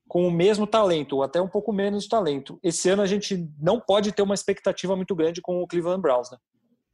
com 0.07 0.27
o 0.27 0.31
mesmo 0.31 0.65
talento, 0.65 1.17
ou 1.17 1.23
até 1.23 1.41
um 1.41 1.47
pouco 1.47 1.73
menos 1.73 2.07
talento. 2.07 2.59
Esse 2.63 2.89
ano 2.89 3.01
a 3.01 3.07
gente 3.07 3.47
não 3.59 3.79
pode 3.79 4.11
ter 4.11 4.21
uma 4.21 4.35
expectativa 4.35 4.95
muito 4.95 5.15
grande 5.15 5.41
com 5.41 5.61
o 5.61 5.67
Cleveland 5.67 6.01
Browns, 6.01 6.31
né? 6.31 6.37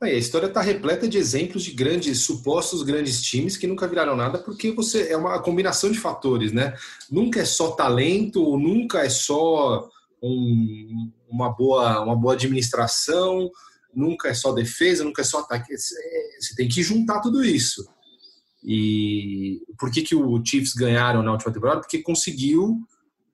A 0.02 0.10
história 0.10 0.48
está 0.48 0.62
repleta 0.62 1.08
de 1.08 1.18
exemplos 1.18 1.64
de 1.64 1.72
grandes, 1.72 2.22
supostos 2.22 2.82
grandes 2.82 3.22
times 3.22 3.56
que 3.56 3.68
nunca 3.68 3.88
viraram 3.88 4.16
nada, 4.16 4.40
porque 4.40 4.72
você 4.72 5.10
é 5.10 5.18
uma 5.18 5.40
combinação 5.40 5.92
de 5.92 6.00
fatores, 6.00 6.52
né? 6.52 6.76
Nunca 7.10 7.42
é 7.42 7.46
só 7.46 7.72
talento, 7.72 8.58
nunca 8.58 9.02
é 9.02 9.10
só 9.10 9.88
um, 10.22 11.12
uma, 11.30 11.50
boa, 11.50 12.02
uma 12.02 12.16
boa 12.16 12.34
administração, 12.34 13.52
nunca 13.94 14.30
é 14.30 14.34
só 14.34 14.52
defesa, 14.52 15.04
nunca 15.04 15.22
é 15.22 15.26
só 15.26 15.42
ataque. 15.42 15.78
Você 15.78 16.56
tem 16.56 16.68
que 16.68 16.82
juntar 16.82 17.22
tudo 17.22 17.46
isso. 17.46 17.88
E 18.64 19.62
por 19.78 19.92
que, 19.92 20.02
que 20.02 20.16
o 20.16 20.44
Chiefs 20.44 20.74
ganharam 20.74 21.22
na 21.22 21.32
última 21.32 21.54
temporada? 21.54 21.82
Porque 21.82 22.00
conseguiu, 22.00 22.80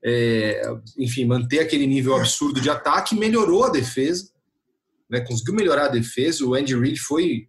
é, 0.04 0.62
enfim, 0.98 1.24
manter 1.24 1.60
aquele 1.60 1.88
nível 1.88 2.16
absurdo 2.16 2.60
de 2.60 2.70
ataque, 2.70 3.16
melhorou 3.16 3.64
a 3.64 3.70
defesa 3.70 4.36
né, 5.10 5.22
conseguiu 5.22 5.54
melhorar 5.54 5.86
a 5.86 5.90
defesa. 5.90 6.46
O 6.46 6.54
Andy 6.54 6.76
Reid 6.76 7.00
foi 7.00 7.48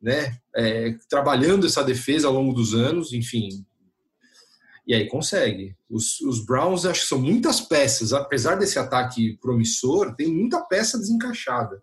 né, 0.00 0.38
é, 0.54 0.94
trabalhando 1.08 1.66
essa 1.66 1.82
defesa 1.82 2.26
ao 2.26 2.34
longo 2.34 2.52
dos 2.52 2.74
anos, 2.74 3.12
enfim. 3.12 3.48
E 4.86 4.94
aí 4.94 5.08
consegue. 5.08 5.74
Os, 5.88 6.20
os, 6.20 6.44
Browns, 6.44 6.84
acho 6.84 7.02
que 7.02 7.08
são 7.08 7.18
muitas 7.18 7.60
peças, 7.60 8.12
apesar 8.12 8.56
desse 8.56 8.78
ataque 8.78 9.38
promissor, 9.38 10.14
tem 10.14 10.28
muita 10.28 10.60
peça 10.60 10.98
desencaixada. 10.98 11.82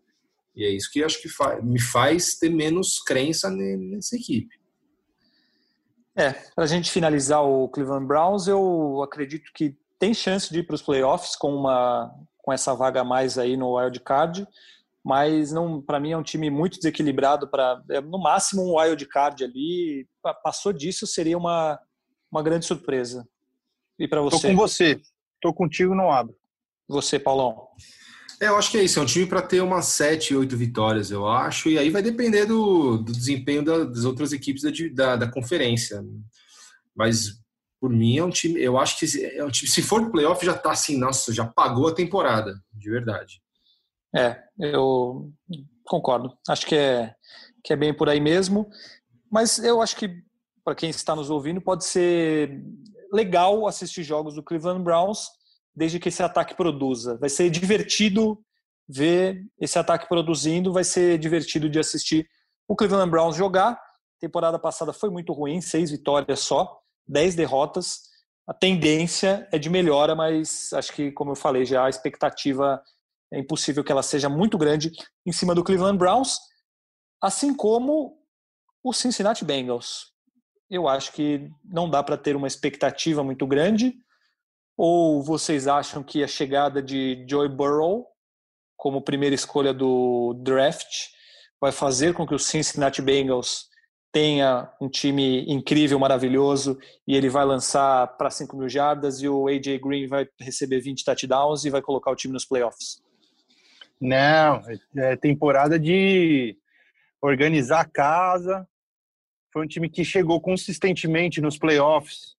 E 0.56 0.64
é 0.64 0.70
isso 0.70 0.92
que 0.92 1.04
acho 1.04 1.22
que 1.22 1.30
fa 1.30 1.62
me 1.62 1.80
faz 1.80 2.36
ter 2.36 2.50
menos 2.50 3.00
crença 3.00 3.50
nessa 3.50 4.16
equipe. 4.16 4.60
É, 6.16 6.32
para 6.54 6.66
a 6.66 6.68
gente 6.68 6.92
finalizar 6.92 7.42
o 7.42 7.70
Cleveland 7.70 8.06
Browns, 8.06 8.48
eu 8.48 9.02
acredito 9.02 9.52
que 9.56 9.76
tem 9.98 10.14
chance 10.14 10.52
de 10.52 10.60
ir 10.60 10.64
para 10.64 10.76
os 10.76 10.82
playoffs 10.82 11.36
com 11.36 11.56
uma 11.56 12.14
com 12.38 12.52
essa 12.52 12.74
vaga 12.74 13.02
a 13.02 13.04
mais 13.04 13.38
aí 13.38 13.56
no 13.56 13.78
wild 13.78 14.00
card 14.00 14.48
mas 15.04 15.52
não 15.52 15.82
para 15.82 16.00
mim 16.00 16.12
é 16.12 16.18
um 16.18 16.24
time 16.24 16.50
muito 16.50 16.78
desequilibrado 16.78 17.50
para 17.50 17.82
é, 17.90 18.00
no 18.02 18.20
máximo 18.20 18.62
um 18.62 18.80
wild 18.80 19.06
card 19.08 19.44
ali 19.44 20.08
passou 20.44 20.72
disso 20.72 21.08
seria 21.08 21.38
uma 21.38 21.80
uma 22.32 22.42
grande 22.42 22.66
surpresa. 22.66 23.28
E 24.00 24.08
para 24.08 24.22
você? 24.22 24.42
tô 24.42 24.48
com 24.48 24.56
você. 24.56 25.02
Tô 25.42 25.54
contigo 25.54 25.94
não 25.94 26.12
abro. 26.12 26.36
Você 26.88 27.20
Paulão? 27.20 27.68
É, 28.40 28.48
eu 28.48 28.58
acho 28.58 28.72
que 28.72 28.78
é 28.80 28.84
isso, 28.84 28.98
é 28.98 29.04
um 29.04 29.06
time 29.06 29.28
para 29.28 29.42
ter 29.42 29.62
umas 29.62 29.86
sete, 29.86 30.36
oito 30.36 30.58
vitórias, 30.58 31.12
eu 31.12 31.28
acho, 31.28 31.70
e 31.70 31.78
aí 31.78 31.92
vai 31.92 32.02
depender 32.02 32.48
do, 32.48 32.98
do 32.98 33.12
desempenho 33.12 33.64
das 33.64 34.04
outras 34.04 34.34
equipes 34.34 34.64
da, 34.64 34.72
da, 34.94 35.16
da, 35.16 35.32
conferência. 35.32 36.04
Mas, 36.96 37.40
por 37.80 37.92
mim, 37.92 38.18
é 38.18 38.24
um 38.24 38.32
time, 38.32 38.60
eu 38.60 38.80
acho 38.80 38.98
que 38.98 39.24
é 39.24 39.46
um 39.46 39.52
time, 39.52 39.70
se 39.70 39.84
for 39.84 40.10
playoff, 40.10 40.44
já 40.44 40.56
tá 40.56 40.72
assim, 40.72 40.98
nossa, 40.98 41.32
já 41.32 41.46
pagou 41.46 41.88
a 41.88 41.94
temporada, 41.94 42.60
de 42.74 42.90
verdade. 42.90 43.44
É, 44.16 44.42
eu 44.60 45.32
concordo. 45.86 46.38
Acho 46.48 46.66
que 46.66 46.76
é, 46.76 47.14
que 47.64 47.74
é 47.74 47.76
bem 47.76 47.94
por 47.94 48.10
aí 48.10 48.20
mesmo. 48.20 48.70
Mas 49.32 49.60
eu 49.60 49.82
acho 49.82 49.96
que, 49.96 50.10
para 50.64 50.76
quem 50.76 50.90
está 50.90 51.16
nos 51.16 51.30
ouvindo, 51.30 51.62
pode 51.62 51.86
ser 51.86 52.62
legal 53.12 53.68
assistir 53.68 54.04
jogos 54.04 54.36
do 54.36 54.44
Cleveland 54.44 54.84
Browns, 54.84 55.28
desde 55.76 56.00
que 56.00 56.10
esse 56.10 56.22
ataque 56.22 56.56
produza. 56.56 57.18
Vai 57.18 57.30
ser 57.30 57.50
divertido 57.50 58.40
ver 58.88 59.46
esse 59.60 59.80
ataque 59.80 60.08
produzindo, 60.08 60.74
vai 60.74 60.84
ser 60.84 61.18
divertido 61.18 61.70
de 61.70 61.80
assistir 61.80 62.28
o 62.68 62.76
Cleveland 62.76 63.10
Browns 63.10 63.36
jogar. 63.36 63.80
Temporada 64.20 64.60
passada 64.60 64.94
foi 64.94 65.10
muito 65.10 65.34
ruim, 65.34 65.62
seis 65.62 65.90
vitórias 65.90 66.42
só, 66.42 66.80
dez 67.08 67.36
derrotas. 67.36 68.02
A 68.48 68.54
tendência 68.54 69.48
é 69.52 69.58
de 69.58 69.70
melhora, 69.70 70.14
mas 70.16 70.74
acho 70.74 70.92
que, 70.94 71.12
como 71.12 71.32
eu 71.32 71.36
falei, 71.36 71.64
já 71.64 71.86
a 71.86 71.90
expectativa 71.90 72.82
é 73.32 73.40
impossível 73.40 73.84
que 73.84 73.92
ela 73.92 74.04
seja 74.04 74.28
muito 74.28 74.58
grande 74.58 74.92
em 75.26 75.32
cima 75.32 75.56
do 75.56 75.64
Cleveland 75.64 75.98
Browns, 75.98 76.38
assim 77.22 77.56
como 77.56 78.18
o 78.84 78.94
Cincinnati 78.94 79.46
Bengals. 79.46 80.12
Eu 80.70 80.88
acho 80.88 81.12
que 81.14 81.50
não 81.64 81.90
dá 81.90 82.02
para 82.04 82.18
ter 82.18 82.36
uma 82.36 82.48
expectativa 82.48 83.24
muito 83.24 83.46
grande. 83.46 83.94
Ou 84.78 85.22
vocês 85.22 85.68
acham 85.68 86.02
que 86.02 86.24
a 86.24 86.28
chegada 86.28 86.82
de 86.82 87.26
Joy 87.30 87.48
Burrow 87.50 88.08
como 88.78 89.02
primeira 89.02 89.36
escolha 89.36 89.74
do 89.74 90.34
draft 90.42 91.10
vai 91.60 91.72
fazer 91.72 92.16
com 92.16 92.26
que 92.26 92.34
o 92.34 92.40
Cincinnati 92.40 93.02
Bengals 93.02 93.70
tenha 94.12 94.74
um 94.82 94.90
time 94.90 95.46
incrível, 95.48 96.00
maravilhoso, 96.00 96.78
e 97.08 97.16
ele 97.16 97.30
vai 97.30 97.46
lançar 97.46 98.08
para 98.18 98.32
5 98.32 98.58
mil 98.58 98.68
jardas 98.68 99.22
e 99.22 99.30
o 99.30 99.48
AJ 99.48 99.80
Green 99.80 100.08
vai 100.08 100.28
receber 100.40 100.82
20 100.82 101.06
touchdowns 101.06 101.64
e 101.64 101.70
vai 101.70 101.82
colocar 101.82 102.12
o 102.12 102.16
time 102.16 102.34
nos 102.34 102.46
playoffs? 102.46 103.02
Não, 104.02 104.64
é 104.98 105.16
temporada 105.16 105.80
de 105.80 106.58
organizar 107.22 107.82
a 107.82 107.90
casa. 107.90 108.68
Foi 109.54 109.64
um 109.64 109.68
time 109.68 109.88
que 109.88 110.04
chegou 110.04 110.42
consistentemente 110.42 111.40
nos 111.40 111.60
playoffs, 111.60 112.36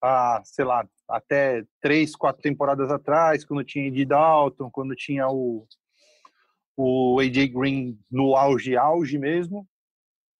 a, 0.00 0.40
sei 0.44 0.64
lá, 0.64 0.88
até 1.08 1.64
três, 1.80 2.14
quatro 2.14 2.40
temporadas 2.40 2.92
atrás, 2.92 3.44
quando 3.44 3.64
tinha 3.64 3.88
Ed 3.88 4.04
Dalton, 4.04 4.70
quando 4.70 4.94
tinha 4.94 5.26
o, 5.28 5.66
o 6.76 7.18
AJ 7.18 7.48
Green 7.48 7.98
no 8.08 8.36
auge, 8.36 8.76
auge 8.76 9.18
mesmo. 9.18 9.66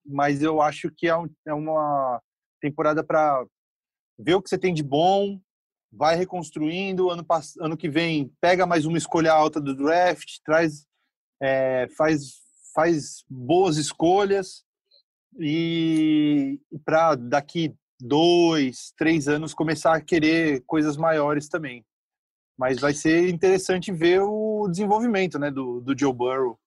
Mas 0.06 0.40
eu 0.40 0.62
acho 0.62 0.88
que 0.96 1.08
é, 1.08 1.16
um, 1.16 1.28
é 1.44 1.52
uma 1.52 2.22
temporada 2.60 3.02
para 3.02 3.44
ver 4.16 4.34
o 4.34 4.42
que 4.42 4.48
você 4.48 4.58
tem 4.58 4.72
de 4.72 4.84
bom, 4.84 5.40
vai 5.92 6.16
reconstruindo. 6.16 7.10
Ano, 7.10 7.24
ano 7.60 7.76
que 7.76 7.88
vem, 7.88 8.32
pega 8.40 8.66
mais 8.66 8.84
uma 8.84 8.98
escolha 8.98 9.32
alta 9.32 9.60
do 9.60 9.74
draft, 9.74 10.38
traz, 10.44 10.86
é, 11.40 11.88
faz, 11.96 12.40
faz 12.74 13.24
boas 13.28 13.76
escolhas 13.76 14.64
e, 15.38 16.60
para 16.84 17.14
daqui 17.14 17.74
dois, 18.00 18.92
três 18.96 19.28
anos 19.28 19.54
começar 19.54 19.94
a 19.94 20.00
querer 20.00 20.62
coisas 20.66 20.96
maiores 20.96 21.48
também. 21.48 21.84
Mas 22.56 22.80
vai 22.80 22.92
ser 22.92 23.28
interessante 23.28 23.92
ver 23.92 24.20
o 24.22 24.66
desenvolvimento 24.68 25.38
né, 25.38 25.50
do, 25.50 25.80
do 25.80 25.96
Joe 25.96 26.12
Burrow. 26.12 26.58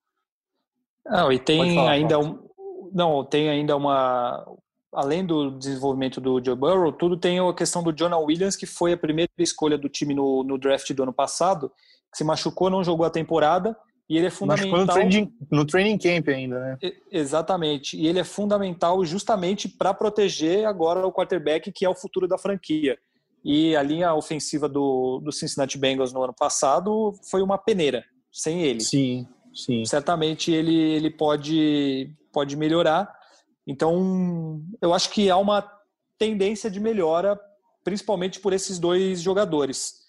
Não, 1.06 1.32
e 1.32 1.40
tem 1.40 1.76
falar, 1.76 1.92
ainda 1.92 2.20
um, 2.20 2.48
não 2.94 3.26
tem 3.26 3.50
ainda 3.50 3.76
uma 3.76 4.46
além 4.94 5.26
do 5.26 5.52
desenvolvimento 5.52 6.20
do 6.20 6.44
Joe 6.44 6.56
Burrow, 6.56 6.92
tudo 6.92 7.18
tem 7.18 7.40
a 7.40 7.54
questão 7.54 7.82
do 7.82 7.94
Jonah 7.94 8.18
Williams, 8.18 8.56
que 8.56 8.66
foi 8.66 8.94
a 8.94 8.98
primeira 8.98 9.32
escolha 9.38 9.78
do 9.78 9.88
time 9.88 10.14
no, 10.14 10.44
no 10.44 10.58
draft 10.58 10.92
do 10.94 11.04
ano 11.04 11.14
passado, 11.14 11.72
que 12.12 12.18
se 12.18 12.24
machucou, 12.24 12.70
não 12.70 12.84
jogou 12.84 13.06
a 13.06 13.10
temporada, 13.10 13.76
e 14.10 14.18
ele 14.18 14.28
é 14.28 14.30
fundamental. 14.30 14.80
No 14.80 14.88
training, 14.88 15.34
no 15.50 15.66
training 15.66 15.98
camp 15.98 16.28
ainda, 16.28 16.60
né? 16.60 16.78
Exatamente. 17.10 17.96
E 17.98 18.08
ele 18.08 18.20
é 18.20 18.26
fundamental 18.26 19.06
justamente 19.06 19.70
para 19.70 19.94
proteger 19.94 20.66
agora 20.66 21.08
o 21.08 21.14
quarterback, 21.14 21.72
que 21.72 21.86
é 21.86 21.90
o 21.90 21.96
futuro 21.96 22.28
da 22.28 22.38
franquia. 22.38 22.98
E 23.44 23.74
a 23.74 23.82
linha 23.82 24.14
ofensiva 24.14 24.68
do, 24.68 25.22
do 25.24 25.32
Cincinnati 25.32 25.78
Bengals 25.78 26.12
no 26.12 26.22
ano 26.22 26.34
passado 26.38 27.14
foi 27.30 27.42
uma 27.42 27.58
peneira, 27.58 28.04
sem 28.30 28.64
ele. 28.64 28.82
Sim, 28.82 29.26
sim. 29.54 29.86
Certamente 29.86 30.52
ele, 30.52 30.76
ele 30.76 31.10
pode, 31.10 32.14
pode 32.34 32.58
melhorar. 32.58 33.21
Então, 33.66 34.62
eu 34.82 34.94
acho 34.94 35.10
que 35.10 35.30
há 35.30 35.38
uma 35.38 35.70
tendência 36.18 36.70
de 36.70 36.80
melhora, 36.80 37.40
principalmente 37.84 38.40
por 38.40 38.54
esses 38.54 38.80
dois 38.80 39.22
jogadores. 39.22 40.02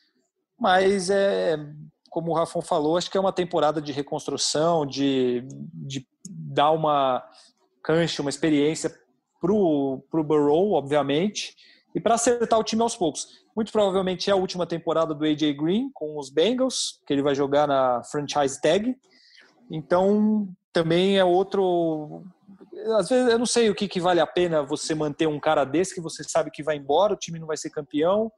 Mas, 0.58 1.10
é, 1.10 1.56
como 2.10 2.30
o 2.30 2.34
Rafon 2.34 2.62
falou, 2.62 2.96
acho 2.96 3.10
que 3.10 3.16
é 3.16 3.20
uma 3.20 3.32
temporada 3.32 3.80
de 3.80 3.92
reconstrução, 3.92 4.86
de, 4.86 5.46
de 5.72 6.06
dar 6.28 6.70
uma 6.70 7.24
cancha, 7.82 8.22
uma 8.22 8.30
experiência 8.30 8.94
para 9.40 9.52
o 9.52 10.02
Burrow, 10.12 10.72
obviamente, 10.72 11.56
e 11.94 12.00
para 12.00 12.14
acertar 12.14 12.58
o 12.58 12.64
time 12.64 12.82
aos 12.82 12.96
poucos. 12.96 13.42
Muito 13.54 13.72
provavelmente 13.72 14.30
é 14.30 14.32
a 14.32 14.36
última 14.36 14.66
temporada 14.66 15.14
do 15.14 15.24
AJ 15.24 15.56
Green 15.56 15.90
com 15.92 16.18
os 16.18 16.30
Bengals, 16.30 17.00
que 17.06 17.12
ele 17.12 17.22
vai 17.22 17.34
jogar 17.34 17.66
na 17.66 18.02
franchise 18.04 18.60
tag. 18.60 18.96
Então, 19.70 20.48
também 20.72 21.18
é 21.18 21.24
outro 21.24 22.24
às 22.98 23.08
vezes 23.08 23.30
eu 23.30 23.38
não 23.38 23.46
sei 23.46 23.70
o 23.70 23.74
que, 23.74 23.86
que 23.86 24.00
vale 24.00 24.20
a 24.20 24.26
pena 24.26 24.62
você 24.62 24.94
manter 24.94 25.26
um 25.26 25.38
cara 25.38 25.64
desse 25.64 25.94
que 25.94 26.00
você 26.00 26.24
sabe 26.24 26.50
que 26.50 26.62
vai 26.62 26.76
embora, 26.76 27.12
o 27.12 27.16
time 27.16 27.38
não 27.38 27.46
vai 27.46 27.56
ser 27.56 27.70
campeão. 27.70 28.32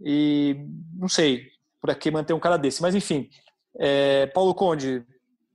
E 0.00 0.56
não 0.94 1.08
sei 1.08 1.48
por 1.80 1.94
que 1.94 2.10
manter 2.10 2.32
um 2.32 2.40
cara 2.40 2.56
desse. 2.56 2.82
Mas 2.82 2.94
enfim, 2.94 3.28
é, 3.78 4.26
Paulo 4.28 4.54
Conde, 4.54 5.04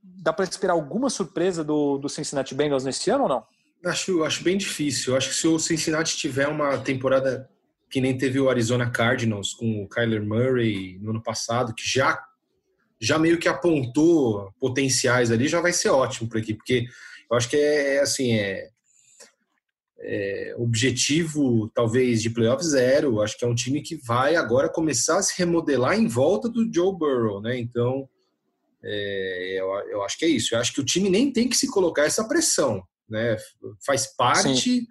dá 0.02 0.32
para 0.32 0.44
esperar 0.44 0.72
alguma 0.72 1.10
surpresa 1.10 1.64
do, 1.64 1.98
do 1.98 2.08
Cincinnati 2.08 2.54
Bengals 2.54 2.84
nesse 2.84 3.10
ano 3.10 3.24
ou 3.24 3.28
não? 3.28 3.44
Acho, 3.84 4.24
acho 4.24 4.42
bem 4.42 4.56
difícil. 4.56 5.16
Acho 5.16 5.30
que 5.30 5.34
se 5.34 5.46
o 5.46 5.58
Cincinnati 5.58 6.16
tiver 6.16 6.48
uma 6.48 6.78
temporada 6.78 7.48
que 7.90 8.00
nem 8.00 8.16
teve 8.16 8.38
o 8.38 8.50
Arizona 8.50 8.90
Cardinals 8.90 9.54
com 9.54 9.82
o 9.82 9.88
Kyler 9.88 10.24
Murray 10.24 10.98
no 11.00 11.10
ano 11.10 11.22
passado, 11.22 11.74
que 11.74 11.86
já 11.86 12.22
já 13.00 13.18
meio 13.18 13.38
que 13.38 13.48
apontou 13.48 14.52
potenciais 14.58 15.30
ali, 15.30 15.48
já 15.48 15.60
vai 15.60 15.72
ser 15.72 15.90
ótimo 15.90 16.28
para 16.28 16.40
aqui, 16.40 16.54
porque 16.54 16.86
eu 17.30 17.36
acho 17.36 17.48
que 17.48 17.56
é, 17.56 17.96
é 17.96 18.00
assim, 18.00 18.32
é, 18.32 18.68
é, 20.00 20.54
objetivo 20.56 21.70
talvez 21.74 22.22
de 22.22 22.30
playoff 22.30 22.64
zero. 22.64 23.20
Acho 23.20 23.36
que 23.38 23.44
é 23.44 23.48
um 23.48 23.54
time 23.54 23.82
que 23.82 23.96
vai 23.96 24.36
agora 24.36 24.68
começar 24.68 25.18
a 25.18 25.22
se 25.22 25.36
remodelar 25.38 25.98
em 25.98 26.06
volta 26.06 26.48
do 26.48 26.72
Joe 26.72 26.96
Burrow, 26.96 27.40
né? 27.40 27.58
Então, 27.58 28.08
é, 28.82 29.60
eu, 29.60 29.66
eu, 29.90 30.02
acho 30.02 30.18
que 30.18 30.24
é 30.24 30.28
isso. 30.28 30.54
Eu 30.54 30.60
acho 30.60 30.72
que 30.72 30.80
o 30.80 30.84
time 30.84 31.10
nem 31.10 31.32
tem 31.32 31.48
que 31.48 31.56
se 31.56 31.68
colocar 31.68 32.04
essa 32.04 32.26
pressão, 32.26 32.82
né? 33.08 33.36
Faz 33.84 34.06
parte, 34.16 34.56
Sim. 34.56 34.86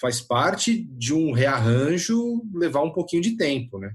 faz 0.00 0.20
parte 0.20 0.84
de 0.92 1.14
um 1.14 1.32
rearranjo 1.32 2.42
levar 2.52 2.82
um 2.82 2.92
pouquinho 2.92 3.22
de 3.22 3.36
tempo, 3.36 3.78
né? 3.78 3.92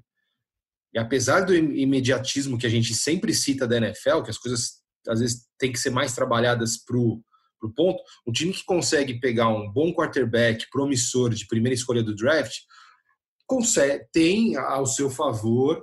E 0.94 1.00
apesar 1.00 1.42
do 1.42 1.56
imediatismo 1.56 2.58
que 2.58 2.68
a 2.68 2.70
gente 2.70 2.94
sempre 2.94 3.34
cita 3.34 3.68
da 3.68 3.78
NFL, 3.78 4.22
que 4.24 4.30
as 4.30 4.38
coisas 4.38 4.82
às 5.08 5.20
vezes 5.20 5.46
têm 5.58 5.72
que 5.72 5.80
ser 5.80 5.90
mais 5.90 6.14
trabalhadas 6.14 6.78
pro 6.78 7.22
pro 7.60 7.74
ponto, 7.74 8.04
um 8.28 8.32
time 8.34 8.52
que 8.52 8.66
consegue 8.66 9.22
pegar 9.22 9.48
um 9.48 9.72
bom 9.72 9.94
quarterback 9.94 10.66
promissor 10.70 11.30
de 11.30 11.48
primeira 11.48 11.74
escolha 11.74 12.04
do 12.04 12.14
draft 12.14 12.58
consegue 13.48 14.06
tem 14.12 14.58
ao 14.58 14.86
seu 14.86 15.10
favor 15.10 15.82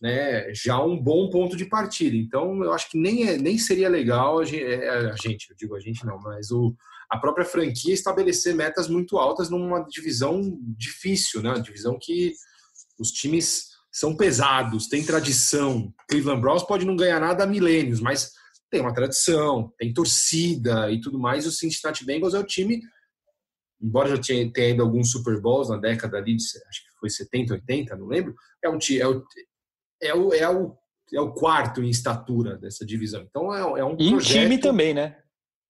né, 0.00 0.52
já 0.54 0.82
um 0.82 0.96
bom 0.96 1.28
ponto 1.28 1.56
de 1.56 1.64
partida. 1.64 2.16
Então, 2.16 2.62
eu 2.62 2.72
acho 2.72 2.88
que 2.90 2.98
nem, 2.98 3.28
é, 3.28 3.36
nem 3.36 3.58
seria 3.58 3.88
legal 3.88 4.38
a 4.38 4.44
gente, 4.44 4.62
é, 4.62 4.88
a 4.88 5.16
gente, 5.16 5.50
eu 5.50 5.56
digo 5.56 5.74
a 5.74 5.80
gente 5.80 6.06
não, 6.06 6.18
mas 6.20 6.50
o, 6.50 6.74
a 7.10 7.18
própria 7.18 7.44
franquia 7.44 7.92
estabelecer 7.92 8.54
metas 8.54 8.88
muito 8.88 9.18
altas 9.18 9.50
numa 9.50 9.80
divisão 9.80 10.40
difícil, 10.76 11.42
né? 11.42 11.50
Uma 11.50 11.62
divisão 11.62 11.98
que 12.00 12.32
os 12.98 13.10
times 13.10 13.70
são 13.98 14.16
pesados, 14.16 14.86
tem 14.86 15.04
tradição. 15.04 15.92
Cleveland 16.08 16.40
Browns 16.40 16.62
pode 16.62 16.84
não 16.84 16.94
ganhar 16.94 17.18
nada 17.18 17.42
há 17.42 17.46
milênios, 17.46 18.00
mas 18.00 18.30
tem 18.70 18.80
uma 18.80 18.94
tradição, 18.94 19.72
tem 19.76 19.92
torcida 19.92 20.88
e 20.90 21.00
tudo 21.00 21.18
mais. 21.18 21.46
O 21.46 21.50
Cincinnati 21.50 22.04
Bengals 22.04 22.32
é 22.32 22.38
o 22.38 22.46
time, 22.46 22.80
embora 23.82 24.10
já 24.10 24.22
tenha, 24.22 24.52
tenha 24.52 24.70
ido 24.70 24.82
alguns 24.82 25.10
Super 25.10 25.40
Bowls 25.40 25.68
na 25.68 25.76
década 25.76 26.16
ali, 26.16 26.36
de, 26.36 26.44
acho 26.44 26.84
que 26.84 26.98
foi 27.00 27.10
70, 27.10 27.54
80, 27.54 27.96
não 27.96 28.06
lembro, 28.06 28.36
é, 28.62 28.70
um, 28.70 28.78
é, 28.78 29.06
o, 29.08 29.24
é, 30.00 30.14
o, 30.14 30.32
é, 30.32 30.48
o, 30.48 30.76
é 31.12 31.20
o 31.20 31.32
quarto 31.32 31.82
em 31.82 31.90
estatura 31.90 32.56
dessa 32.56 32.86
divisão. 32.86 33.26
Então 33.28 33.52
é, 33.52 33.80
é 33.80 33.84
um 33.84 33.96
e 33.98 34.10
projeto... 34.10 34.42
time 34.42 34.58
também, 34.58 34.94
né? 34.94 35.16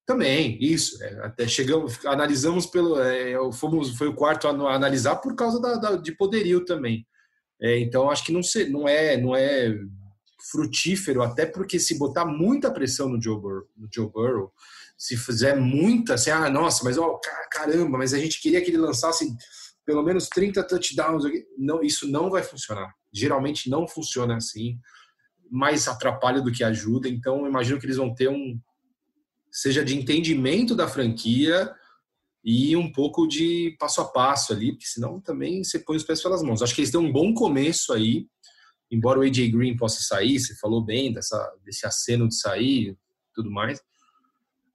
Também, 0.06 0.58
isso. 0.60 1.02
É, 1.02 1.24
até 1.24 1.48
chegamos, 1.48 2.04
analisamos 2.04 2.66
pelo. 2.66 3.00
É, 3.00 3.34
fomos, 3.52 3.96
foi 3.96 4.08
o 4.08 4.14
quarto 4.14 4.46
a 4.48 4.74
analisar 4.74 5.16
por 5.16 5.34
causa 5.34 5.58
da, 5.60 5.76
da 5.76 5.96
de 5.96 6.12
poderio 6.12 6.62
também. 6.64 7.06
É, 7.60 7.78
então 7.78 8.10
acho 8.10 8.24
que 8.24 8.32
não, 8.32 8.42
se, 8.42 8.68
não 8.68 8.88
é 8.88 9.16
não 9.16 9.34
é 9.34 9.74
frutífero, 10.50 11.22
até 11.22 11.44
porque 11.44 11.78
se 11.78 11.98
botar 11.98 12.24
muita 12.24 12.70
pressão 12.70 13.08
no 13.08 13.20
Joe 13.20 13.40
Burrow, 13.40 13.68
no 13.76 13.88
Joe 13.92 14.10
Burrow 14.10 14.52
se 14.98 15.16
fizer 15.16 15.54
muita, 15.54 16.14
assim, 16.14 16.30
ah, 16.30 16.50
nossa, 16.50 16.82
mas 16.82 16.98
ó, 16.98 17.20
caramba, 17.52 17.96
mas 17.96 18.12
a 18.12 18.18
gente 18.18 18.40
queria 18.40 18.60
que 18.60 18.70
ele 18.70 18.78
lançasse 18.78 19.32
pelo 19.86 20.02
menos 20.02 20.28
30 20.28 20.62
touchdowns. 20.64 21.24
Não, 21.56 21.82
isso 21.82 22.06
não 22.08 22.28
vai 22.28 22.42
funcionar. 22.42 22.92
Geralmente 23.12 23.70
não 23.70 23.86
funciona 23.86 24.36
assim, 24.36 24.78
mais 25.48 25.86
atrapalha 25.86 26.42
do 26.42 26.50
que 26.50 26.64
ajuda. 26.64 27.08
Então, 27.08 27.46
imagino 27.46 27.78
que 27.78 27.86
eles 27.86 27.96
vão 27.96 28.12
ter 28.12 28.28
um 28.28 28.60
seja 29.50 29.82
de 29.82 29.96
entendimento 29.96 30.74
da 30.74 30.86
franquia 30.86 31.72
e 32.50 32.74
um 32.74 32.90
pouco 32.90 33.26
de 33.26 33.76
passo 33.78 34.00
a 34.00 34.06
passo 34.06 34.54
ali, 34.54 34.72
porque 34.72 34.86
senão 34.86 35.20
também 35.20 35.62
você 35.62 35.78
põe 35.78 35.98
os 35.98 36.02
pés 36.02 36.22
pelas 36.22 36.42
mãos. 36.42 36.62
Acho 36.62 36.74
que 36.74 36.80
eles 36.80 36.90
têm 36.90 36.98
um 36.98 37.12
bom 37.12 37.34
começo 37.34 37.92
aí, 37.92 38.26
embora 38.90 39.18
o 39.18 39.22
AJ 39.22 39.50
Green 39.50 39.76
possa 39.76 40.00
sair, 40.00 40.40
você 40.40 40.54
falou 40.54 40.82
bem 40.82 41.12
dessa, 41.12 41.36
desse 41.62 41.86
aceno 41.86 42.26
de 42.26 42.34
sair 42.34 42.96
tudo 43.34 43.50
mais. 43.50 43.82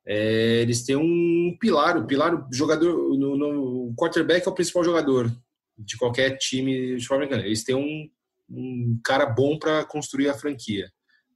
É, 0.06 0.62
eles 0.62 0.84
têm 0.84 0.96
um 0.98 1.58
pilar, 1.60 1.98
o 1.98 2.06
pilar, 2.06 2.36
o 2.36 2.48
jogador, 2.54 3.18
no, 3.18 3.36
no, 3.36 3.96
quarterback 3.96 4.48
é 4.48 4.52
o 4.52 4.54
principal 4.54 4.84
jogador 4.84 5.36
de 5.76 5.98
qualquer 5.98 6.38
time 6.38 6.96
de 6.96 7.08
forma 7.08 7.24
americana. 7.24 7.48
Eles 7.48 7.64
têm 7.64 7.74
um, 7.74 8.08
um 8.52 9.00
cara 9.04 9.26
bom 9.26 9.58
para 9.58 9.84
construir 9.84 10.30
a 10.30 10.36
franquia. 10.36 10.92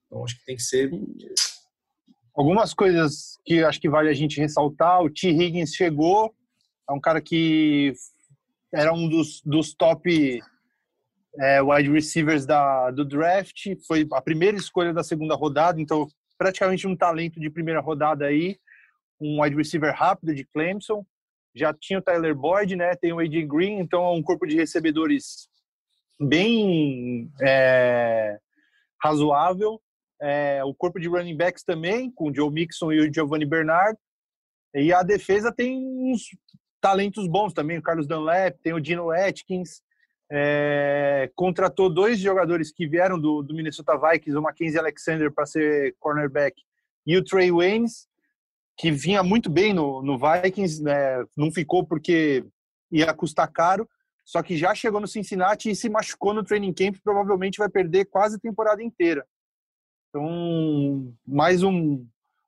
Então 0.05 0.23
acho 0.23 0.37
que 0.37 0.45
tem 0.45 0.55
que 0.55 0.61
ser. 0.61 0.91
Algumas 2.37 2.71
coisas 2.71 3.39
que 3.43 3.63
acho 3.63 3.81
que 3.81 3.89
vale 3.89 4.09
a 4.09 4.13
gente 4.13 4.39
ressaltar: 4.39 5.01
o 5.01 5.09
T. 5.09 5.29
Higgins 5.29 5.73
chegou, 5.73 6.35
é 6.87 6.93
um 6.93 6.99
cara 6.99 7.19
que 7.19 7.93
era 8.71 8.93
um 8.93 9.09
dos, 9.09 9.41
dos 9.43 9.73
top 9.73 10.39
é, 11.39 11.61
wide 11.61 11.91
receivers 11.91 12.45
da, 12.45 12.91
do 12.91 13.03
draft, 13.03 13.75
foi 13.87 14.07
a 14.11 14.21
primeira 14.21 14.55
escolha 14.55 14.93
da 14.93 15.03
segunda 15.03 15.33
rodada, 15.33 15.81
então 15.81 16.07
praticamente 16.37 16.85
um 16.87 16.95
talento 16.95 17.39
de 17.39 17.49
primeira 17.49 17.79
rodada 17.79 18.25
aí, 18.25 18.59
um 19.19 19.41
wide 19.41 19.55
receiver 19.55 19.93
rápido 19.95 20.35
de 20.35 20.45
Clemson. 20.45 21.03
Já 21.55 21.73
tinha 21.73 21.97
o 21.97 22.01
Tyler 22.03 22.35
Boyd, 22.35 22.75
né? 22.75 22.95
Tem 22.95 23.11
o 23.11 23.19
AJ 23.19 23.47
Green, 23.47 23.79
então 23.79 24.03
é 24.03 24.11
um 24.11 24.21
corpo 24.21 24.45
de 24.45 24.55
recebedores 24.55 25.49
bem 26.19 27.31
é, 27.41 28.37
razoável. 29.01 29.81
É, 30.21 30.63
o 30.63 30.73
corpo 30.73 30.99
de 30.99 31.07
running 31.07 31.37
backs 31.37 31.63
também, 31.63 32.11
com 32.11 32.29
o 32.29 32.35
Joe 32.35 32.51
Mixon 32.51 32.91
e 32.91 32.99
o 32.99 33.13
Giovanni 33.13 33.45
Bernard. 33.45 33.97
E 34.73 34.91
a 34.93 35.03
defesa 35.03 35.51
tem 35.51 35.77
uns 35.77 36.29
talentos 36.81 37.27
bons 37.27 37.53
também, 37.53 37.77
o 37.77 37.81
Carlos 37.81 38.07
Dunlap, 38.07 38.57
tem 38.61 38.73
o 38.73 38.79
Dino 38.79 39.11
Atkins, 39.11 39.81
é, 40.31 41.29
contratou 41.35 41.89
dois 41.89 42.19
jogadores 42.19 42.71
que 42.71 42.87
vieram 42.87 43.19
do, 43.19 43.41
do 43.41 43.55
Minnesota 43.55 43.97
Vikings, 43.97 44.37
o 44.37 44.41
Mackenzie 44.41 44.79
Alexander 44.79 45.31
para 45.31 45.45
ser 45.45 45.95
cornerback 45.99 46.61
e 47.05 47.15
o 47.17 47.23
Trey 47.23 47.51
Waynes, 47.51 48.07
que 48.77 48.91
vinha 48.91 49.23
muito 49.23 49.49
bem 49.49 49.73
no, 49.73 50.01
no 50.01 50.19
Vikings, 50.19 50.83
né, 50.83 51.23
não 51.35 51.51
ficou 51.51 51.85
porque 51.85 52.45
ia 52.91 53.13
custar 53.13 53.51
caro, 53.51 53.89
só 54.23 54.43
que 54.43 54.57
já 54.57 54.75
chegou 54.75 54.99
no 54.99 55.07
Cincinnati 55.07 55.69
e 55.69 55.75
se 55.75 55.89
machucou 55.89 56.33
no 56.33 56.43
training 56.43 56.73
camp, 56.73 56.97
provavelmente 57.01 57.57
vai 57.57 57.69
perder 57.69 58.05
quase 58.05 58.35
a 58.35 58.39
temporada 58.39 58.83
inteira. 58.83 59.25
Então, 60.09 61.13
mais 61.25 61.63
um 61.63 62.05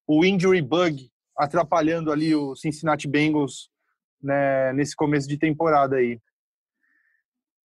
o 0.08 0.26
injury 0.26 0.62
bug 0.62 1.12
atrapalhando 1.38 2.12
ali 2.12 2.36
o 2.36 2.56
Cincinnati 2.56 3.08
Bengals 3.08 3.70
né, 4.22 4.74
nesse 4.74 4.96
começo 4.96 5.28
de 5.28 5.38
temporada 5.38 5.98
aí. 5.98 6.20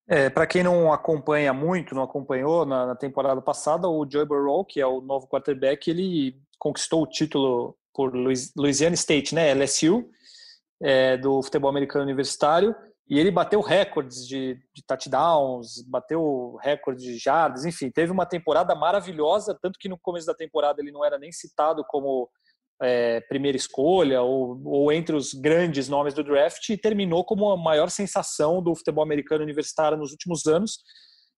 É, 0.07 0.28
para 0.28 0.47
quem 0.47 0.62
não 0.62 0.92
acompanha 0.92 1.53
muito, 1.53 1.95
não 1.95 2.03
acompanhou 2.03 2.66
na, 2.66 2.86
na, 2.86 2.95
temporada 2.95 3.40
passada, 3.40 3.88
o 3.88 4.07
Joe 4.09 4.26
Burrow, 4.26 4.64
que 4.64 4.80
é 4.80 4.86
o 4.86 5.01
novo 5.01 5.26
quarterback, 5.26 5.90
ele 5.90 6.38
conquistou 6.59 7.03
o 7.03 7.07
título 7.07 7.74
por 7.95 8.12
Louisiana 8.57 8.95
State, 8.95 9.34
né, 9.34 9.55
LSU, 9.55 10.07
é, 10.82 11.16
do 11.16 11.42
futebol 11.42 11.70
americano 11.70 12.05
universitário, 12.05 12.74
e 13.09 13.18
ele 13.18 13.30
bateu 13.30 13.61
recordes 13.61 14.26
de, 14.26 14.55
de 14.74 14.82
touchdowns, 14.86 15.82
bateu 15.86 16.57
recordes 16.62 17.05
de 17.05 17.18
jardas, 17.18 17.64
enfim, 17.64 17.90
teve 17.90 18.11
uma 18.11 18.24
temporada 18.24 18.74
maravilhosa, 18.74 19.57
tanto 19.61 19.78
que 19.78 19.88
no 19.88 19.98
começo 19.98 20.26
da 20.26 20.34
temporada 20.34 20.80
ele 20.80 20.90
não 20.90 21.05
era 21.05 21.18
nem 21.18 21.30
citado 21.30 21.84
como 21.86 22.30
é, 22.82 23.20
primeira 23.22 23.57
escolha 23.57 24.22
ou, 24.22 24.61
ou, 24.64 24.92
entre 24.92 25.14
os 25.14 25.34
grandes 25.34 25.88
nomes 25.88 26.14
do 26.14 26.24
draft 26.24 26.68
e 26.70 26.78
terminou 26.78 27.24
como 27.24 27.50
a 27.50 27.57
maior 27.57 27.90
sensação 27.90 28.62
do 28.62 28.74
futebol 28.74 29.05
americano 29.05 29.44
universitário 29.44 29.98
nos 29.98 30.11
últimos 30.11 30.46
anos. 30.46 30.78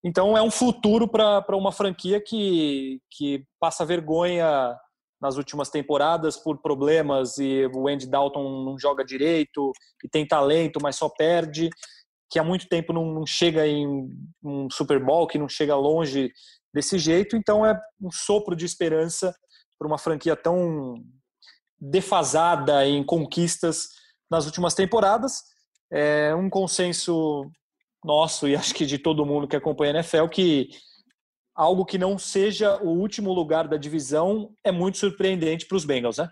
Então 0.05 0.37
é 0.37 0.43
um 0.43 0.51
futuro 0.51 1.09
para 1.09 1.57
uma 1.57 1.73
franquia 1.73 2.21
que, 2.21 3.01
que 3.11 3.45
passa 3.59 3.85
vergonha 3.85 4.77
nas 5.21 5.37
últimas 5.37 5.71
temporadas 5.71 6.37
por 6.37 6.61
problemas 6.61 7.39
e 7.39 7.67
o 7.73 7.89
Andy 7.89 8.07
Dalton 8.07 8.65
não 8.65 8.79
joga 8.79 9.05
direito 9.05 9.73
e 10.05 10.09
tem 10.09 10.27
talento, 10.27 10.79
mas 10.83 10.97
só 10.97 11.09
perde, 11.09 11.71
que 12.31 12.39
há 12.39 12.45
muito 12.45 12.69
tempo 12.69 12.93
não, 12.93 13.25
chega 13.27 13.67
em 13.67 13.87
um 14.43 14.69
Super 14.71 15.03
Bowl, 15.03 15.27
que 15.27 15.39
não 15.39 15.49
chega 15.49 15.77
longe 15.77 16.31
desse 16.75 16.99
jeito. 16.99 17.37
Então 17.37 17.65
é 17.65 17.79
um 18.01 18.11
sopro 18.11 18.55
de 18.55 18.65
esperança 18.65 19.35
para 19.79 19.89
uma 19.89 19.99
franquia 19.99 20.37
tão 20.37 20.95
defasada 21.79 22.87
em 22.87 23.05
conquistas 23.05 23.89
nas 24.31 24.47
últimas 24.47 24.75
temporadas. 24.75 25.43
É 25.91 26.35
um 26.35 26.51
consenso 26.51 27.51
nosso 28.05 28.49
e 28.49 28.57
acho 28.57 28.75
que 28.75 28.85
de 28.85 28.99
todo 28.99 29.27
mundo 29.27 29.49
que 29.49 29.57
acompanha 29.57 29.93
a 29.93 29.97
NFL 29.97 30.27
que 30.29 30.69
algo 31.57 31.87
que 31.87 31.97
não 31.97 32.19
seja 32.19 32.77
o 32.83 32.89
último 32.89 33.33
lugar 33.33 33.67
da 33.67 33.79
divisão 33.79 34.53
é 34.63 34.71
muito 34.71 34.99
surpreendente 34.99 35.65
para 35.67 35.77
os 35.77 35.85
Bengals, 35.85 36.19
né? 36.19 36.31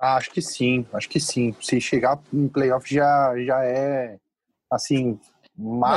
Ah, 0.00 0.16
acho 0.16 0.30
que 0.30 0.40
sim, 0.40 0.86
acho 0.92 1.08
que 1.08 1.20
sim. 1.20 1.54
Se 1.60 1.80
chegar 1.80 2.20
em 2.32 2.48
playoff 2.48 2.92
já, 2.92 3.34
já 3.44 3.62
é 3.64 4.18
assim. 4.70 5.18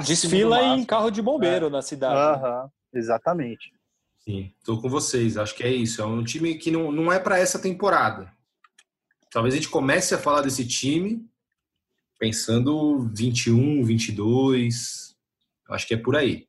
Desfila 0.05 0.61
em 0.63 0.85
carro 0.85 1.09
de 1.09 1.21
bombeiro 1.21 1.67
é. 1.67 1.69
na 1.69 1.81
cidade. 1.81 2.41
Uhum, 2.41 2.69
exatamente. 2.93 3.73
Sim, 4.19 4.53
estou 4.57 4.81
com 4.81 4.89
vocês. 4.89 5.37
Acho 5.37 5.55
que 5.55 5.63
é 5.63 5.71
isso. 5.71 6.01
É 6.01 6.05
um 6.05 6.23
time 6.23 6.55
que 6.55 6.71
não, 6.71 6.91
não 6.91 7.11
é 7.11 7.19
para 7.19 7.37
essa 7.39 7.59
temporada. 7.59 8.31
talvez 9.31 9.53
a 9.53 9.57
gente 9.57 9.69
comece 9.69 10.13
a 10.13 10.19
falar 10.19 10.41
desse 10.41 10.65
time 10.65 11.25
pensando 12.17 13.09
21, 13.13 13.83
22. 13.83 15.15
Acho 15.69 15.87
que 15.87 15.93
é 15.93 15.97
por 15.97 16.15
aí. 16.15 16.48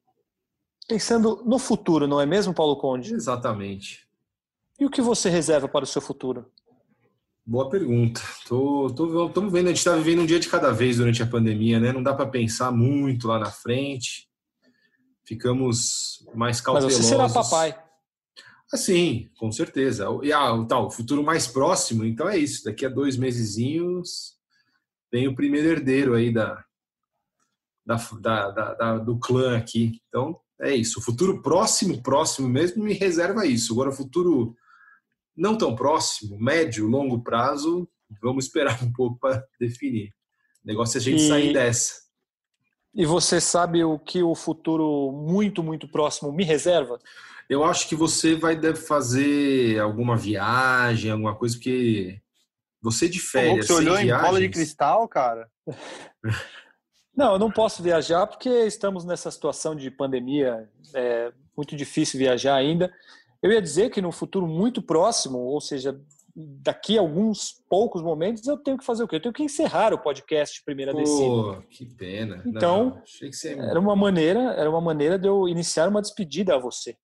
Pensando 0.90 1.40
no 1.46 1.56
futuro, 1.56 2.08
não 2.08 2.20
é 2.20 2.26
mesmo, 2.26 2.52
Paulo 2.52 2.74
Conde? 2.74 3.14
Exatamente. 3.14 4.08
E 4.76 4.84
o 4.84 4.90
que 4.90 5.00
você 5.00 5.30
reserva 5.30 5.68
para 5.68 5.84
o 5.84 5.86
seu 5.86 6.02
futuro? 6.02 6.50
Boa 7.46 7.70
pergunta. 7.70 8.20
Tô 8.48 8.88
vendo, 9.48 9.66
a 9.66 9.68
gente 9.68 9.78
está 9.78 9.94
vivendo 9.94 10.22
um 10.22 10.26
dia 10.26 10.40
de 10.40 10.48
cada 10.48 10.72
vez 10.72 10.96
durante 10.96 11.22
a 11.22 11.26
pandemia, 11.28 11.78
né? 11.78 11.92
Não 11.92 12.02
dá 12.02 12.12
para 12.12 12.26
pensar 12.26 12.72
muito 12.72 13.28
lá 13.28 13.38
na 13.38 13.52
frente. 13.52 14.28
Ficamos 15.24 16.26
mais 16.34 16.60
cautelosos. 16.60 16.98
Mas 16.98 17.06
você 17.06 17.08
será 17.08 17.28
papai. 17.28 17.80
Assim, 18.72 19.30
com 19.38 19.52
certeza. 19.52 20.08
E 20.24 20.32
ah, 20.32 20.52
o 20.52 20.66
tal, 20.66 20.86
o 20.86 20.90
futuro 20.90 21.22
mais 21.22 21.46
próximo, 21.46 22.04
então 22.04 22.28
é 22.28 22.36
isso. 22.36 22.64
Daqui 22.64 22.84
a 22.84 22.88
dois 22.88 23.16
mesezinhos 23.16 24.34
vem 25.12 25.28
o 25.28 25.36
primeiro 25.36 25.68
herdeiro 25.68 26.14
aí 26.14 26.32
da, 26.32 26.64
da, 27.86 27.94
da, 27.94 28.50
da, 28.50 28.74
da 28.74 28.98
do 28.98 29.16
clã 29.20 29.56
aqui. 29.56 30.02
Então 30.08 30.36
é 30.60 30.74
isso. 30.74 31.00
O 31.00 31.02
futuro 31.02 31.40
próximo, 31.42 32.02
próximo 32.02 32.48
mesmo, 32.48 32.84
me 32.84 32.92
reserva 32.92 33.46
isso. 33.46 33.72
Agora, 33.72 33.90
o 33.90 33.94
futuro 33.94 34.54
não 35.36 35.56
tão 35.56 35.74
próximo, 35.74 36.38
médio, 36.38 36.86
longo 36.86 37.22
prazo, 37.22 37.88
vamos 38.22 38.44
esperar 38.44 38.82
um 38.82 38.92
pouco 38.92 39.18
para 39.18 39.42
definir. 39.58 40.12
O 40.62 40.68
negócio 40.68 40.98
é 40.98 41.00
a 41.00 41.02
gente 41.02 41.22
e, 41.22 41.28
sair 41.28 41.52
dessa. 41.52 41.94
E 42.94 43.06
você 43.06 43.40
sabe 43.40 43.82
o 43.82 43.98
que 43.98 44.22
o 44.22 44.34
futuro 44.34 45.10
muito, 45.12 45.62
muito 45.62 45.88
próximo 45.88 46.32
me 46.32 46.44
reserva? 46.44 46.98
Eu 47.48 47.64
acho 47.64 47.88
que 47.88 47.96
você 47.96 48.34
vai 48.34 48.54
deve 48.54 48.78
fazer 48.78 49.80
alguma 49.80 50.16
viagem, 50.16 51.10
alguma 51.10 51.34
coisa, 51.34 51.56
porque 51.56 52.20
você 52.82 53.08
de 53.08 53.18
férias. 53.18 53.66
Você 53.66 53.72
olhou 53.72 53.96
viagens... 53.96 54.20
em 54.20 54.26
bola 54.26 54.40
de 54.40 54.48
cristal, 54.48 55.08
cara? 55.08 55.50
Não, 57.16 57.32
eu 57.32 57.38
não 57.38 57.50
posso 57.50 57.82
viajar 57.82 58.26
porque 58.26 58.48
estamos 58.48 59.04
nessa 59.04 59.30
situação 59.30 59.74
de 59.74 59.90
pandemia. 59.90 60.68
É 60.94 61.32
muito 61.56 61.76
difícil 61.76 62.18
viajar 62.18 62.54
ainda. 62.54 62.92
Eu 63.42 63.52
ia 63.52 63.60
dizer 63.60 63.90
que 63.90 64.02
no 64.02 64.12
futuro 64.12 64.46
muito 64.46 64.82
próximo, 64.82 65.38
ou 65.38 65.60
seja, 65.60 65.98
daqui 66.34 66.98
a 66.98 67.00
alguns 67.00 67.62
poucos 67.68 68.02
momentos, 68.02 68.46
eu 68.46 68.56
tenho 68.56 68.78
que 68.78 68.84
fazer 68.84 69.02
o 69.02 69.08
quê? 69.08 69.16
Eu 69.16 69.22
tenho 69.22 69.34
que 69.34 69.42
encerrar 69.42 69.92
o 69.92 69.98
podcast 69.98 70.62
Primeira 70.64 70.92
Pô, 70.92 70.98
Descida. 70.98 71.66
que 71.70 71.86
pena. 71.86 72.42
Então, 72.46 72.96
não, 72.96 73.02
você... 73.04 73.58
era 73.58 73.78
uma 73.78 73.96
maneira, 73.96 74.40
era 74.54 74.70
uma 74.70 74.80
maneira 74.80 75.18
de 75.18 75.28
eu 75.28 75.48
iniciar 75.48 75.88
uma 75.88 76.02
despedida 76.02 76.54
a 76.54 76.58
você. 76.58 76.96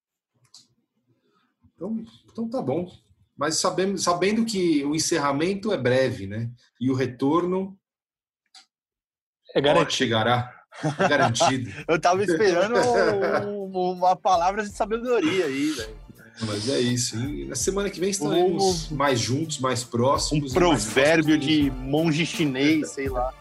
Então, 1.75 2.03
então 2.31 2.49
tá 2.49 2.63
bom. 2.63 2.91
Mas 3.37 3.57
sabendo, 3.57 3.99
sabendo 3.99 4.47
que 4.47 4.83
o 4.85 4.95
encerramento 4.95 5.71
é 5.71 5.77
breve, 5.77 6.27
né? 6.27 6.51
E 6.81 6.91
o 6.91 6.95
retorno 6.95 7.79
é 9.57 9.61
garantido. 9.61 9.93
chegará. 9.93 10.53
É 10.99 11.09
garantido. 11.09 11.73
Eu 11.89 11.99
tava 11.99 12.23
esperando 12.23 12.77
uma 13.73 14.15
palavra 14.15 14.63
de 14.63 14.71
sabedoria 14.71 15.47
aí, 15.47 15.71
velho. 15.71 16.07
Mas 16.43 16.69
é 16.69 16.79
isso. 16.79 17.17
E 17.17 17.47
na 17.47 17.55
semana 17.55 17.89
que 17.89 17.99
vem 17.99 18.11
estaremos 18.11 18.93
um, 18.93 18.97
mais 18.97 19.19
juntos, 19.19 19.59
mais 19.59 19.83
próximos. 19.83 20.53
Um 20.53 20.55
provérbio 20.55 21.39
de 21.39 21.71
monge 21.71 22.27
chinês, 22.27 22.91
sei 22.91 23.09
lá. 23.09 23.33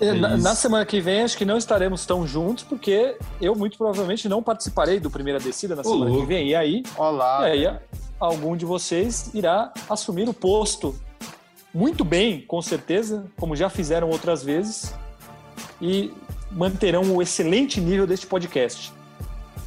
É 0.00 0.12
na, 0.12 0.36
na, 0.36 0.54
semana 0.54 0.86
que 0.86 1.00
vem, 1.00 1.22
acho 1.22 1.36
que 1.36 1.44
não 1.44 1.56
estaremos 1.56 2.06
tão 2.06 2.24
juntos, 2.24 2.62
porque 2.62 3.16
eu 3.40 3.56
muito 3.56 3.76
provavelmente 3.76 4.28
não 4.28 4.42
participarei 4.42 5.00
do 5.00 5.10
Primeira 5.10 5.40
Descida 5.40 5.74
na 5.74 5.82
semana 5.82 6.20
que 6.20 6.26
vem. 6.26 6.50
E 6.50 6.54
aí, 6.54 6.84
Olá, 6.96 7.48
e 7.48 7.66
aí 7.66 7.78
algum 8.20 8.56
de 8.56 8.64
vocês 8.64 9.30
irá 9.34 9.72
assumir 9.88 10.28
o 10.28 10.34
posto 10.34 10.96
muito 11.72 12.04
bem, 12.04 12.40
com 12.42 12.62
certeza, 12.62 13.26
como 13.36 13.56
já 13.56 13.68
fizeram 13.68 14.08
outras 14.08 14.44
vezes, 14.44 14.94
e 15.80 16.12
manterão 16.50 17.02
o 17.14 17.22
excelente 17.22 17.80
nível 17.80 18.06
deste 18.06 18.26
podcast. 18.26 18.92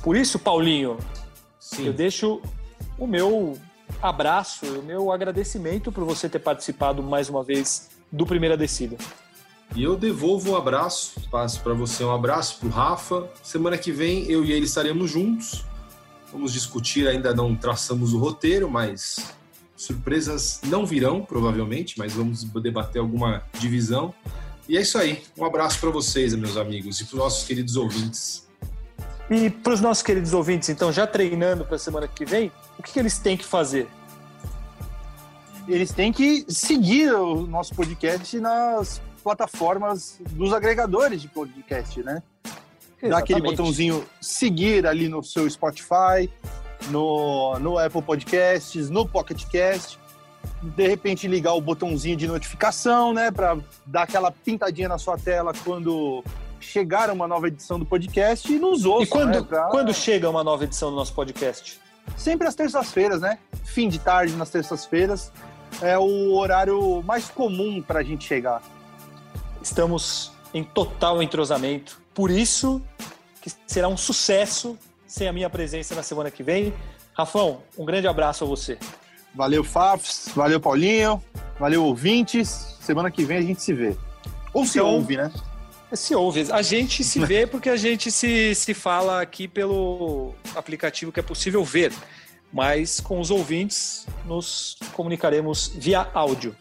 Por 0.01 0.15
isso, 0.15 0.39
Paulinho, 0.39 0.97
Sim. 1.59 1.87
eu 1.87 1.93
deixo 1.93 2.41
o 2.97 3.05
meu 3.05 3.57
abraço, 4.01 4.65
o 4.65 4.83
meu 4.83 5.11
agradecimento 5.11 5.91
por 5.91 6.03
você 6.03 6.29
ter 6.29 6.39
participado 6.39 7.01
mais 7.03 7.29
uma 7.29 7.43
vez 7.43 7.89
do 8.11 8.25
Primeira 8.25 8.55
Descida. 8.55 8.97
E 9.75 9.83
eu 9.83 9.97
devolvo 9.97 10.51
o 10.51 10.53
um 10.53 10.57
abraço, 10.57 11.19
passo 11.29 11.61
para 11.61 11.73
você 11.73 12.03
um 12.03 12.11
abraço 12.11 12.59
para 12.59 12.67
o 12.67 12.71
Rafa. 12.71 13.29
Semana 13.43 13.77
que 13.77 13.91
vem 13.91 14.23
eu 14.31 14.43
e 14.45 14.51
ele 14.51 14.65
estaremos 14.65 15.11
juntos. 15.11 15.65
Vamos 16.31 16.53
discutir, 16.53 17.07
ainda 17.07 17.33
não 17.33 17.55
traçamos 17.55 18.13
o 18.13 18.17
roteiro, 18.17 18.69
mas 18.69 19.33
surpresas 19.75 20.61
não 20.65 20.85
virão, 20.85 21.21
provavelmente, 21.21 21.97
mas 21.97 22.13
vamos 22.13 22.43
debater 22.43 23.01
alguma 23.01 23.43
divisão. 23.59 24.13
E 24.67 24.77
é 24.77 24.81
isso 24.81 24.97
aí. 24.97 25.23
Um 25.37 25.45
abraço 25.45 25.79
para 25.79 25.89
vocês, 25.89 26.35
meus 26.35 26.57
amigos, 26.57 26.99
e 26.99 27.05
para 27.05 27.15
os 27.15 27.19
nossos 27.19 27.47
queridos 27.47 27.77
ouvintes. 27.77 28.45
E 29.29 29.49
para 29.49 29.73
os 29.73 29.81
nossos 29.81 30.03
queridos 30.03 30.33
ouvintes, 30.33 30.69
então, 30.69 30.91
já 30.91 31.05
treinando 31.07 31.65
para 31.65 31.75
a 31.75 31.79
semana 31.79 32.07
que 32.07 32.25
vem, 32.25 32.51
o 32.77 32.83
que, 32.83 32.93
que 32.93 32.99
eles 32.99 33.17
têm 33.17 33.37
que 33.37 33.45
fazer? 33.45 33.87
Eles 35.67 35.91
têm 35.91 36.13
que 36.13 36.45
seguir 36.47 37.13
o 37.13 37.45
nosso 37.45 37.75
podcast 37.75 38.39
nas 38.39 39.01
plataformas 39.21 40.19
dos 40.31 40.53
agregadores 40.53 41.21
de 41.21 41.27
podcast, 41.27 42.01
né? 42.03 42.23
Exatamente. 43.01 43.09
Dá 43.09 43.17
aquele 43.17 43.41
botãozinho 43.41 44.05
seguir 44.21 44.87
ali 44.87 45.09
no 45.09 45.21
seu 45.21 45.49
Spotify, 45.49 46.29
no, 46.89 47.59
no 47.59 47.77
Apple 47.77 48.01
Podcasts, 48.01 48.89
no 48.89 49.07
Pocket 49.07 49.43
Cast 49.45 49.99
de 50.61 50.87
repente 50.87 51.27
ligar 51.27 51.53
o 51.53 51.61
botãozinho 51.61 52.15
de 52.15 52.27
notificação, 52.27 53.13
né, 53.13 53.31
para 53.31 53.57
dar 53.85 54.03
aquela 54.03 54.31
pintadinha 54.31 54.89
na 54.89 54.97
sua 54.97 55.17
tela 55.17 55.53
quando 55.63 56.23
chegar 56.59 57.09
uma 57.11 57.27
nova 57.27 57.47
edição 57.47 57.77
do 57.77 57.85
podcast 57.85 58.51
e 58.51 58.59
nos 58.59 58.85
ouça. 58.85 59.03
E 59.03 59.07
quando, 59.07 59.35
né, 59.35 59.41
pra... 59.41 59.63
quando 59.65 59.93
chega 59.93 60.29
uma 60.29 60.43
nova 60.43 60.63
edição 60.63 60.89
do 60.89 60.95
nosso 60.95 61.13
podcast? 61.13 61.79
Sempre 62.15 62.47
às 62.47 62.55
terças-feiras, 62.55 63.21
né? 63.21 63.37
Fim 63.63 63.89
de 63.89 63.99
tarde 63.99 64.33
nas 64.35 64.49
terças-feiras 64.49 65.31
é 65.81 65.97
o 65.97 66.33
horário 66.35 67.03
mais 67.03 67.29
comum 67.29 67.81
para 67.81 67.99
a 67.99 68.03
gente 68.03 68.25
chegar. 68.25 68.61
Estamos 69.61 70.31
em 70.53 70.63
total 70.63 71.21
entrosamento, 71.21 72.01
por 72.13 72.31
isso 72.31 72.81
que 73.41 73.51
será 73.67 73.87
um 73.87 73.97
sucesso 73.97 74.77
sem 75.05 75.27
a 75.27 75.33
minha 75.33 75.49
presença 75.49 75.93
na 75.93 76.03
semana 76.03 76.31
que 76.31 76.41
vem. 76.41 76.73
Rafão, 77.13 77.61
um 77.77 77.85
grande 77.85 78.07
abraço 78.07 78.43
a 78.43 78.47
você. 78.47 78.77
Valeu, 79.33 79.63
Fafs. 79.63 80.29
Valeu, 80.35 80.59
Paulinho. 80.59 81.23
Valeu, 81.59 81.83
ouvintes. 81.83 82.77
Semana 82.79 83.11
que 83.11 83.23
vem 83.23 83.37
a 83.37 83.41
gente 83.41 83.61
se 83.61 83.73
vê. 83.73 83.95
Ou 84.53 84.65
se 84.65 84.79
então, 84.79 84.89
ouve, 84.89 85.17
né? 85.17 85.31
Se 85.93 86.15
ouve. 86.15 86.47
A 86.51 86.61
gente 86.61 87.03
se 87.03 87.19
vê 87.23 87.47
porque 87.47 87.69
a 87.69 87.77
gente 87.77 88.11
se, 88.11 88.53
se 88.55 88.73
fala 88.73 89.21
aqui 89.21 89.47
pelo 89.47 90.33
aplicativo 90.55 91.11
que 91.11 91.19
é 91.19 91.23
possível 91.23 91.63
ver. 91.63 91.93
Mas 92.51 92.99
com 92.99 93.19
os 93.19 93.29
ouvintes 93.29 94.07
nos 94.25 94.77
comunicaremos 94.93 95.71
via 95.75 96.07
áudio. 96.13 96.55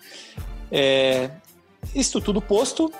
É, 0.70 1.30
isto 1.94 2.20
tudo 2.20 2.40
posto, 2.40 2.92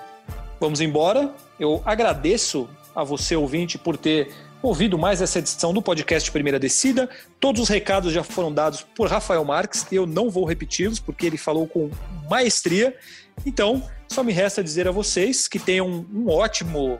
vamos 0.61 0.81
embora. 0.81 1.35
Eu 1.59 1.83
agradeço 1.85 2.69
a 2.95 3.05
você, 3.05 3.37
ouvinte, 3.37 3.77
por 3.77 3.97
ter 3.97 4.33
ouvido 4.63 4.99
mais 4.99 5.21
essa 5.21 5.39
edição 5.39 5.73
do 5.73 5.83
podcast 5.83 6.31
Primeira 6.31 6.59
Descida. 6.59 7.09
Todos 7.39 7.63
os 7.63 7.69
recados 7.69 8.13
já 8.13 8.23
foram 8.23 8.53
dados 8.53 8.85
por 8.95 9.09
Rafael 9.09 9.45
Marques, 9.45 9.87
eu 9.93 10.07
não 10.07 10.31
vou 10.31 10.45
repeti-los 10.45 10.99
porque 10.99 11.27
ele 11.27 11.37
falou 11.37 11.67
com 11.67 11.91
maestria. 12.29 12.97
Então, 13.45 13.83
só 14.09 14.23
me 14.23 14.33
resta 14.33 14.63
dizer 14.63 14.89
a 14.89 14.91
vocês 14.91 15.47
que 15.47 15.59
tenham 15.59 16.07
um 16.13 16.29
ótimo 16.29 16.99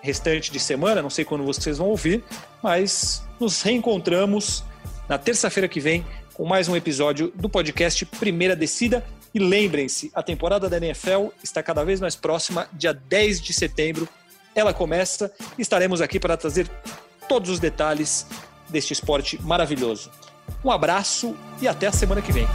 restante 0.00 0.52
de 0.52 0.60
semana, 0.60 1.00
não 1.00 1.10
sei 1.10 1.24
quando 1.24 1.44
vocês 1.44 1.78
vão 1.78 1.88
ouvir, 1.88 2.22
mas 2.62 3.22
nos 3.40 3.62
reencontramos 3.62 4.62
na 5.08 5.18
terça-feira 5.18 5.66
que 5.66 5.80
vem 5.80 6.04
com 6.34 6.44
mais 6.44 6.68
um 6.68 6.76
episódio 6.76 7.32
do 7.34 7.48
podcast 7.48 8.04
Primeira 8.04 8.54
Descida. 8.54 9.04
E 9.32 9.38
lembrem-se, 9.38 10.12
a 10.14 10.22
temporada 10.22 10.68
da 10.68 10.76
NFL 10.76 11.28
está 11.42 11.62
cada 11.62 11.82
vez 11.84 12.00
mais 12.00 12.14
próxima, 12.14 12.68
dia 12.72 12.92
10 12.92 13.40
de 13.40 13.52
setembro 13.52 14.08
ela 14.54 14.72
começa 14.72 15.32
estaremos 15.58 16.00
aqui 16.00 16.18
para 16.20 16.36
trazer 16.36 16.70
todos 17.28 17.50
os 17.50 17.58
detalhes 17.58 18.26
deste 18.68 18.92
esporte 18.92 19.40
maravilhoso. 19.42 20.10
Um 20.64 20.70
abraço 20.70 21.36
e 21.60 21.68
até 21.68 21.86
a 21.86 21.92
semana 21.92 22.20
que 22.20 22.32
vem. 22.32 22.46